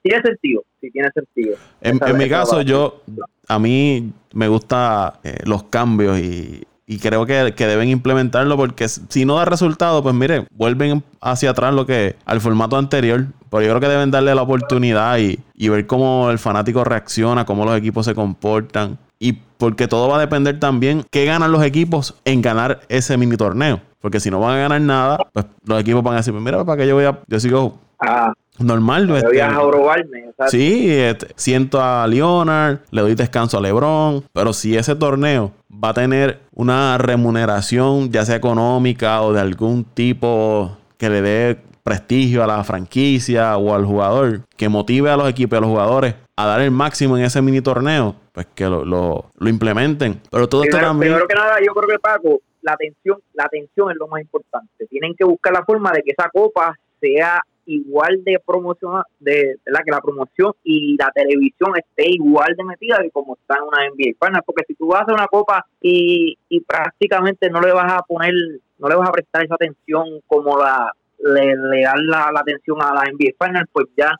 tiene 0.02 0.20
sentido, 0.22 0.64
sí 0.80 0.90
tiene 0.90 1.08
sentido. 1.12 1.56
En, 1.80 2.18
mi 2.18 2.28
caso, 2.28 2.60
yo, 2.62 3.02
a 3.48 3.58
mí 3.58 4.12
me 4.34 4.48
gusta 4.48 5.20
eh, 5.22 5.38
los 5.44 5.64
cambios 5.64 6.18
y, 6.18 6.62
creo 6.98 7.26
que, 7.26 7.52
deben 7.56 7.88
implementarlo 7.88 8.56
porque 8.56 8.88
si 8.88 9.24
no 9.24 9.36
da 9.36 9.44
resultado, 9.44 10.02
pues 10.02 10.14
mire, 10.14 10.46
vuelven 10.54 11.02
hacia 11.20 11.50
atrás 11.50 11.74
lo 11.74 11.86
que 11.86 12.16
al 12.24 12.40
formato 12.40 12.76
anterior. 12.76 13.26
Pero 13.50 13.62
yo 13.62 13.68
creo 13.68 13.80
que 13.80 13.88
deben 13.88 14.10
darle 14.10 14.34
la 14.34 14.42
oportunidad 14.42 15.18
y, 15.18 15.38
y 15.54 15.68
ver 15.68 15.86
cómo 15.86 16.30
el 16.30 16.38
fanático 16.38 16.84
reacciona, 16.84 17.44
cómo 17.44 17.64
los 17.64 17.76
equipos 17.76 18.06
se 18.06 18.14
comportan. 18.14 18.98
Y 19.18 19.34
porque 19.58 19.86
todo 19.86 20.08
va 20.08 20.16
a 20.16 20.20
depender 20.20 20.58
también 20.58 21.04
qué 21.10 21.24
ganan 21.24 21.52
los 21.52 21.62
equipos 21.62 22.14
en 22.24 22.42
ganar 22.42 22.80
ese 22.88 23.16
mini 23.16 23.36
torneo. 23.36 23.80
Porque 24.00 24.18
si 24.18 24.30
no 24.30 24.40
van 24.40 24.56
a 24.56 24.60
ganar 24.62 24.80
nada, 24.80 25.18
pues 25.32 25.46
los 25.64 25.80
equipos 25.80 26.02
van 26.02 26.14
a 26.14 26.16
decir, 26.16 26.32
pues 26.32 26.42
mira, 26.42 26.64
¿para 26.64 26.82
qué 26.82 26.88
yo 26.88 26.96
voy 26.96 27.04
a...? 27.04 27.20
Yo 27.28 27.38
sigo 27.38 27.78
ah, 28.02 28.32
normal. 28.58 29.06
No 29.06 29.16
este, 29.16 29.42
a 29.42 29.50
robarme. 29.50 30.32
Sí, 30.48 30.90
este, 30.90 31.28
siento 31.36 31.80
a 31.80 32.06
Leonard, 32.06 32.80
le 32.90 33.02
doy 33.02 33.14
descanso 33.14 33.58
a 33.58 33.60
LeBron, 33.60 34.24
pero 34.32 34.52
si 34.52 34.76
ese 34.76 34.94
torneo 34.94 35.52
va 35.72 35.90
a 35.90 35.94
tener 35.94 36.40
una 36.52 36.98
remuneración, 36.98 38.10
ya 38.10 38.24
sea 38.24 38.36
económica 38.36 39.22
o 39.22 39.32
de 39.32 39.40
algún 39.40 39.84
tipo 39.84 40.76
que 40.96 41.08
le 41.08 41.22
dé 41.22 41.58
prestigio 41.82 42.44
a 42.44 42.46
la 42.46 42.62
franquicia 42.64 43.56
o 43.56 43.74
al 43.74 43.84
jugador, 43.84 44.42
que 44.56 44.68
motive 44.68 45.10
a 45.10 45.16
los 45.16 45.28
equipos 45.28 45.56
y 45.56 45.58
a 45.58 45.60
los 45.60 45.70
jugadores 45.70 46.14
a 46.36 46.46
dar 46.46 46.60
el 46.60 46.70
máximo 46.70 47.16
en 47.16 47.24
ese 47.24 47.42
mini 47.42 47.60
torneo, 47.60 48.16
pues 48.32 48.46
que 48.54 48.64
lo, 48.64 48.84
lo, 48.84 49.48
implementen. 49.48 50.20
Pero 50.30 50.48
todo 50.48 50.62
primero, 50.62 50.78
esto 50.78 50.88
también... 50.88 51.12
Primero 51.12 51.28
que 51.28 51.34
nada, 51.34 51.56
yo 51.60 51.72
creo 51.74 51.88
que 51.88 51.98
Paco, 51.98 52.40
la 52.62 52.72
atención, 52.72 53.18
la 53.34 53.44
atención 53.44 53.90
es 53.90 53.96
lo 53.96 54.06
más 54.08 54.22
importante. 54.22 54.86
Tienen 54.88 55.14
que 55.14 55.24
buscar 55.24 55.52
la 55.52 55.64
forma 55.64 55.92
de 55.92 56.02
que 56.02 56.12
esa 56.12 56.30
copa 56.30 56.78
sea 57.00 57.42
igual 57.66 58.22
de 58.24 58.38
promoción, 58.44 59.02
de 59.20 59.56
la 59.66 59.82
que 59.82 59.90
la 59.90 60.00
promoción 60.00 60.52
y 60.64 60.96
la 60.98 61.10
televisión 61.14 61.72
esté 61.76 62.10
igual 62.10 62.54
de 62.56 62.64
metida 62.64 62.98
que 63.02 63.10
como 63.10 63.34
está 63.36 63.56
en 63.58 63.64
una 63.64 63.88
NBA 63.88 64.14
Final, 64.24 64.42
porque 64.44 64.64
si 64.66 64.74
tú 64.74 64.88
vas 64.88 65.08
a 65.08 65.12
una 65.14 65.26
copa 65.26 65.64
y, 65.80 66.36
y 66.48 66.60
prácticamente 66.60 67.48
no 67.50 67.60
le 67.60 67.72
vas 67.72 67.92
a 67.92 68.02
poner, 68.02 68.32
no 68.78 68.88
le 68.88 68.96
vas 68.96 69.08
a 69.08 69.12
prestar 69.12 69.44
esa 69.44 69.54
atención 69.54 70.20
como 70.26 70.58
la, 70.58 70.92
le, 71.18 71.54
le 71.56 71.82
dan 71.82 72.06
la, 72.06 72.30
la 72.32 72.40
atención 72.40 72.80
a 72.82 72.92
la 72.94 73.02
NBA 73.10 73.32
Final, 73.44 73.66
pues 73.72 73.86
ya, 73.96 74.10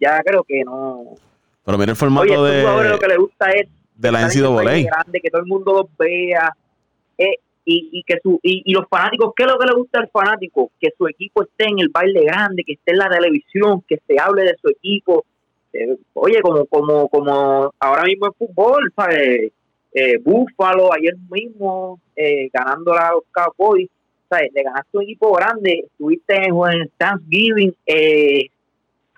ya 0.00 0.20
creo 0.22 0.42
que 0.44 0.62
no. 0.64 1.14
Pero 1.64 1.78
mira 1.78 1.90
el 1.92 1.96
formato 1.96 2.22
Oye, 2.40 2.50
de, 2.52 2.60
jugadores 2.62 2.90
lo 2.92 2.98
que 2.98 3.08
les 3.08 3.18
gusta 3.18 3.50
es 3.50 3.68
de 3.94 4.12
la 4.12 4.20
NCAA. 4.26 4.62
grande, 4.84 5.20
que 5.20 5.30
todo 5.30 5.42
el 5.42 5.46
mundo 5.48 5.72
los 5.72 5.96
vea. 5.98 6.52
eh, 7.18 7.34
y, 7.70 7.90
y 7.92 8.02
que 8.02 8.18
su 8.22 8.40
y, 8.42 8.62
y 8.64 8.72
los 8.72 8.88
fanáticos, 8.88 9.34
¿qué 9.36 9.42
es 9.42 9.52
lo 9.52 9.58
que 9.58 9.66
le 9.66 9.74
gusta 9.74 10.00
al 10.00 10.08
fanático? 10.08 10.70
Que 10.80 10.88
su 10.96 11.06
equipo 11.06 11.42
esté 11.42 11.66
en 11.66 11.78
el 11.80 11.90
baile 11.90 12.24
grande, 12.24 12.64
que 12.64 12.72
esté 12.72 12.92
en 12.92 12.98
la 12.98 13.10
televisión, 13.10 13.82
que 13.86 14.00
se 14.06 14.18
hable 14.18 14.42
de 14.44 14.56
su 14.60 14.70
equipo. 14.70 15.26
Eh, 15.74 15.98
oye, 16.14 16.40
como 16.40 16.64
como 16.64 17.08
como 17.08 17.74
ahora 17.78 18.04
mismo 18.04 18.26
en 18.26 18.32
fútbol, 18.32 18.90
¿sabes? 18.96 19.52
Eh, 19.92 20.18
Búfalo, 20.24 20.94
ayer 20.94 21.14
mismo, 21.30 22.00
eh, 22.16 22.48
ganando 22.50 22.94
a 22.94 23.12
los 23.12 23.24
Cowboys, 23.30 23.90
¿sabes? 24.30 24.50
Le 24.54 24.62
ganaste 24.62 24.96
un 24.96 25.02
equipo 25.02 25.32
grande, 25.34 25.84
estuviste 25.84 26.36
en, 26.36 26.54
en 26.72 26.90
Thanksgiving, 26.96 27.74
eh, 27.84 28.46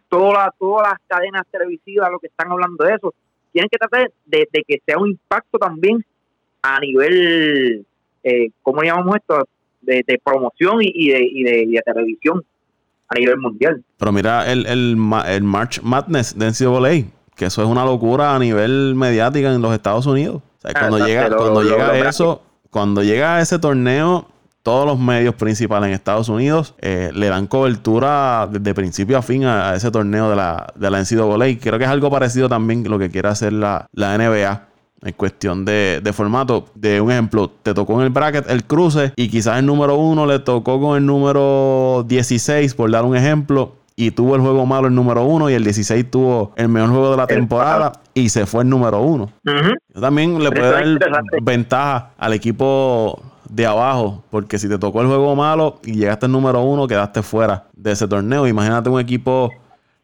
todas 0.09 0.49
todas 0.59 0.89
las 0.89 0.99
cadenas 1.07 1.47
televisivas, 1.53 2.11
lo 2.11 2.19
que 2.19 2.27
están 2.27 2.51
hablando 2.51 2.85
de 2.85 2.95
eso, 2.95 3.15
tienen 3.53 3.69
que 3.69 3.79
tratar 3.79 4.11
de 4.27 4.49
que 4.67 4.83
sea 4.85 4.99
un 4.99 5.11
impacto 5.11 5.57
también 5.57 6.05
a 6.63 6.81
nivel, 6.81 7.87
eh, 8.23 8.51
¿cómo 8.63 8.83
llamamos 8.83 9.17
esto? 9.17 9.47
De, 9.81 10.05
de 10.07 10.21
promoción 10.23 10.79
y, 10.83 11.09
de, 11.11 11.21
y, 11.25 11.43
de, 11.43 11.63
y 11.65 11.73
de 11.73 11.83
televisión 11.85 12.43
a 13.09 13.15
nivel 13.19 13.39
mundial. 13.39 13.83
Pero 13.97 14.13
mira 14.13 14.51
el, 14.53 14.67
el, 14.67 14.97
el 15.27 15.43
March 15.43 15.81
Madness 15.83 16.39
de 16.39 16.47
NCAA, 16.51 17.11
que 17.37 17.47
eso 17.47 17.63
es 17.63 17.69
una 17.69 17.85
locura 17.85 18.35
a 18.35 18.39
nivel 18.39 18.95
mediática 18.95 19.53
en 19.53 19.63
los 19.63 19.73
Estados 19.73 20.07
Unidos. 20.07 20.37
O 20.59 20.61
sea, 20.61 20.73
Ah, 20.75 20.81
cuando 20.89 21.07
llega, 21.07 21.29
lo- 21.29 21.37
cuando 21.39 21.63
lo- 21.63 21.71
llega 21.71 21.87
lo- 21.99 22.09
eso, 22.09 22.43
cuando 22.71 23.03
llega 23.03 23.37
a 23.37 23.41
ese 23.41 23.59
torneo, 23.59 24.29
todos 24.63 24.87
los 24.87 24.99
medios 24.99 25.35
principales 25.37 25.89
en 25.89 25.95
Estados 25.95 26.29
Unidos 26.29 26.75
eh, 26.83 27.11
le 27.15 27.29
dan 27.29 27.47
cobertura 27.47 28.47
desde 28.53 28.75
principio 28.75 29.17
a 29.17 29.23
fin 29.23 29.45
a, 29.45 29.71
a 29.71 29.77
ese 29.77 29.91
torneo 29.91 30.29
de 30.29 30.37
la, 30.37 30.71
de 30.77 30.91
la 30.91 31.01
NCAA. 31.01 31.59
Creo 31.59 31.79
que 31.79 31.85
es 31.85 31.91
algo 31.91 32.11
parecido 32.11 32.49
también 32.51 32.85
lo 32.89 32.99
que 32.99 33.09
quiere 33.11 33.29
hacer 33.29 33.55
la, 33.55 33.89
la 33.93 34.17
NBA. 34.19 34.67
En 35.03 35.13
cuestión 35.15 35.65
de, 35.65 36.01
de 36.03 36.13
formato, 36.13 36.67
de 36.75 37.01
un 37.01 37.11
ejemplo, 37.11 37.51
te 37.63 37.73
tocó 37.73 37.95
en 38.01 38.07
el 38.07 38.11
bracket 38.11 38.51
el 38.51 38.65
cruce 38.65 39.13
y 39.17 39.29
quizás 39.29 39.59
el 39.59 39.65
número 39.65 39.97
uno 39.97 40.27
le 40.27 40.41
tocó 40.41 40.79
con 40.79 40.99
el 40.99 41.07
número 41.07 42.05
16, 42.07 42.75
por 42.75 42.91
dar 42.91 43.05
un 43.07 43.17
ejemplo, 43.17 43.77
y 44.01 44.11
tuvo 44.13 44.35
el 44.35 44.41
juego 44.41 44.65
malo 44.65 44.89
el 44.89 44.95
número 44.95 45.25
uno 45.25 45.51
y 45.51 45.55
el 45.55 45.63
16 45.63 46.11
tuvo 46.11 46.53
el 46.57 46.69
mejor 46.69 46.91
juego 46.91 47.11
de 47.11 47.17
la 47.19 47.25
El 47.25 47.29
temporada 47.29 47.93
y 48.15 48.31
se 48.31 48.47
fue 48.47 48.63
el 48.63 48.69
número 48.71 49.01
uno. 49.03 49.25
Ujú. 49.45 49.75
Eso 49.91 50.01
también 50.01 50.43
le 50.43 50.51
puede 50.51 50.71
dar 50.71 50.85
ventaja 51.43 52.11
al 52.17 52.33
equipo 52.33 53.21
de 53.51 53.67
abajo, 53.67 54.25
porque 54.31 54.59
si 54.59 54.69
te 54.69 54.79
tocó 54.79 55.03
el 55.03 55.09
juego 55.09 55.37
malo 55.37 55.81
y 55.85 55.95
llegaste 55.95 56.27
al 56.27 56.33
número 56.33 56.63
uno, 56.63 56.87
quedaste 56.87 57.23
fuera 57.23 57.67
de 57.75 57.93
ese 57.93 58.09
torneo. 58.09 58.47
Imagínate 58.47 58.89
un 58.89 59.01
equipo 59.01 59.51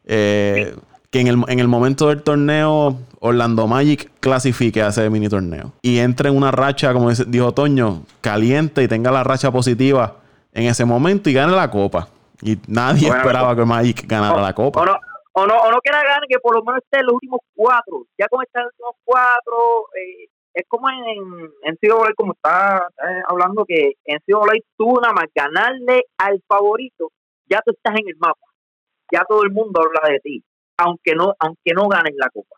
eh, 0.05 0.75
que 1.09 1.19
en 1.21 1.27
el, 1.27 1.43
en 1.47 1.59
el 1.59 1.67
momento 1.67 2.09
del 2.09 2.21
torneo 2.21 2.99
Orlando 3.19 3.67
Magic 3.67 4.11
clasifique 4.19 4.81
a 4.81 4.89
ese 4.89 5.09
mini 5.09 5.27
torneo 5.27 5.73
y 5.81 5.99
entre 5.99 6.29
en 6.29 6.37
una 6.37 6.51
racha, 6.51 6.93
como 6.93 7.11
dijo 7.11 7.53
Toño, 7.53 8.03
caliente 8.21 8.83
y 8.83 8.87
tenga 8.87 9.11
la 9.11 9.23
racha 9.23 9.51
positiva 9.51 10.17
en 10.53 10.65
ese 10.65 10.85
momento 10.85 11.29
y 11.29 11.33
gane 11.33 11.55
la 11.55 11.69
copa. 11.69 12.07
Y 12.41 12.57
nadie 12.67 13.07
Bueno, 13.07 13.17
esperaba 13.17 13.55
que 13.55 13.65
Magic 13.65 14.07
ganara 14.07 14.41
la 14.41 14.53
copa. 14.53 14.81
O 14.81 14.85
no, 14.85 14.97
o 15.33 15.45
no, 15.47 15.55
o 15.55 15.71
no 15.71 15.79
que 15.81 15.91
la 15.91 16.03
gane, 16.03 16.27
que 16.29 16.39
por 16.39 16.55
lo 16.55 16.63
menos 16.63 16.81
esté 16.83 16.99
en 16.99 17.05
los 17.05 17.15
últimos 17.15 17.39
cuatro. 17.55 18.05
Ya 18.17 18.27
con 18.27 18.43
estar 18.43 18.61
en 18.61 18.65
los 18.65 18.73
últimos 18.73 18.95
cuatro, 19.03 19.87
eh, 19.95 20.27
es 20.53 20.63
como 20.67 20.89
en, 20.89 21.49
en 21.63 21.73
NCAA, 21.73 22.13
como 22.15 22.33
está 22.33 22.87
eh, 22.97 23.21
hablando, 23.27 23.65
que 23.65 23.93
en 24.05 24.17
NCAA 24.17 24.53
tú 24.77 24.99
nada 25.01 25.13
más 25.13 25.25
ganarle 25.33 26.05
al 26.17 26.41
favorito, 26.47 27.11
ya 27.45 27.61
tú 27.65 27.71
estás 27.71 27.95
en 27.99 28.07
el 28.07 28.17
mapa. 28.17 28.45
Ya 29.11 29.23
todo 29.27 29.43
el 29.43 29.51
mundo 29.51 29.81
habla 29.81 30.11
de 30.11 30.19
ti, 30.19 30.43
aunque 30.77 31.15
no 31.15 31.33
aunque 31.39 31.73
no 31.73 31.87
ganes 31.87 32.13
la 32.17 32.29
copa. 32.29 32.55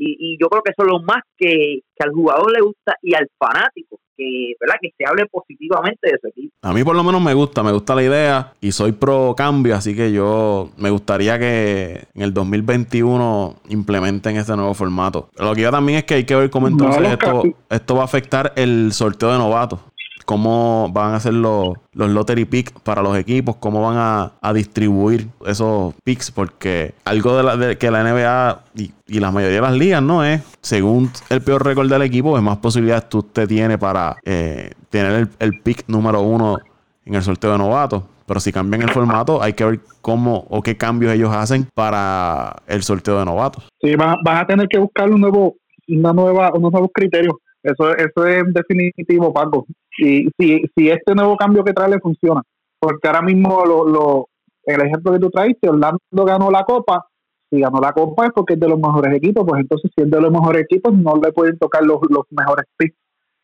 Y, 0.00 0.16
y 0.34 0.38
yo 0.40 0.48
creo 0.48 0.62
que 0.62 0.70
eso 0.70 0.86
es 0.86 0.92
lo 0.92 1.02
más 1.02 1.22
que, 1.36 1.80
que 1.96 2.04
al 2.06 2.12
jugador 2.12 2.52
le 2.52 2.60
gusta 2.60 2.94
y 3.02 3.14
al 3.14 3.28
fanático, 3.36 3.98
que 4.16 4.52
verdad 4.60 4.76
que 4.80 4.90
se 4.96 5.04
hable 5.04 5.26
positivamente 5.26 6.08
de 6.08 6.18
su 6.20 6.28
equipo. 6.28 6.54
A 6.62 6.72
mí 6.72 6.84
por 6.84 6.94
lo 6.94 7.02
menos 7.02 7.20
me 7.20 7.34
gusta, 7.34 7.64
me 7.64 7.72
gusta 7.72 7.96
la 7.96 8.04
idea 8.04 8.52
y 8.60 8.70
soy 8.70 8.92
pro 8.92 9.34
cambio, 9.36 9.74
así 9.74 9.96
que 9.96 10.12
yo 10.12 10.70
me 10.76 10.90
gustaría 10.90 11.38
que 11.38 12.04
en 12.14 12.22
el 12.22 12.32
2021 12.32 13.56
implementen 13.70 14.36
este 14.36 14.54
nuevo 14.54 14.74
formato. 14.74 15.30
Pero 15.34 15.48
lo 15.48 15.54
que 15.56 15.62
yo 15.62 15.70
también 15.72 15.98
es 15.98 16.04
que 16.04 16.14
hay 16.14 16.24
que 16.24 16.36
ver 16.36 16.50
cómo 16.50 16.68
entonces 16.68 17.12
esto, 17.12 17.42
esto 17.68 17.94
va 17.96 18.02
a 18.02 18.04
afectar 18.04 18.52
el 18.54 18.92
sorteo 18.92 19.32
de 19.32 19.38
novatos. 19.38 19.80
Cómo 20.28 20.90
van 20.92 21.14
a 21.14 21.20
ser 21.20 21.32
los, 21.32 21.70
los 21.94 22.10
lottery 22.10 22.44
picks 22.44 22.72
para 22.82 23.00
los 23.00 23.16
equipos, 23.16 23.56
cómo 23.56 23.80
van 23.80 23.96
a, 23.96 24.32
a 24.42 24.52
distribuir 24.52 25.26
esos 25.46 25.94
picks, 26.04 26.30
porque 26.30 26.92
algo 27.06 27.34
de, 27.34 27.42
la, 27.42 27.56
de 27.56 27.78
que 27.78 27.90
la 27.90 28.04
NBA 28.04 28.64
y, 28.74 28.92
y 29.06 29.20
la 29.20 29.30
mayoría 29.30 29.56
de 29.56 29.62
las 29.62 29.72
ligas 29.72 30.02
no 30.02 30.22
es, 30.22 30.42
según 30.60 31.10
el 31.30 31.40
peor 31.40 31.64
récord 31.64 31.88
del 31.88 32.02
equipo, 32.02 32.36
es 32.36 32.42
más 32.42 32.58
posibilidades 32.58 33.08
tú 33.08 33.22
te 33.22 33.46
tienes 33.46 33.78
para 33.78 34.18
eh, 34.22 34.72
tener 34.90 35.12
el, 35.12 35.28
el 35.38 35.62
pick 35.62 35.84
número 35.88 36.20
uno 36.20 36.58
en 37.06 37.14
el 37.14 37.22
sorteo 37.22 37.52
de 37.52 37.56
novatos. 37.56 38.02
Pero 38.26 38.38
si 38.40 38.52
cambian 38.52 38.82
el 38.82 38.90
formato, 38.90 39.42
hay 39.42 39.54
que 39.54 39.64
ver 39.64 39.80
cómo 40.02 40.44
o 40.50 40.60
qué 40.60 40.76
cambios 40.76 41.14
ellos 41.14 41.34
hacen 41.34 41.66
para 41.72 42.56
el 42.66 42.82
sorteo 42.82 43.18
de 43.18 43.24
novatos. 43.24 43.66
Sí, 43.80 43.94
van 43.96 44.18
a 44.26 44.46
tener 44.46 44.68
que 44.68 44.76
buscar 44.78 45.10
un 45.10 45.22
nuevo, 45.22 45.56
una 45.88 46.12
nueva, 46.12 46.52
unos 46.52 46.70
nuevos 46.70 46.90
criterios. 46.92 47.34
Eso, 47.62 47.96
eso 47.96 48.26
es 48.26 48.44
definitivo, 48.52 49.32
Paco. 49.32 49.66
Y 49.98 50.28
si, 50.38 50.62
si 50.76 50.88
este 50.88 51.14
nuevo 51.14 51.36
cambio 51.36 51.64
que 51.64 51.72
trae 51.72 51.90
le 51.90 52.00
funciona, 52.00 52.42
porque 52.78 53.08
ahora 53.08 53.22
mismo 53.22 53.64
lo, 53.66 53.86
lo, 53.86 54.28
el 54.64 54.80
ejemplo 54.80 55.12
que 55.12 55.18
tú 55.18 55.30
traiste, 55.30 55.68
Orlando 55.68 55.98
ganó 56.24 56.50
la 56.50 56.64
copa, 56.64 57.06
si 57.50 57.60
ganó 57.60 57.80
la 57.80 57.92
copa 57.92 58.26
es 58.26 58.32
porque 58.34 58.54
es 58.54 58.60
de 58.60 58.68
los 58.68 58.78
mejores 58.78 59.14
equipos, 59.14 59.44
pues 59.46 59.60
entonces 59.60 59.90
si 59.96 60.04
es 60.04 60.10
de 60.10 60.20
los 60.20 60.30
mejores 60.30 60.62
equipos 60.62 60.94
no 60.94 61.16
le 61.16 61.32
pueden 61.32 61.58
tocar 61.58 61.82
los, 61.84 61.98
los 62.10 62.24
mejores 62.30 62.66
picks 62.76 62.96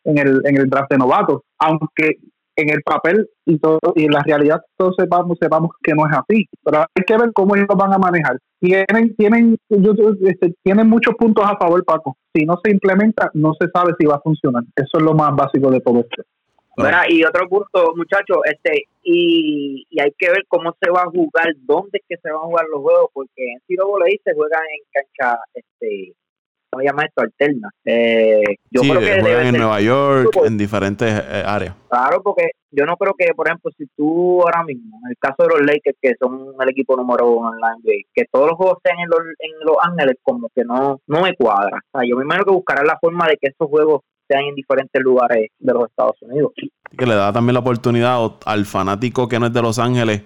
en 0.05 0.19
el, 0.19 0.43
en 0.45 0.57
el 0.57 0.69
draft 0.69 0.91
de 0.91 0.99
novatos, 0.99 1.43
aunque 1.59 2.19
en 2.57 2.71
el 2.71 2.83
papel 2.83 3.29
y 3.47 3.59
todo 3.59 3.81
y 3.97 4.05
en 4.05 4.13
la 4.13 4.23
realidad 4.25 4.61
todos 4.77 4.95
sepamos, 4.97 5.39
sepamos 5.41 5.71
que 5.83 5.95
no 5.95 6.07
es 6.07 6.13
así, 6.17 6.47
pero 6.63 6.81
hay 6.81 7.05
que 7.05 7.17
ver 7.17 7.33
cómo 7.33 7.57
ellos 7.57 7.67
lo 7.69 7.77
van 7.77 7.93
a 7.93 7.99
manejar. 7.99 8.39
Tienen, 8.61 9.15
tienen, 9.17 9.57
este, 9.69 10.55
tienen 10.63 10.89
muchos 10.89 11.15
puntos 11.17 11.45
a 11.45 11.57
favor, 11.57 11.85
Paco. 11.85 12.17
Si 12.35 12.45
no 12.47 12.59
se 12.65 12.71
implementa, 12.71 13.31
no 13.35 13.53
se 13.59 13.69
sabe 13.69 13.95
si 13.99 14.07
va 14.07 14.17
a 14.17 14.21
funcionar. 14.21 14.63
Eso 14.77 14.99
es 14.99 15.03
lo 15.03 15.15
más 15.15 15.35
básico 15.35 15.71
de 15.71 15.81
todo 15.81 16.01
esto. 16.01 16.23
Mira, 16.77 17.05
y 17.09 17.25
otro 17.25 17.49
punto, 17.49 17.93
muchachos, 17.97 18.39
este, 18.45 18.85
y, 19.03 19.87
y 19.89 20.01
hay 20.01 20.13
que 20.19 20.29
ver 20.29 20.45
cómo 20.49 20.75
se 20.81 20.91
va 20.91 21.03
a 21.03 21.11
jugar, 21.11 21.53
dónde 21.63 21.99
es 21.99 22.03
que 22.09 22.17
se 22.17 22.31
van 22.31 22.43
a 22.43 22.47
jugar 22.47 22.67
los 22.71 22.81
juegos, 22.83 23.11
porque 23.13 23.53
en 23.53 23.61
Ciro 23.67 23.89
Voley 23.89 24.21
se 24.25 24.35
juegan 24.35 24.63
en 24.63 24.83
cancha, 24.93 25.41
este, 25.55 26.15
¿cómo 26.71 26.81
se 26.81 26.87
llama 26.87 27.05
esto? 27.05 27.23
Alterna. 27.23 27.71
Eh, 27.85 28.57
yo 28.71 28.83
sí, 28.83 28.91
creo 28.91 29.01
que 29.01 29.21
juegan 29.21 29.47
en 29.47 29.57
Nueva 29.57 29.81
York, 29.81 30.31
fútbol. 30.33 30.49
en 30.49 30.59
diferentes 30.59 31.09
eh, 31.09 31.43
áreas. 31.47 31.77
Claro, 31.89 32.23
porque 32.23 32.51
yo 32.73 32.85
no 32.87 32.97
creo 32.97 33.15
que, 33.17 33.33
por 33.35 33.47
ejemplo, 33.47 33.71
si 33.77 33.87
tú 33.97 34.43
ahora 34.43 34.65
mismo, 34.65 34.99
en 35.05 35.11
el 35.11 35.17
caso 35.19 35.45
de 35.45 35.49
los 35.51 35.61
Lakers, 35.61 35.97
que 36.01 36.15
son 36.21 36.55
el 36.59 36.69
equipo 36.69 36.97
número 36.97 37.31
uno 37.31 37.55
en 37.55 37.61
la 37.61 37.77
NBA, 37.77 38.09
que 38.13 38.25
todos 38.33 38.49
los 38.49 38.57
juegos 38.57 38.79
sean 38.83 38.99
en 38.99 39.09
los, 39.09 39.21
en 39.21 39.51
los 39.65 39.77
Ángeles, 39.81 40.17
como 40.23 40.49
que 40.55 40.65
no, 40.65 41.01
no 41.07 41.23
me 41.23 41.37
cuadra. 41.37 41.79
O 41.93 41.99
sea, 41.99 42.09
yo 42.09 42.17
me 42.17 42.25
imagino 42.25 42.45
que 42.45 42.53
buscarán 42.53 42.87
la 42.87 42.99
forma 43.01 43.29
de 43.29 43.37
que 43.37 43.49
esos 43.49 43.69
juegos 43.69 44.03
sean 44.29 44.45
en 44.45 44.55
diferentes 44.55 45.01
lugares 45.03 45.51
de 45.59 45.73
los 45.73 45.85
Estados 45.89 46.17
Unidos. 46.23 46.53
que 46.97 47.07
le 47.07 47.15
da 47.15 47.33
también 47.33 47.55
la 47.55 47.61
oportunidad 47.61 48.19
al 48.47 48.65
fanático 48.67 49.29
que 49.29 49.39
no 49.41 49.47
es 49.47 49.53
de 49.53 49.63
Los 49.63 49.79
Ángeles 49.79 50.23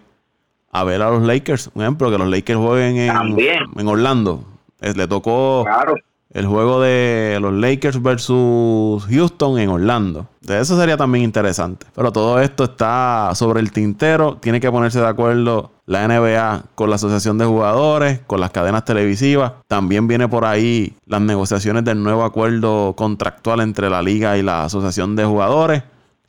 a 0.71 0.85
ver 0.85 1.01
a 1.03 1.11
los 1.11 1.23
Lakers. 1.23 1.71
Un 1.75 1.83
ejemplo, 1.83 2.11
que 2.11 2.19
los 2.19 2.29
Lakers 2.29 2.59
jueguen 2.59 2.97
en, 2.99 3.09
También. 3.13 3.61
en 3.77 3.89
Orlando. 3.89 4.45
Le 4.81 5.09
tocó 5.09 5.65
Claro. 5.65 5.95
el 6.31 6.47
juego 6.47 6.81
de 6.83 7.39
los 7.41 7.55
Lakers 7.55 8.03
versus 8.03 9.07
Houston 9.07 9.59
en 9.59 9.71
Orlando. 9.71 10.27
De 10.43 10.61
eso 10.61 10.79
sería 10.79 10.97
también 10.97 11.25
interesante. 11.25 11.87
Pero 11.95 12.13
todo 12.13 12.39
esto 12.41 12.65
está 12.65 13.31
sobre 13.35 13.61
el 13.61 13.73
tintero. 13.73 14.37
Tiene 14.37 14.61
que 14.61 14.71
ponerse 14.71 15.01
de 15.01 15.07
acuerdo 15.09 15.71
la 15.89 16.07
NBA 16.07 16.65
con 16.75 16.91
la 16.91 16.97
Asociación 16.97 17.39
de 17.39 17.47
Jugadores, 17.47 18.21
con 18.27 18.41
las 18.41 18.51
cadenas 18.51 18.85
televisivas. 18.85 19.55
También 19.67 20.07
viene 20.07 20.29
por 20.29 20.45
ahí 20.45 20.95
las 21.07 21.23
negociaciones 21.23 21.83
del 21.83 22.03
nuevo 22.03 22.25
acuerdo 22.25 22.95
contractual 22.95 23.61
entre 23.61 23.89
la 23.89 24.03
liga 24.03 24.37
y 24.37 24.43
la 24.43 24.65
Asociación 24.65 25.17
de 25.17 25.25
Jugadores. 25.25 25.83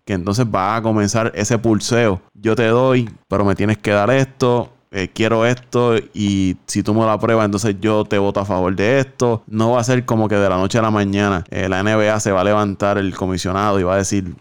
Que 0.06 0.14
entonces 0.14 0.46
va 0.46 0.78
a 0.78 0.82
comenzar 0.82 1.34
ese 1.36 1.58
pulseo. 1.58 2.22
Yo 2.34 2.56
te 2.56 2.68
doy, 2.68 3.10
pero 3.28 3.44
me 3.44 3.54
tienes 3.54 3.78
que 3.78 3.92
dar 3.92 4.10
esto 4.10 4.72
eh, 4.92 5.08
quiero 5.14 5.46
esto 5.46 5.98
y 6.16 6.58
si 6.66 6.82
tú 6.82 6.96
me 6.96 7.02
lo 7.02 7.12
apruebas, 7.12 7.46
entonces 7.46 7.76
yo 7.80 8.06
te 8.06 8.18
voto 8.18 8.40
a 8.40 8.46
favor 8.46 8.76
de 8.76 9.00
esto. 9.00 9.44
No 9.46 9.72
va 9.72 9.82
a 9.82 9.84
ser 9.84 10.04
como 10.06 10.28
que 10.28 10.36
de 10.36 10.50
la 10.50 10.58
noche 10.58 10.80
a 10.80 10.82
la 10.82 10.90
mañana 10.90 11.44
eh, 11.52 11.70
la 11.70 11.84
NBA 11.84 12.20
se 12.20 12.32
va 12.32 12.42
a 12.42 12.44
levantar 12.44 12.98
el 12.98 13.16
comisionado 13.16 13.80
y 13.80 13.84
va 13.84 13.94
a 13.94 13.98
decir, 13.98 14.34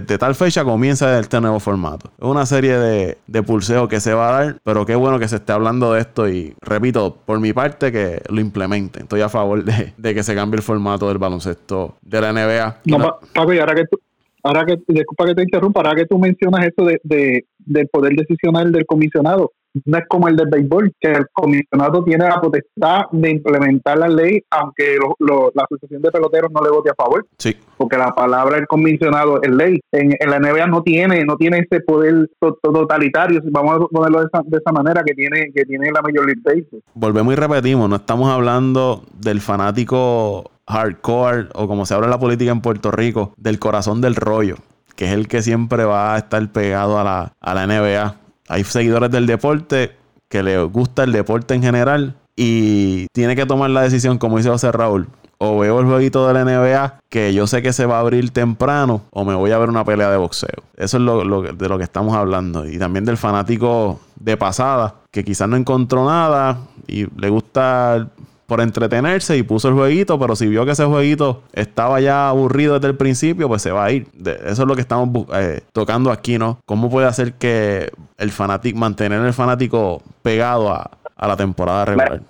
desde 0.00 0.18
tal 0.18 0.34
fecha 0.34 0.64
comienza 0.64 1.18
este 1.18 1.40
nuevo 1.40 1.60
formato. 1.60 2.10
Es 2.18 2.24
una 2.24 2.46
serie 2.46 2.76
de, 2.78 3.18
de 3.26 3.42
pulseos 3.42 3.88
que 3.88 4.00
se 4.00 4.12
va 4.14 4.28
a 4.28 4.44
dar, 4.44 4.56
pero 4.64 4.84
qué 4.86 4.94
bueno 4.94 5.18
que 5.18 5.28
se 5.28 5.36
esté 5.36 5.52
hablando 5.52 5.92
de 5.92 6.00
esto 6.00 6.28
y 6.28 6.54
repito, 6.60 7.16
por 7.24 7.40
mi 7.40 7.52
parte 7.52 7.90
que 7.92 8.20
lo 8.28 8.40
implementen. 8.40 9.02
Estoy 9.04 9.20
a 9.20 9.28
favor 9.28 9.64
de, 9.64 9.92
de 9.96 10.14
que 10.14 10.22
se 10.22 10.34
cambie 10.34 10.56
el 10.58 10.62
formato 10.62 11.08
del 11.08 11.18
baloncesto 11.18 11.96
de 12.02 12.20
la 12.20 12.32
NBA. 12.32 12.80
No, 12.86 12.98
Pa- 12.98 13.18
Paco, 13.34 13.52
y 13.52 13.58
ahora 13.58 13.74
que 13.74 13.84
tú, 13.90 13.98
ahora 14.42 14.64
que, 14.64 14.78
disculpa 14.88 15.26
que 15.26 15.34
te 15.34 15.42
interrumpa, 15.42 15.80
ahora 15.80 15.94
que 15.94 16.06
tú 16.06 16.18
mencionas 16.18 16.66
eso 16.66 16.86
de, 16.86 17.00
de, 17.04 17.44
del 17.58 17.88
poder 17.88 18.14
decisional 18.14 18.72
del 18.72 18.86
comisionado, 18.86 19.52
no 19.84 19.98
es 19.98 20.04
como 20.08 20.28
el 20.28 20.36
del 20.36 20.48
béisbol, 20.48 20.92
que 21.00 21.10
el 21.10 21.26
comisionado 21.32 22.04
tiene 22.04 22.24
la 22.28 22.40
potestad 22.40 23.02
de 23.10 23.30
implementar 23.30 23.98
la 23.98 24.08
ley, 24.08 24.42
aunque 24.50 24.96
la 25.18 25.64
Asociación 25.64 26.02
de 26.02 26.10
Peloteros 26.10 26.50
no 26.52 26.62
le 26.62 26.70
vote 26.70 26.90
a 26.90 26.94
favor. 26.94 27.26
Sí. 27.38 27.56
Porque 27.76 27.96
la 27.96 28.12
palabra 28.12 28.56
del 28.56 28.66
comisionado 28.66 29.40
es 29.42 29.50
ley. 29.50 29.80
En, 29.92 30.10
la 30.28 30.38
NBA 30.38 30.66
no 30.66 30.82
tiene 30.82 31.24
no 31.24 31.36
tiene 31.36 31.58
ese 31.58 31.80
poder 31.80 32.30
totalitario, 32.62 33.40
vamos 33.50 33.76
a 33.76 33.86
ponerlo 33.86 34.20
de 34.20 34.26
esa, 34.26 34.42
de 34.44 34.58
esa 34.58 34.72
manera, 34.72 35.02
que 35.04 35.14
tiene 35.14 35.50
que 35.54 35.64
tiene 35.64 35.90
la 35.90 36.02
Major 36.02 36.26
League 36.26 36.42
Baseball. 36.44 36.82
Volvemos 36.94 37.32
y 37.32 37.36
repetimos, 37.36 37.88
no 37.88 37.96
estamos 37.96 38.30
hablando 38.30 39.04
del 39.18 39.40
fanático 39.40 40.50
hardcore 40.66 41.48
o 41.54 41.66
como 41.66 41.86
se 41.86 41.94
habla 41.94 42.06
en 42.06 42.10
la 42.12 42.18
política 42.18 42.52
en 42.52 42.60
Puerto 42.60 42.90
Rico, 42.90 43.34
del 43.36 43.58
corazón 43.58 44.00
del 44.00 44.14
rollo, 44.14 44.56
que 44.96 45.06
es 45.06 45.12
el 45.12 45.28
que 45.28 45.42
siempre 45.42 45.84
va 45.84 46.14
a 46.14 46.18
estar 46.18 46.46
pegado 46.52 46.98
a 46.98 47.04
la, 47.04 47.32
a 47.40 47.54
la 47.54 47.66
NBA 47.66 48.21
hay 48.52 48.64
seguidores 48.64 49.10
del 49.10 49.26
deporte 49.26 49.96
que 50.28 50.42
les 50.42 50.62
gusta 50.70 51.04
el 51.04 51.12
deporte 51.12 51.54
en 51.54 51.62
general 51.62 52.16
y 52.36 53.06
tiene 53.12 53.34
que 53.34 53.46
tomar 53.46 53.70
la 53.70 53.80
decisión, 53.80 54.18
como 54.18 54.36
dice 54.36 54.50
José 54.50 54.70
Raúl. 54.70 55.08
O 55.38 55.58
veo 55.58 55.80
el 55.80 55.86
jueguito 55.86 56.28
de 56.28 56.34
la 56.34 56.44
NBA 56.44 57.00
que 57.08 57.32
yo 57.32 57.46
sé 57.46 57.62
que 57.62 57.72
se 57.72 57.86
va 57.86 57.96
a 57.96 58.00
abrir 58.00 58.30
temprano, 58.30 59.02
o 59.10 59.24
me 59.24 59.34
voy 59.34 59.52
a 59.52 59.58
ver 59.58 59.70
una 59.70 59.84
pelea 59.84 60.10
de 60.10 60.18
boxeo. 60.18 60.62
Eso 60.76 60.98
es 60.98 61.02
lo, 61.02 61.42
de 61.42 61.68
lo 61.68 61.78
que 61.78 61.84
estamos 61.84 62.14
hablando. 62.14 62.68
Y 62.68 62.78
también 62.78 63.06
del 63.06 63.16
fanático 63.16 63.98
de 64.16 64.36
pasada, 64.36 64.96
que 65.10 65.24
quizás 65.24 65.48
no 65.48 65.56
encontró 65.56 66.04
nada 66.04 66.58
y 66.86 67.06
le 67.18 67.30
gusta 67.30 68.06
por 68.52 68.60
entretenerse 68.60 69.38
y 69.38 69.42
puso 69.42 69.68
el 69.68 69.74
jueguito, 69.74 70.18
pero 70.18 70.36
si 70.36 70.46
vio 70.46 70.66
que 70.66 70.72
ese 70.72 70.84
jueguito 70.84 71.42
estaba 71.54 72.02
ya 72.02 72.28
aburrido 72.28 72.74
desde 72.74 72.88
el 72.88 72.98
principio, 72.98 73.48
pues 73.48 73.62
se 73.62 73.70
va 73.70 73.86
a 73.86 73.92
ir. 73.92 74.08
eso 74.44 74.62
es 74.62 74.68
lo 74.68 74.74
que 74.74 74.82
estamos 74.82 75.26
eh, 75.32 75.62
tocando 75.72 76.10
aquí, 76.10 76.36
¿no? 76.36 76.58
¿Cómo 76.66 76.90
puede 76.90 77.06
hacer 77.06 77.32
que 77.38 77.88
el 78.18 78.30
fanático, 78.30 78.78
mantener 78.78 79.24
el 79.24 79.32
fanático 79.32 80.02
pegado 80.20 80.70
a, 80.70 80.90
la 81.16 81.34
temporada 81.34 81.86
regular? 81.86 82.20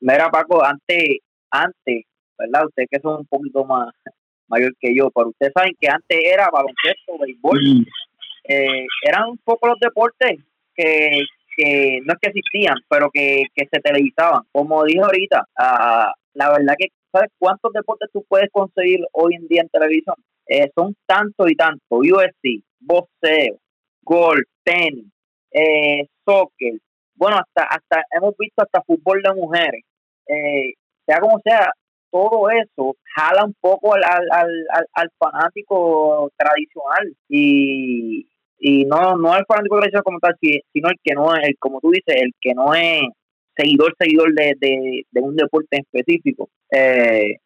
Mira, 0.00 0.30
Paco, 0.30 0.64
antes, 0.64 1.18
antes, 1.50 2.04
¿verdad? 2.38 2.64
Ustedes 2.64 2.88
que 2.90 3.00
son 3.00 3.18
un 3.18 3.26
poquito 3.26 3.66
más 3.66 3.92
mayor 4.48 4.72
que 4.80 4.96
yo, 4.96 5.10
pero 5.10 5.28
ustedes 5.28 5.52
saben 5.54 5.74
que 5.78 5.88
antes 5.88 6.20
era 6.24 6.48
baloncesto, 6.50 7.18
béisbol, 7.20 7.60
mm. 7.60 7.84
eh, 8.44 8.86
eran 9.02 9.28
un 9.28 9.38
poco 9.44 9.68
los 9.68 9.78
deportes 9.78 10.38
que, 10.74 11.20
que 11.56 12.00
no 12.04 12.12
es 12.12 12.18
que 12.20 12.30
existían, 12.30 12.76
pero 12.88 13.10
que, 13.12 13.44
se 13.54 13.80
televisaban. 13.80 14.42
Como 14.52 14.84
dije 14.84 15.00
ahorita, 15.00 15.40
uh, 15.58 16.12
la 16.34 16.50
verdad 16.50 16.74
que, 16.78 16.88
¿sabes 17.12 17.30
cuántos 17.38 17.72
deportes 17.72 18.08
tú 18.12 18.24
puedes 18.28 18.50
conseguir 18.50 19.00
hoy 19.12 19.34
en 19.34 19.46
día 19.48 19.62
en 19.62 19.68
televisión? 19.68 20.16
Eh, 20.46 20.70
son 20.74 20.94
tantos 21.06 21.50
y 21.50 21.54
tantos. 21.54 21.80
UFC, 21.90 22.62
boxeo, 22.80 23.58
golf, 24.02 24.46
tenis, 24.62 25.06
eh, 25.52 26.06
soccer. 26.24 26.74
Bueno, 27.14 27.36
hasta, 27.38 27.64
hasta 27.64 28.04
hemos 28.10 28.34
visto 28.38 28.62
hasta 28.62 28.82
fútbol 28.82 29.22
de 29.22 29.34
mujeres. 29.34 29.82
Eh, 30.26 30.74
sea 31.06 31.20
como 31.20 31.38
sea, 31.40 31.70
todo 32.10 32.48
eso 32.50 32.96
jala 33.14 33.44
un 33.44 33.54
poco 33.60 33.94
al, 33.94 34.02
al, 34.04 34.50
al, 34.70 34.86
al 34.92 35.10
fanático 35.18 36.30
tradicional 36.36 37.16
y, 37.28 38.28
y 38.58 38.84
no 38.84 39.16
no 39.16 39.36
el 39.36 39.44
fanático 39.46 39.76
tradicional 39.76 40.04
como 40.04 40.18
tal 40.20 40.36
sino 40.40 40.88
el 40.88 40.96
que 41.02 41.14
no 41.14 41.34
es 41.34 41.54
como 41.58 41.80
tú 41.80 41.90
dices 41.90 42.16
el 42.16 42.32
que 42.40 42.54
no 42.54 42.74
es 42.74 43.02
seguidor 43.56 43.94
seguidor 43.98 44.32
de, 44.34 44.56
de, 44.58 45.20
un 45.20 45.36
deporte 45.36 45.78
específico. 45.78 46.48
Eh, 46.70 47.36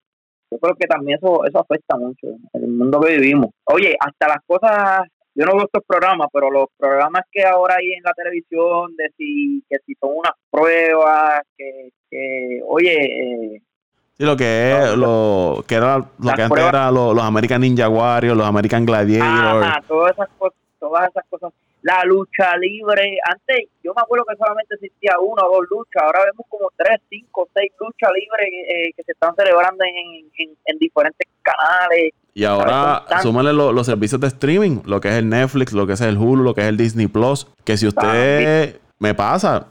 yo 0.51 0.59
creo 0.59 0.75
que 0.77 0.87
también 0.87 1.19
eso 1.19 1.45
eso 1.45 1.59
afecta 1.59 1.97
mucho 1.97 2.27
en 2.27 2.63
el 2.63 2.69
mundo 2.69 3.01
que 3.01 3.17
vivimos. 3.19 3.51
Oye 3.65 3.97
hasta 3.99 4.29
las 4.29 4.39
cosas 4.47 5.07
yo 5.35 5.45
no 5.45 5.55
veo 5.55 5.67
estos 5.67 5.85
programas 5.87 6.29
pero 6.33 6.51
los 6.51 6.67
programas 6.77 7.23
que 7.31 7.45
ahora 7.45 7.77
hay 7.79 7.93
en 7.93 8.03
la 8.03 8.13
televisión 8.13 8.97
de 8.97 9.11
si 9.17 9.63
que 9.69 9.77
si 9.87 9.95
son 10.01 10.11
unas 10.17 10.33
pruebas 10.51 11.41
que, 11.57 11.91
que 12.11 12.61
oye 12.67 13.55
eh, 13.57 13.63
Sí, 14.19 14.25
lo 14.25 14.37
que 14.37 14.73
es, 14.73 14.97
lo 14.97 15.65
que 15.65 15.77
era 15.77 15.99
lo 15.99 16.35
que 16.35 16.43
antes 16.43 16.59
era 16.59 16.91
los, 16.91 17.17
American 17.23 17.61
Ninja 17.61 17.89
Warriors, 17.89 18.37
los 18.37 18.49
American 18.49 18.85
Gladiators. 18.85 19.65
Ajá, 19.65 19.81
todas 19.87 20.11
esas 20.11 20.29
cosas 20.37 20.59
todas 20.79 21.09
esas 21.11 21.24
cosas. 21.29 21.53
La 21.83 22.03
lucha 22.05 22.57
libre, 22.57 23.18
antes 23.31 23.68
yo 23.85 23.93
me 23.95 24.03
acuerdo 24.03 24.24
que 24.29 24.37
solamente 24.37 24.74
existía 24.74 25.18
una 25.20 25.45
o 25.45 25.57
dos 25.57 25.66
luchas, 25.70 26.03
ahora 26.03 26.24
vemos 26.24 26.47
como 26.49 26.70
tres, 26.76 27.01
cinco, 27.09 27.49
seis 27.55 27.70
luchas 27.79 28.11
libres 28.12 28.49
eh, 28.68 28.93
que 28.97 29.03
se 29.05 29.12
están 29.12 29.35
celebrando 29.37 29.85
en, 29.85 30.57
en, 30.66 30.79
diferentes 30.79 31.29
canales. 31.43 32.12
Y 32.35 32.45
ahora 32.45 33.05
súmale 33.22 33.53
los 33.53 33.87
servicios 33.87 34.20
de 34.20 34.26
streaming, 34.26 34.81
lo 34.87 35.01
que 35.01 35.09
es 35.09 35.14
el 35.14 35.29
Netflix, 35.29 35.72
lo 35.72 35.87
que 35.87 35.93
es 35.93 36.01
el 36.01 36.18
Hulu, 36.18 36.43
lo 36.43 36.55
que 36.55 36.62
es 36.62 36.68
el 36.68 36.76
Disney 36.76 37.07
Plus, 37.07 37.47
que 37.64 37.76
si 37.76 37.87
usted 37.87 38.81
me 38.99 39.14
pasa, 39.14 39.68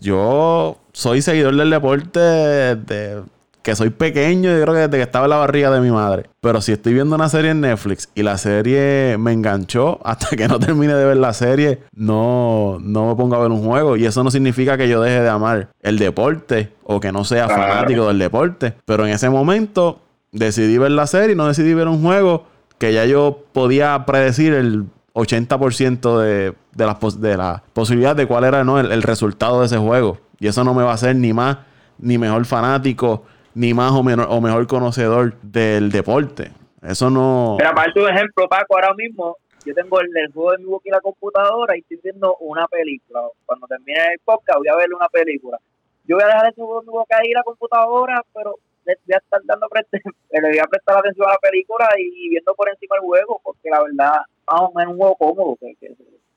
yo 0.00 0.78
soy 0.92 1.22
seguidor 1.22 1.56
del 1.56 1.70
deporte 1.70 2.18
de 2.18 3.22
que 3.62 3.76
soy 3.76 3.90
pequeño, 3.90 4.50
yo 4.50 4.60
creo 4.62 4.74
que 4.74 4.80
desde 4.80 4.96
que 4.96 5.02
estaba 5.02 5.26
en 5.26 5.30
la 5.30 5.36
barriga 5.36 5.70
de 5.70 5.80
mi 5.80 5.90
madre. 5.90 6.24
Pero 6.40 6.60
si 6.60 6.72
estoy 6.72 6.94
viendo 6.94 7.14
una 7.14 7.28
serie 7.28 7.52
en 7.52 7.60
Netflix 7.60 8.08
y 8.14 8.22
la 8.22 8.36
serie 8.36 9.16
me 9.18 9.32
enganchó, 9.32 10.00
hasta 10.04 10.36
que 10.36 10.48
no 10.48 10.58
termine 10.58 10.94
de 10.94 11.04
ver 11.04 11.16
la 11.16 11.32
serie, 11.32 11.80
no, 11.94 12.78
no 12.80 13.08
me 13.08 13.14
pongo 13.14 13.36
a 13.36 13.38
ver 13.38 13.50
un 13.50 13.64
juego. 13.64 13.96
Y 13.96 14.04
eso 14.04 14.24
no 14.24 14.30
significa 14.30 14.76
que 14.76 14.88
yo 14.88 15.00
deje 15.00 15.20
de 15.20 15.28
amar 15.28 15.68
el 15.80 15.98
deporte 15.98 16.72
o 16.82 17.00
que 17.00 17.12
no 17.12 17.24
sea 17.24 17.48
fanático 17.48 18.08
del 18.08 18.18
deporte. 18.18 18.74
Pero 18.84 19.06
en 19.06 19.12
ese 19.12 19.30
momento 19.30 20.00
decidí 20.32 20.78
ver 20.78 20.90
la 20.90 21.06
serie 21.06 21.32
y 21.32 21.36
no 21.36 21.46
decidí 21.46 21.74
ver 21.74 21.88
un 21.88 22.02
juego 22.02 22.46
que 22.78 22.92
ya 22.92 23.04
yo 23.04 23.44
podía 23.52 24.04
predecir 24.06 24.54
el 24.54 24.86
80% 25.14 26.18
de, 26.18 26.54
de, 26.74 26.86
las 26.86 27.20
de 27.20 27.36
la 27.36 27.62
posibilidad 27.74 28.16
de 28.16 28.26
cuál 28.26 28.44
era 28.44 28.64
¿no? 28.64 28.80
el, 28.80 28.90
el 28.90 29.02
resultado 29.02 29.60
de 29.60 29.66
ese 29.66 29.78
juego. 29.78 30.18
Y 30.40 30.48
eso 30.48 30.64
no 30.64 30.74
me 30.74 30.82
va 30.82 30.90
a 30.90 30.94
hacer 30.94 31.14
ni 31.14 31.32
más 31.32 31.58
ni 31.98 32.18
mejor 32.18 32.44
fanático 32.44 33.22
ni 33.54 33.74
más 33.74 33.92
o, 33.92 34.02
menor, 34.02 34.26
o 34.30 34.40
mejor 34.40 34.66
conocedor 34.66 35.34
del 35.42 35.90
deporte. 35.90 36.52
Eso 36.82 37.10
no. 37.10 37.56
Pero 37.58 37.74
para 37.74 37.92
tu 37.92 38.06
ejemplo, 38.06 38.48
Paco, 38.48 38.74
ahora 38.74 38.94
mismo 38.94 39.36
yo 39.64 39.74
tengo 39.74 40.00
el, 40.00 40.08
juego 40.32 40.52
de 40.52 40.58
mi 40.58 40.64
boca 40.64 40.88
y 40.88 40.90
la 40.90 41.00
computadora 41.00 41.76
y 41.76 41.80
estoy 41.80 42.00
viendo 42.02 42.36
una 42.40 42.66
película. 42.66 43.20
Cuando 43.46 43.66
termine 43.66 43.98
el 44.12 44.18
podcast 44.24 44.58
voy 44.58 44.68
a 44.68 44.76
ver 44.76 44.92
una 44.92 45.08
película. 45.08 45.58
Yo 46.04 46.16
voy 46.16 46.24
a 46.24 46.28
dejar 46.28 46.46
el 46.46 46.54
juego 46.54 46.80
de 46.80 46.86
mi 46.86 46.92
boca 46.92 47.16
y 47.22 47.32
la 47.32 47.42
computadora, 47.42 48.22
pero 48.34 48.56
le 48.84 48.96
voy 49.06 49.14
a 49.14 49.18
estar 49.18 49.40
dando 49.44 49.68
le 50.30 50.48
voy 50.48 50.58
a 50.58 50.64
prestar 50.64 50.98
atención 50.98 51.28
a 51.28 51.32
la 51.32 51.38
película 51.38 51.88
y 51.98 52.30
viendo 52.30 52.54
por 52.54 52.68
encima 52.68 52.96
el 52.96 53.02
juego, 53.02 53.40
porque 53.44 53.70
la 53.70 53.82
verdad, 53.82 54.22
más 54.50 54.60
o 54.60 54.72
menos 54.74 54.94
un 54.94 54.98
juego 54.98 55.16
cómodo 55.16 55.56
que, 55.60 55.74
que, 55.76 55.94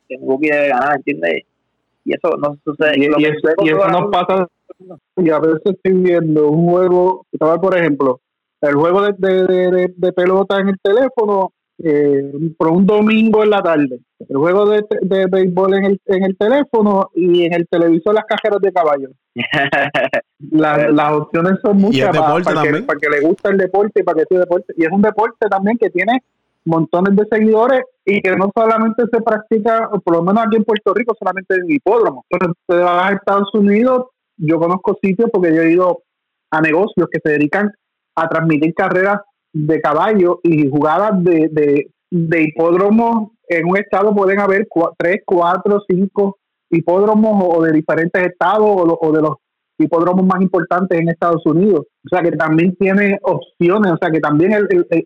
que 0.08 0.18
mi 0.20 0.48
debe 0.48 0.70
ganar, 0.70 0.98
¿entiendes? 0.98 1.44
Y 2.04 2.14
eso 2.14 2.38
no 2.38 2.56
sucede. 2.64 3.00
Y, 3.00 3.26
eso, 3.26 3.50
y 3.64 3.70
eso 3.70 3.88
nos 3.88 4.12
pasa 4.12 4.48
y 5.18 5.30
a 5.30 5.40
veces 5.40 5.62
estoy 5.66 5.94
viendo 5.94 6.50
un 6.50 6.70
juego, 6.70 7.26
por 7.62 7.78
ejemplo, 7.78 8.20
el 8.62 8.76
juego 8.76 9.02
de, 9.02 9.14
de, 9.18 9.94
de, 9.96 10.14
pelota 10.14 10.60
en 10.60 10.70
el 10.70 10.80
teléfono 10.82 11.52
eh, 11.78 12.32
por 12.58 12.70
un 12.70 12.86
domingo 12.86 13.44
en 13.44 13.50
la 13.50 13.62
tarde, 13.62 14.00
el 14.28 14.38
juego 14.38 14.70
de, 14.70 14.86
de 15.02 15.26
béisbol 15.28 15.76
en 15.76 15.86
el, 15.86 16.02
en 16.06 16.24
el 16.24 16.38
teléfono 16.38 17.10
y 17.14 17.46
en 17.46 17.54
el 17.54 17.68
televisor 17.68 18.14
las 18.14 18.26
cajeras 18.26 18.62
de 18.62 18.72
caballo. 18.72 19.10
las 20.40 21.12
opciones 21.12 21.60
son 21.62 21.78
muchas 21.78 22.18
para, 22.18 22.62
que, 22.64 22.82
para, 22.84 23.00
que, 23.00 23.10
le 23.10 23.22
guste 23.22 23.50
el 23.50 23.58
deporte 23.58 24.00
y 24.00 24.04
para 24.04 24.20
que 24.20 24.26
sea 24.30 24.40
deporte. 24.40 24.74
Y 24.78 24.86
es 24.86 24.92
un 24.92 25.02
deporte 25.02 25.48
también 25.50 25.78
que 25.78 25.90
tiene 25.90 26.24
montones 26.66 27.16
de 27.16 27.26
seguidores 27.30 27.82
y 28.06 28.22
que 28.22 28.36
no 28.36 28.52
solamente 28.56 29.04
se 29.12 29.22
practica, 29.22 29.90
por 30.04 30.16
lo 30.16 30.24
menos 30.24 30.46
aquí 30.46 30.58
en 30.58 30.64
Puerto 30.64 30.94
Rico, 30.94 31.16
solamente 31.18 31.56
en 31.56 31.72
hipódromo. 31.72 32.26
Pero 32.30 32.54
se 32.68 32.76
va 32.76 33.08
a 33.08 33.12
Estados 33.14 33.54
Unidos, 33.54 34.08
yo 34.38 34.60
conozco 34.60 34.98
sitios 35.02 35.30
porque 35.32 35.54
yo 35.54 35.62
he 35.62 35.72
ido 35.72 36.04
a 36.52 36.62
negocios 36.62 37.08
que 37.12 37.20
se 37.24 37.32
dedican 37.32 37.72
a 38.16 38.28
transmitir 38.28 38.74
carreras 38.74 39.22
de 39.54 39.82
caballo 39.82 40.40
y 40.44 40.70
jugadas 40.70 41.24
de, 41.24 41.90
de, 42.12 42.42
hipódromos. 42.42 43.32
En 43.48 43.68
un 43.68 43.78
estado 43.78 44.14
pueden 44.14 44.40
haber 44.40 44.68
tres, 44.98 45.18
cuatro, 45.26 45.82
cinco 45.88 46.38
hipódromos 46.70 47.44
o 47.48 47.64
de 47.64 47.72
diferentes 47.72 48.22
estados 48.26 48.68
o, 48.68 49.12
de 49.12 49.22
los 49.22 49.36
hipódromos 49.78 50.26
más 50.26 50.42
importantes 50.42 51.00
en 51.00 51.10
Estados 51.10 51.46
Unidos. 51.46 51.82
O 52.06 52.10
sea 52.10 52.22
que 52.22 52.32
también 52.32 52.76
tiene 52.76 53.20
opciones, 53.22 53.92
o 53.92 53.98
sea 53.98 54.10
que 54.10 54.20
también 54.20 54.54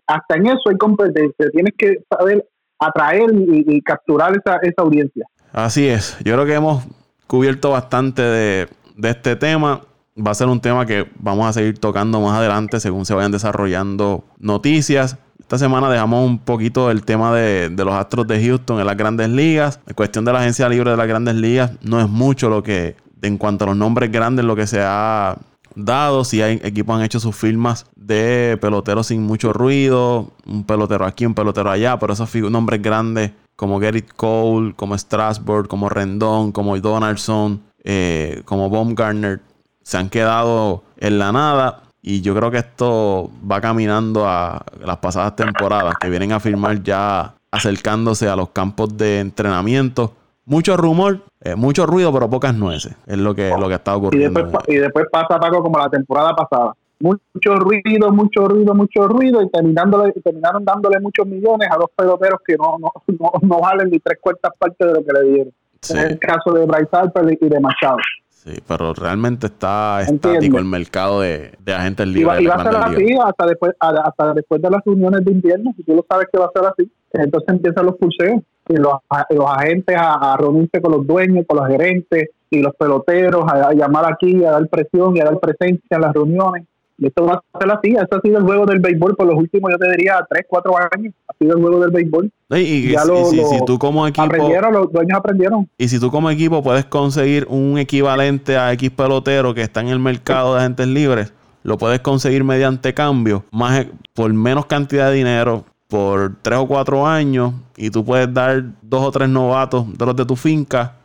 hasta 0.06 0.36
en 0.36 0.46
eso 0.46 0.70
hay 0.70 0.78
competencia. 0.78 1.50
Tienes 1.52 1.74
que 1.76 1.98
saber 2.08 2.46
atraer 2.78 3.30
y, 3.32 3.76
y 3.76 3.82
capturar 3.82 4.32
esa, 4.32 4.56
esa 4.62 4.82
audiencia. 4.82 5.26
Así 5.52 5.86
es. 5.88 6.16
Yo 6.24 6.34
creo 6.34 6.46
que 6.46 6.54
hemos 6.54 6.84
cubierto 7.26 7.70
bastante 7.70 8.22
de, 8.22 8.68
de 9.00 9.10
este 9.10 9.36
tema. 9.36 9.82
Va 10.16 10.32
a 10.32 10.34
ser 10.34 10.48
un 10.48 10.60
tema 10.60 10.84
que 10.84 11.08
vamos 11.18 11.46
a 11.46 11.52
seguir 11.52 11.78
tocando 11.78 12.20
más 12.20 12.36
adelante 12.36 12.80
según 12.80 13.06
se 13.06 13.14
vayan 13.14 13.32
desarrollando 13.32 14.24
noticias. 14.38 15.16
Esta 15.38 15.58
semana 15.58 15.88
dejamos 15.88 16.28
un 16.28 16.38
poquito 16.38 16.90
el 16.90 17.02
tema 17.02 17.34
de, 17.34 17.70
los 17.70 17.94
Astros 17.94 18.26
de 18.26 18.44
Houston 18.44 18.78
en 18.80 18.86
las 18.86 18.96
grandes 18.96 19.28
ligas. 19.30 19.80
En 19.86 19.94
cuestión 19.94 20.24
de 20.24 20.32
la 20.32 20.40
agencia 20.40 20.68
libre 20.68 20.90
de 20.90 20.96
las 20.96 21.08
grandes 21.08 21.34
ligas, 21.34 21.72
no 21.82 22.00
es 22.00 22.08
mucho 22.08 22.48
lo 22.48 22.62
que, 22.62 22.96
en 23.22 23.38
cuanto 23.38 23.64
a 23.64 23.68
los 23.68 23.76
nombres 23.76 24.12
grandes, 24.12 24.44
lo 24.44 24.54
que 24.54 24.66
se 24.66 24.80
ha 24.82 25.38
dado. 25.74 26.24
Si 26.24 26.42
hay 26.42 26.60
equipos 26.62 26.96
han 26.96 27.02
hecho 27.02 27.18
sus 27.18 27.34
firmas 27.34 27.86
de 27.96 28.58
peloteros 28.60 29.08
sin 29.08 29.22
mucho 29.22 29.52
ruido, 29.52 30.30
un 30.46 30.64
pelotero 30.64 31.04
aquí, 31.04 31.26
un 31.26 31.34
pelotero 31.34 31.70
allá, 31.70 31.98
pero 31.98 32.12
esos 32.12 32.32
nombres 32.34 32.82
grandes 32.82 33.32
como 33.56 33.80
Gerrit 33.80 34.12
Cole, 34.14 34.74
como 34.74 34.96
Strasburg, 34.96 35.68
como 35.68 35.88
Rendón, 35.88 36.50
como 36.52 36.78
Donaldson, 36.78 37.60
eh, 37.84 38.42
como 38.44 38.70
Baumgartner, 38.70 39.40
se 39.82 39.98
han 39.98 40.08
quedado 40.08 40.82
en 40.98 41.18
la 41.18 41.32
nada. 41.32 41.82
Y 42.02 42.22
yo 42.22 42.34
creo 42.34 42.50
que 42.50 42.58
esto 42.58 43.30
va 43.50 43.60
caminando 43.60 44.26
a 44.26 44.64
las 44.84 44.96
pasadas 44.98 45.36
temporadas, 45.36 45.94
que 46.00 46.08
vienen 46.08 46.32
a 46.32 46.40
firmar 46.40 46.82
ya 46.82 47.34
acercándose 47.50 48.28
a 48.28 48.36
los 48.36 48.50
campos 48.50 48.96
de 48.96 49.20
entrenamiento. 49.20 50.14
Mucho 50.46 50.76
rumor, 50.76 51.20
eh, 51.42 51.54
mucho 51.54 51.86
ruido, 51.86 52.12
pero 52.12 52.28
pocas 52.30 52.54
nueces. 52.54 52.96
Es 53.06 53.18
lo 53.18 53.34
que, 53.34 53.50
lo 53.50 53.68
que 53.68 53.74
está 53.74 53.96
ocurriendo. 53.96 54.40
Y 54.40 54.42
después, 54.42 54.64
y 54.68 54.76
después 54.76 55.06
pasa, 55.10 55.38
Paco, 55.38 55.62
como 55.62 55.78
la 55.78 55.90
temporada 55.90 56.34
pasada. 56.34 56.72
Mucho 57.00 57.56
ruido, 57.56 58.12
mucho 58.12 58.46
ruido, 58.46 58.74
mucho 58.74 59.08
ruido, 59.08 59.40
y 59.40 59.48
terminándole, 59.48 60.12
terminaron 60.22 60.64
dándole 60.64 61.00
muchos 61.00 61.26
millones 61.26 61.68
a 61.70 61.76
dos 61.76 61.88
peloteros 61.96 62.40
que 62.46 62.56
no, 62.56 62.76
no, 62.78 62.92
no, 63.40 63.58
valen 63.58 63.88
ni 63.88 63.98
tres 64.00 64.18
cuartas 64.20 64.52
partes 64.58 64.86
de 64.86 64.92
lo 64.92 65.04
que 65.04 65.12
le 65.12 65.32
dieron. 65.32 65.52
En 65.88 65.98
el 65.98 66.18
caso 66.18 66.52
de 66.52 66.66
Bryce 66.66 66.88
Harper 66.92 67.38
y 67.40 67.48
de 67.48 67.60
Machado. 67.60 67.96
Sí, 68.28 68.58
pero 68.66 68.94
realmente 68.94 69.48
está 69.48 70.00
estático 70.00 70.58
el 70.58 70.64
mercado 70.64 71.20
de, 71.20 71.52
de 71.58 71.74
agentes 71.74 72.06
libres. 72.06 72.40
Y 72.40 72.46
va, 72.46 72.54
a 72.54 72.64
ser 72.64 72.76
así 72.76 73.14
hasta 73.22 73.46
después, 73.46 73.72
hasta 73.78 74.32
después 74.32 74.62
de 74.62 74.70
las 74.70 74.82
reuniones 74.82 75.24
de 75.26 75.32
invierno, 75.32 75.72
si 75.76 75.82
tú 75.82 75.94
lo 75.94 76.06
sabes 76.08 76.26
que 76.32 76.38
va 76.38 76.46
a 76.46 76.58
ser 76.58 76.70
así. 76.70 76.90
Entonces 77.12 77.48
empiezan 77.50 77.84
los 77.84 77.96
pulseos 77.96 78.40
y 78.68 78.76
los, 78.76 78.94
los 79.30 79.46
agentes 79.46 79.94
a, 79.98 80.36
reunirse 80.38 80.80
con 80.80 80.92
los 80.92 81.06
dueños, 81.06 81.44
con 81.46 81.58
los 81.58 81.68
gerentes 81.68 82.30
y 82.48 82.62
los 82.62 82.74
peloteros, 82.76 83.44
a, 83.46 83.74
llamar 83.74 84.10
aquí, 84.10 84.42
a 84.44 84.52
dar 84.52 84.68
presión 84.68 85.16
y 85.16 85.20
a 85.20 85.24
dar 85.24 85.38
presencia 85.38 85.96
en 85.96 86.00
las 86.00 86.14
reuniones. 86.14 86.66
Y 87.00 87.06
esto 87.06 87.24
va 87.24 87.42
a 87.52 87.58
ser 87.58 87.70
así. 87.72 87.96
Esto 88.00 88.18
ha 88.18 88.20
sido 88.20 88.38
el 88.38 88.44
juego 88.44 88.66
del 88.66 88.78
béisbol 88.78 89.16
por 89.16 89.26
los 89.26 89.36
últimos, 89.36 89.70
yo 89.72 89.78
te 89.78 89.90
diría, 89.90 90.24
3, 90.28 90.44
4 90.46 90.72
años. 90.92 91.14
Ha 91.26 91.32
sido 91.38 91.56
el 91.56 91.62
juego 91.62 91.80
del 91.80 91.90
béisbol. 91.90 92.30
Y, 92.50 92.94
si, 92.94 93.64
tú 93.64 93.78
como 93.78 94.06
equipo. 94.06 94.22
Aprendieron, 94.22 94.72
los 94.74 94.92
dueños 94.92 95.18
aprendieron. 95.18 95.68
Y 95.78 95.88
si 95.88 95.98
tú 95.98 96.10
como 96.10 96.30
equipo 96.30 96.62
puedes 96.62 96.84
conseguir 96.84 97.46
un 97.48 97.78
equivalente 97.78 98.58
a 98.58 98.72
X 98.74 98.90
pelotero 98.90 99.54
que 99.54 99.62
está 99.62 99.80
en 99.80 99.88
el 99.88 99.98
mercado 99.98 100.54
de 100.54 100.60
agentes 100.60 100.86
libres, 100.86 101.32
lo 101.62 101.78
puedes 101.78 102.00
conseguir 102.00 102.44
mediante 102.44 102.92
cambio, 102.92 103.44
más 103.50 103.86
por 104.14 104.32
menos 104.32 104.66
cantidad 104.66 105.10
de 105.10 105.16
dinero, 105.16 105.64
por 105.88 106.36
3 106.42 106.58
o 106.60 106.66
4 106.66 107.06
años, 107.06 107.54
y 107.76 107.90
tú 107.90 108.04
puedes 108.04 108.32
dar 108.32 108.62
dos 108.82 109.04
o 109.04 109.10
tres 109.10 109.28
novatos 109.28 109.86
de 109.96 110.06
los 110.06 110.16
de 110.16 110.26
tu 110.26 110.36
finca 110.36 110.99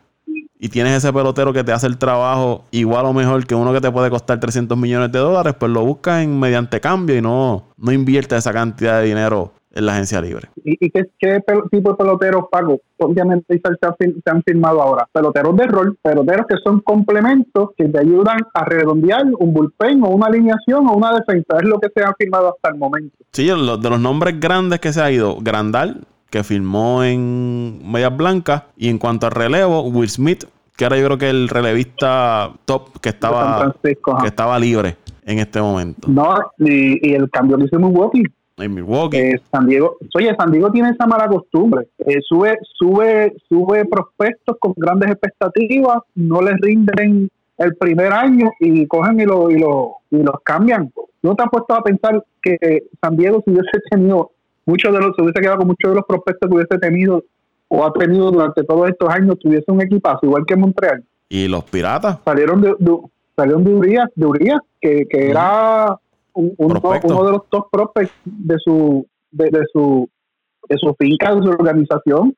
y 0.65 0.69
tienes 0.69 0.93
ese 0.93 1.13
pelotero 1.13 1.53
que 1.53 1.63
te 1.63 1.71
hace 1.71 1.85
el 1.85 1.99
trabajo 1.99 2.63
igual 2.71 3.05
o 3.05 3.13
mejor 3.13 3.45
que 3.45 3.53
uno 3.53 3.71
que 3.71 3.81
te 3.81 3.91
puede 3.91 4.09
costar 4.09 4.39
300 4.39 4.75
millones 4.75 5.11
de 5.11 5.19
dólares, 5.19 5.53
pues 5.59 5.71
lo 5.71 5.85
buscas 5.85 6.23
en 6.23 6.39
mediante 6.39 6.81
cambio 6.81 7.15
y 7.15 7.21
no, 7.21 7.65
no 7.77 7.91
invierte 7.91 8.35
esa 8.35 8.51
cantidad 8.51 8.99
de 8.99 9.05
dinero 9.05 9.51
en 9.71 9.85
la 9.85 9.91
agencia 9.91 10.19
libre. 10.21 10.49
¿Y, 10.63 10.89
qué, 10.89 11.05
tipo 11.69 11.91
de 11.91 11.95
peloteros, 11.95 12.45
pago? 12.49 12.79
Obviamente 12.97 13.61
se, 13.61 14.31
han 14.31 14.41
firmado 14.41 14.81
ahora. 14.81 15.07
Peloteros 15.11 15.55
de 15.55 15.67
rol, 15.67 15.99
peloteros 16.01 16.47
que 16.47 16.55
son 16.63 16.79
complementos 16.79 17.69
que 17.77 17.87
te 17.87 17.99
ayudan 17.99 18.39
a 18.55 18.65
redondear 18.65 19.23
un 19.37 19.53
bullpen 19.53 20.01
o 20.03 20.07
una 20.07 20.25
alineación 20.25 20.87
o 20.87 20.93
una 20.93 21.11
defensa. 21.13 21.57
Es 21.61 21.69
lo 21.69 21.79
que 21.79 21.89
se 21.95 22.03
ha 22.03 22.11
firmado 22.17 22.55
hasta 22.55 22.69
el 22.69 22.79
momento. 22.79 23.15
Sí, 23.33 23.45
de 23.45 23.55
los 23.55 23.99
nombres 23.99 24.39
grandes 24.39 24.79
que 24.79 24.91
se 24.91 24.99
ha 24.99 25.11
ido, 25.11 25.37
Grandal, 25.41 26.07
que 26.31 26.43
firmó 26.43 27.03
en 27.03 27.79
Medias 27.87 28.17
Blancas. 28.17 28.63
Y 28.75 28.89
en 28.89 28.97
cuanto 28.97 29.27
al 29.27 29.33
relevo, 29.33 29.83
Will 29.83 30.09
Smith, 30.09 30.45
que 30.75 30.83
ahora 30.83 30.97
yo 30.97 31.05
creo 31.05 31.17
que 31.17 31.29
el 31.29 31.49
relevista 31.49 32.51
top 32.65 32.99
que 32.99 33.09
estaba, 33.09 33.75
que 33.81 34.27
estaba 34.27 34.59
libre 34.59 34.97
en 35.25 35.39
este 35.39 35.61
momento. 35.61 36.07
No, 36.09 36.35
y, 36.59 37.13
el 37.13 37.29
cambio 37.29 37.57
que 37.57 37.65
hizo 37.65 37.79
Milwaukee. 37.79 38.23
En 38.57 38.73
Milwaukee. 38.73 39.17
Eh, 39.17 39.41
San 39.51 39.67
Diego, 39.67 39.97
oye, 40.15 40.33
San 40.37 40.51
Diego 40.51 40.71
tiene 40.71 40.89
esa 40.91 41.05
mala 41.07 41.27
costumbre. 41.27 41.87
Eh, 41.99 42.19
sube, 42.21 42.57
sube, 42.77 43.33
sube 43.49 43.85
prospectos 43.85 44.57
con 44.59 44.73
grandes 44.77 45.11
expectativas, 45.11 45.99
no 46.15 46.41
les 46.41 46.55
rinden 46.61 47.29
el 47.57 47.75
primer 47.75 48.11
año 48.11 48.51
y 48.59 48.85
cogen 48.87 49.19
y, 49.19 49.25
lo, 49.25 49.49
y, 49.49 49.59
lo, 49.59 49.97
y 50.11 50.17
los 50.17 50.35
cambian. 50.43 50.91
¿No 51.21 51.35
te 51.35 51.43
has 51.43 51.49
puesto 51.49 51.73
a 51.73 51.83
pensar 51.83 52.23
que 52.41 52.83
San 53.01 53.17
Diego 53.17 53.41
si 53.43 53.51
hubiese 53.51 53.79
tenido 53.89 54.31
muchos 54.65 54.93
de 54.93 54.99
los, 54.99 55.15
se 55.15 55.21
hubiese 55.21 55.39
quedado 55.39 55.57
con 55.59 55.67
muchos 55.67 55.91
de 55.91 55.95
los 55.95 56.05
prospectos 56.05 56.49
que 56.49 56.55
hubiese 56.55 56.77
tenido 56.77 57.23
o 57.75 57.85
ha 57.85 57.91
tenido 57.93 58.31
durante 58.31 58.63
todos 58.63 58.89
estos 58.89 59.09
años, 59.09 59.37
tuviese 59.39 59.71
un 59.71 59.81
equipazo, 59.81 60.19
igual 60.23 60.45
que 60.47 60.55
Montreal. 60.55 61.03
¿Y 61.27 61.47
los 61.47 61.63
piratas? 61.65 62.19
Salieron 62.23 62.61
de, 62.61 62.73
salieron 63.35 63.63
de 63.63 63.73
Urias, 63.73 64.09
de 64.15 64.25
Urias 64.25 64.59
que, 64.79 65.05
que 65.09 65.29
era 65.29 65.97
uno 66.33 67.25
de 67.25 67.31
los 67.31 67.49
top 67.49 67.69
prospects 67.71 68.13
de 68.23 68.55
su, 68.59 69.05
de, 69.31 69.49
su, 69.73 70.09
de 70.69 70.77
su 70.77 70.95
finca, 70.97 71.35
de 71.35 71.41
su 71.41 71.49
organización, 71.49 72.35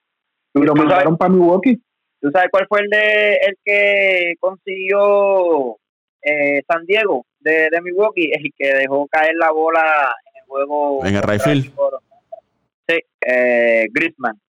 y 0.53 0.61
lo 0.61 0.73
mandaron 0.73 1.17
para 1.17 1.31
Milwaukee. 1.31 1.81
¿Tú 2.19 2.31
sabes 2.31 2.49
cuál 2.51 2.65
fue 2.67 2.81
el 2.81 2.89
de 2.89 3.33
el 3.35 3.57
que 3.63 4.33
consiguió 4.39 5.77
eh, 6.23 6.63
San 6.67 6.83
Diego 6.85 7.25
de, 7.39 7.69
de 7.71 7.81
Milwaukee? 7.81 8.31
El 8.33 8.51
que 8.57 8.73
dejó 8.73 9.07
caer 9.07 9.35
la 9.35 9.51
bola 9.51 9.81
en 10.25 10.41
el 10.41 10.47
juego. 10.47 11.05
En 11.05 11.15
el 11.15 11.21
Rayfield. 11.21 11.71
Sí, 12.87 12.99
eh, 13.21 13.87
Griezmann. 13.91 14.39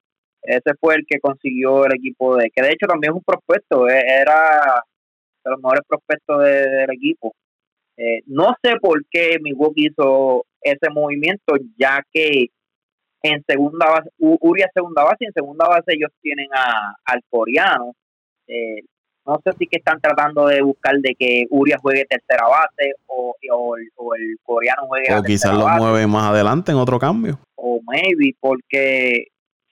Ese 0.49 0.75
fue 0.81 0.95
el 0.95 1.05
que 1.07 1.21
consiguió 1.21 1.85
el 1.85 1.95
equipo 1.95 2.37
de, 2.37 2.51
que 2.51 2.63
de 2.63 2.71
hecho 2.71 2.87
también 2.87 3.13
es 3.13 3.17
un 3.17 3.23
prospecto, 3.23 3.87
eh, 3.87 4.03
era 4.03 4.83
de 5.45 5.51
los 5.51 5.61
mejores 5.61 5.83
prospectos 5.87 6.43
del 6.43 6.91
equipo. 6.91 7.35
Eh, 7.99 8.23
no 8.27 8.55
sé 8.63 8.77
por 8.81 9.05
qué 9.11 9.37
Milwaukee 9.43 9.89
hizo 9.89 10.47
ese 10.63 10.89
movimiento, 10.91 11.55
ya 11.77 12.01
que 12.11 12.47
en 13.23 13.45
segunda 13.47 13.91
base, 13.91 14.09
Urias 14.19 14.71
segunda 14.73 15.05
base, 15.05 15.17
y 15.21 15.27
en 15.27 15.33
segunda 15.35 15.69
base 15.69 15.85
ellos 15.89 16.11
tienen 16.23 16.49
a, 16.55 16.95
al 17.05 17.21
coreano. 17.29 17.93
Eh, 18.47 18.81
no 19.27 19.39
sé 19.45 19.51
si 19.59 19.67
que 19.67 19.77
están 19.77 20.01
tratando 20.01 20.47
de 20.47 20.63
buscar 20.63 20.97
de 20.97 21.15
que 21.15 21.45
Urias 21.51 21.79
juegue 21.83 22.07
tercera 22.07 22.49
base 22.49 22.95
o, 23.05 23.35
o, 23.53 24.15
el 24.15 24.39
coreano 24.43 24.87
juegue. 24.87 25.15
O 25.15 25.23
quizás 25.23 25.53
lo 25.53 25.69
mueve 25.69 26.07
más 26.07 26.31
adelante 26.31 26.73
en 26.73 26.79
otro 26.79 26.99
cambio. 26.99 27.39
O 27.57 27.83
maybe, 27.83 28.35
porque 28.41 29.27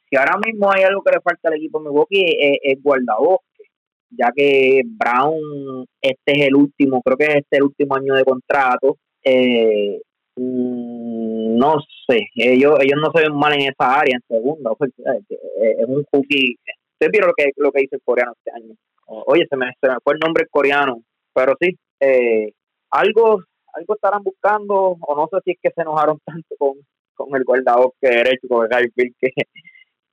si 0.08 0.16
ahora 0.16 0.38
mismo 0.44 0.70
hay 0.70 0.84
algo 0.84 1.02
que 1.02 1.12
le 1.12 1.20
falta 1.20 1.48
al 1.48 1.54
equipo 1.54 1.78
de 1.78 1.88
Milwaukee 1.88 2.24
es, 2.38 2.58
es 2.62 2.82
guardabosque, 2.82 3.64
ya 4.10 4.30
que 4.34 4.82
Brown, 4.84 5.86
este 6.00 6.32
es 6.32 6.48
el 6.48 6.54
último, 6.54 7.02
creo 7.02 7.16
que 7.16 7.24
es 7.24 7.36
este 7.36 7.56
el 7.56 7.64
último 7.64 7.96
año 7.96 8.14
de 8.14 8.24
contrato. 8.24 8.96
Eh, 9.24 10.00
mm, 10.36 11.56
no 11.56 11.76
sé, 12.06 12.28
ellos 12.36 12.78
ellos 12.80 13.00
no 13.02 13.10
se 13.14 13.22
ven 13.22 13.36
mal 13.36 13.54
en 13.54 13.62
esa 13.62 13.98
área, 14.00 14.16
en 14.16 14.22
segunda. 14.28 14.72
es 14.78 15.86
un 15.88 16.04
cookie. 16.10 16.56
Usted 16.92 17.10
vieron 17.10 17.28
lo 17.28 17.34
que, 17.36 17.50
lo 17.56 17.72
que 17.72 17.82
dice 17.82 17.96
el 17.96 18.02
coreano 18.02 18.32
este 18.38 18.52
año. 18.52 18.74
Oye, 19.06 19.46
se 19.48 19.56
me, 19.56 19.66
fue 20.02 20.14
el 20.14 20.20
nombre 20.20 20.46
coreano, 20.50 21.02
pero 21.34 21.54
sí, 21.60 21.76
eh, 22.00 22.52
algo 22.90 23.40
algo 23.76 23.94
estarán 23.94 24.22
buscando, 24.22 24.96
o 25.00 25.16
no 25.16 25.28
sé 25.30 25.38
si 25.44 25.50
es 25.52 25.58
que 25.62 25.70
se 25.70 25.82
enojaron 25.82 26.18
tanto 26.24 26.54
con, 26.58 26.74
con 27.14 27.34
el 27.36 27.44
guardabosque 27.44 28.08
derecho, 28.08 28.48
con 28.48 28.66
el 28.72 28.92
que, 28.94 29.30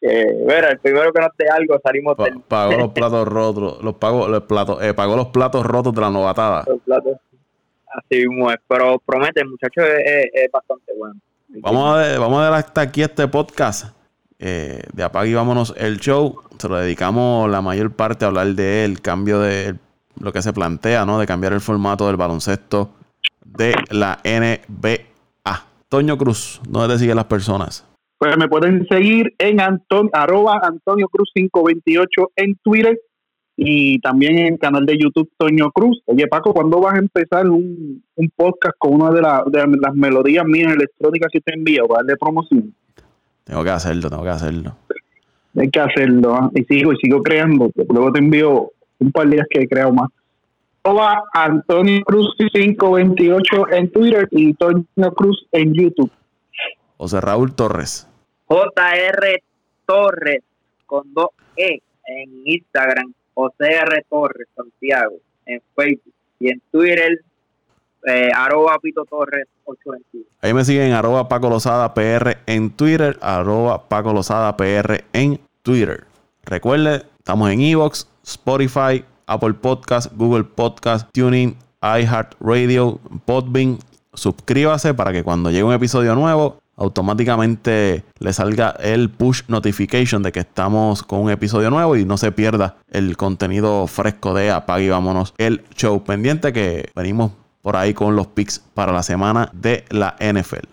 ver, 0.08 0.66
el 0.66 0.80
primero 0.80 1.14
que 1.14 1.22
nos 1.22 1.32
dé 1.38 1.48
algo 1.48 1.80
salimos 1.84 2.18
Pagó 2.48 2.78
los 2.78 2.92
platos 2.94 3.28
rotos, 3.28 3.82
los 3.82 3.96
pagó, 3.96 4.28
los 4.28 4.44
platos, 4.44 4.82
eh, 4.82 4.94
pagó 4.94 5.16
los 5.16 5.28
platos 5.28 5.66
rotos 5.66 5.94
de 5.94 6.02
la 6.02 6.10
novatada. 6.10 6.66
Así 7.88 8.28
mismo 8.28 8.52
es, 8.52 8.58
pero 8.68 9.00
promete, 9.06 9.46
muchachos, 9.46 9.86
es, 10.04 10.52
bastante 10.52 10.92
bueno. 10.98 11.16
Vamos 11.48 11.94
a, 11.94 11.98
ver, 11.98 12.20
vamos 12.20 12.42
a 12.42 12.50
ver 12.50 12.54
hasta 12.54 12.82
aquí 12.82 13.04
este 13.04 13.28
podcast. 13.28 13.96
Eh, 14.40 14.82
de 14.92 15.04
apague 15.04 15.30
y 15.30 15.34
vámonos 15.36 15.74
el 15.78 16.00
show. 16.00 16.42
Se 16.58 16.68
lo 16.68 16.76
dedicamos 16.78 17.50
la 17.50 17.62
mayor 17.62 17.94
parte 17.96 18.26
a 18.26 18.28
hablar 18.28 18.48
de 18.48 18.84
el 18.84 19.02
cambio 19.02 19.40
de 19.40 19.76
lo 20.20 20.34
que 20.34 20.42
se 20.42 20.52
plantea, 20.52 21.06
¿no? 21.06 21.20
De 21.20 21.26
cambiar 21.26 21.54
el 21.54 21.62
formato 21.62 22.08
del 22.08 22.18
baloncesto 22.18 22.90
de 23.46 23.74
la 23.90 24.20
NBA. 24.26 25.66
Toño 25.88 26.18
Cruz, 26.18 26.60
¿dónde 26.68 26.96
te 26.96 27.00
siguen 27.00 27.16
las 27.16 27.26
personas? 27.26 27.86
Pues 28.24 28.38
me 28.38 28.48
pueden 28.48 28.88
seguir 28.88 29.36
en 29.38 29.60
Anton, 29.60 30.10
arroba 30.14 30.62
Antonio 30.64 31.10
Cruz 31.10 31.30
528 31.34 32.32
en 32.38 32.56
Twitter 32.64 32.98
y 33.58 34.00
también 34.00 34.38
en 34.38 34.54
el 34.54 34.60
canal 34.60 34.86
de 34.86 34.98
YouTube 34.98 35.30
Toño 35.36 35.70
Cruz. 35.72 36.02
Oye 36.06 36.26
Paco, 36.28 36.54
¿cuándo 36.54 36.80
vas 36.80 36.94
a 36.94 37.00
empezar 37.00 37.50
un, 37.50 38.02
podcast 38.38 38.76
con 38.80 38.94
una 38.94 39.12
de, 39.12 39.22
las 39.22 39.94
melodías 39.94 40.46
mías 40.46 40.72
electrónicas 40.72 41.30
que 41.34 41.42
te 41.42 41.54
envío 41.54 41.86
para 41.86 42.04
darle 42.04 42.16
promoción? 42.16 42.74
Tengo 43.44 43.62
que 43.62 43.72
hacerlo, 43.72 44.10
tengo 44.10 44.24
que 44.24 44.30
hacerlo. 44.30 44.74
Hay 45.58 45.70
que 45.70 45.82
hacerlo, 45.82 46.34
¿ah? 46.34 46.50
y 46.56 46.64
sigo 46.64 46.94
y 46.94 46.98
sigo 47.04 47.22
creando. 47.22 47.72
Luego 47.90 48.14
te 48.14 48.20
envío 48.20 48.72
un 49.00 49.12
par 49.12 49.28
de 49.28 49.36
días 49.36 49.48
que 49.50 49.64
he 49.64 49.68
creado 49.68 49.92
más. 49.92 50.10
Arroba 50.86 51.24
Antonio 51.34 52.02
Cruz 52.06 52.34
528 52.38 53.70
en 53.74 53.92
Twitter 53.92 54.30
y 54.32 54.54
Toño 54.54 54.86
Cruz 55.14 55.46
en 55.52 55.74
YouTube. 55.74 56.12
José 56.96 57.20
Raúl 57.20 57.54
Torres. 57.54 58.08
JR 58.48 59.42
Torres 59.86 60.44
con 60.86 61.14
dos 61.14 61.30
E 61.56 61.82
en 62.06 62.44
Instagram, 62.46 63.14
José 63.34 63.76
R. 63.76 64.06
Torres 64.10 64.48
Santiago 64.56 65.16
en 65.46 65.62
Facebook 65.76 66.14
y 66.40 66.50
en 66.50 66.62
Twitter 66.72 67.22
eh, 68.06 68.32
arroba 68.36 68.78
Pito 68.80 69.06
Torres 69.06 69.48
821. 69.66 70.28
Ahí 70.42 70.54
me 70.54 70.66
siguen 70.66 70.92
arroba 70.92 71.30
Paco 71.30 71.50
Lozada 71.50 71.94
PR 71.94 72.38
en 72.48 72.72
Twitter, 72.72 73.18
arroba 73.22 73.88
Paco 73.88 74.14
Lozada 74.14 74.58
PR 74.58 75.06
en 75.14 75.40
Twitter. 75.62 76.04
Recuerde, 76.44 77.04
estamos 77.18 77.50
en 77.50 77.62
Evox, 77.62 78.08
Spotify, 78.24 79.06
Apple 79.26 79.54
Podcast, 79.54 80.12
Google 80.16 80.44
Podcast, 80.44 81.10
Tuning, 81.14 81.56
iHeartRadio, 81.82 83.00
Podbean. 83.26 83.80
Suscríbase 84.14 84.94
para 84.94 85.12
que 85.12 85.24
cuando 85.24 85.50
llegue 85.50 85.64
un 85.64 85.74
episodio 85.74 86.14
nuevo 86.14 86.63
automáticamente 86.76 88.04
le 88.20 88.34
salga 88.34 88.72
el 88.80 89.10
push 89.10 89.42
notification 89.48 90.24
de 90.24 90.32
que 90.32 90.42
estamos 90.42 91.04
con 91.04 91.20
un 91.20 91.30
episodio 91.30 91.70
nuevo 91.70 91.96
y 91.96 92.06
no 92.06 92.18
se 92.18 92.32
pierda 92.32 92.78
el 92.92 93.18
contenido 93.18 93.88
fresco 93.88 94.34
de 94.34 94.52
Apague 94.52 94.86
y 94.86 94.90
vámonos 94.90 95.34
el 95.38 95.64
show 95.76 96.04
pendiente 96.04 96.54
que 96.54 96.90
venimos 96.96 97.32
por 97.62 97.76
ahí 97.76 97.94
con 97.94 98.16
los 98.16 98.28
picks 98.28 98.62
para 98.74 98.92
la 98.92 99.04
semana 99.04 99.50
de 99.54 99.86
la 99.90 100.16
NFL. 100.20 100.68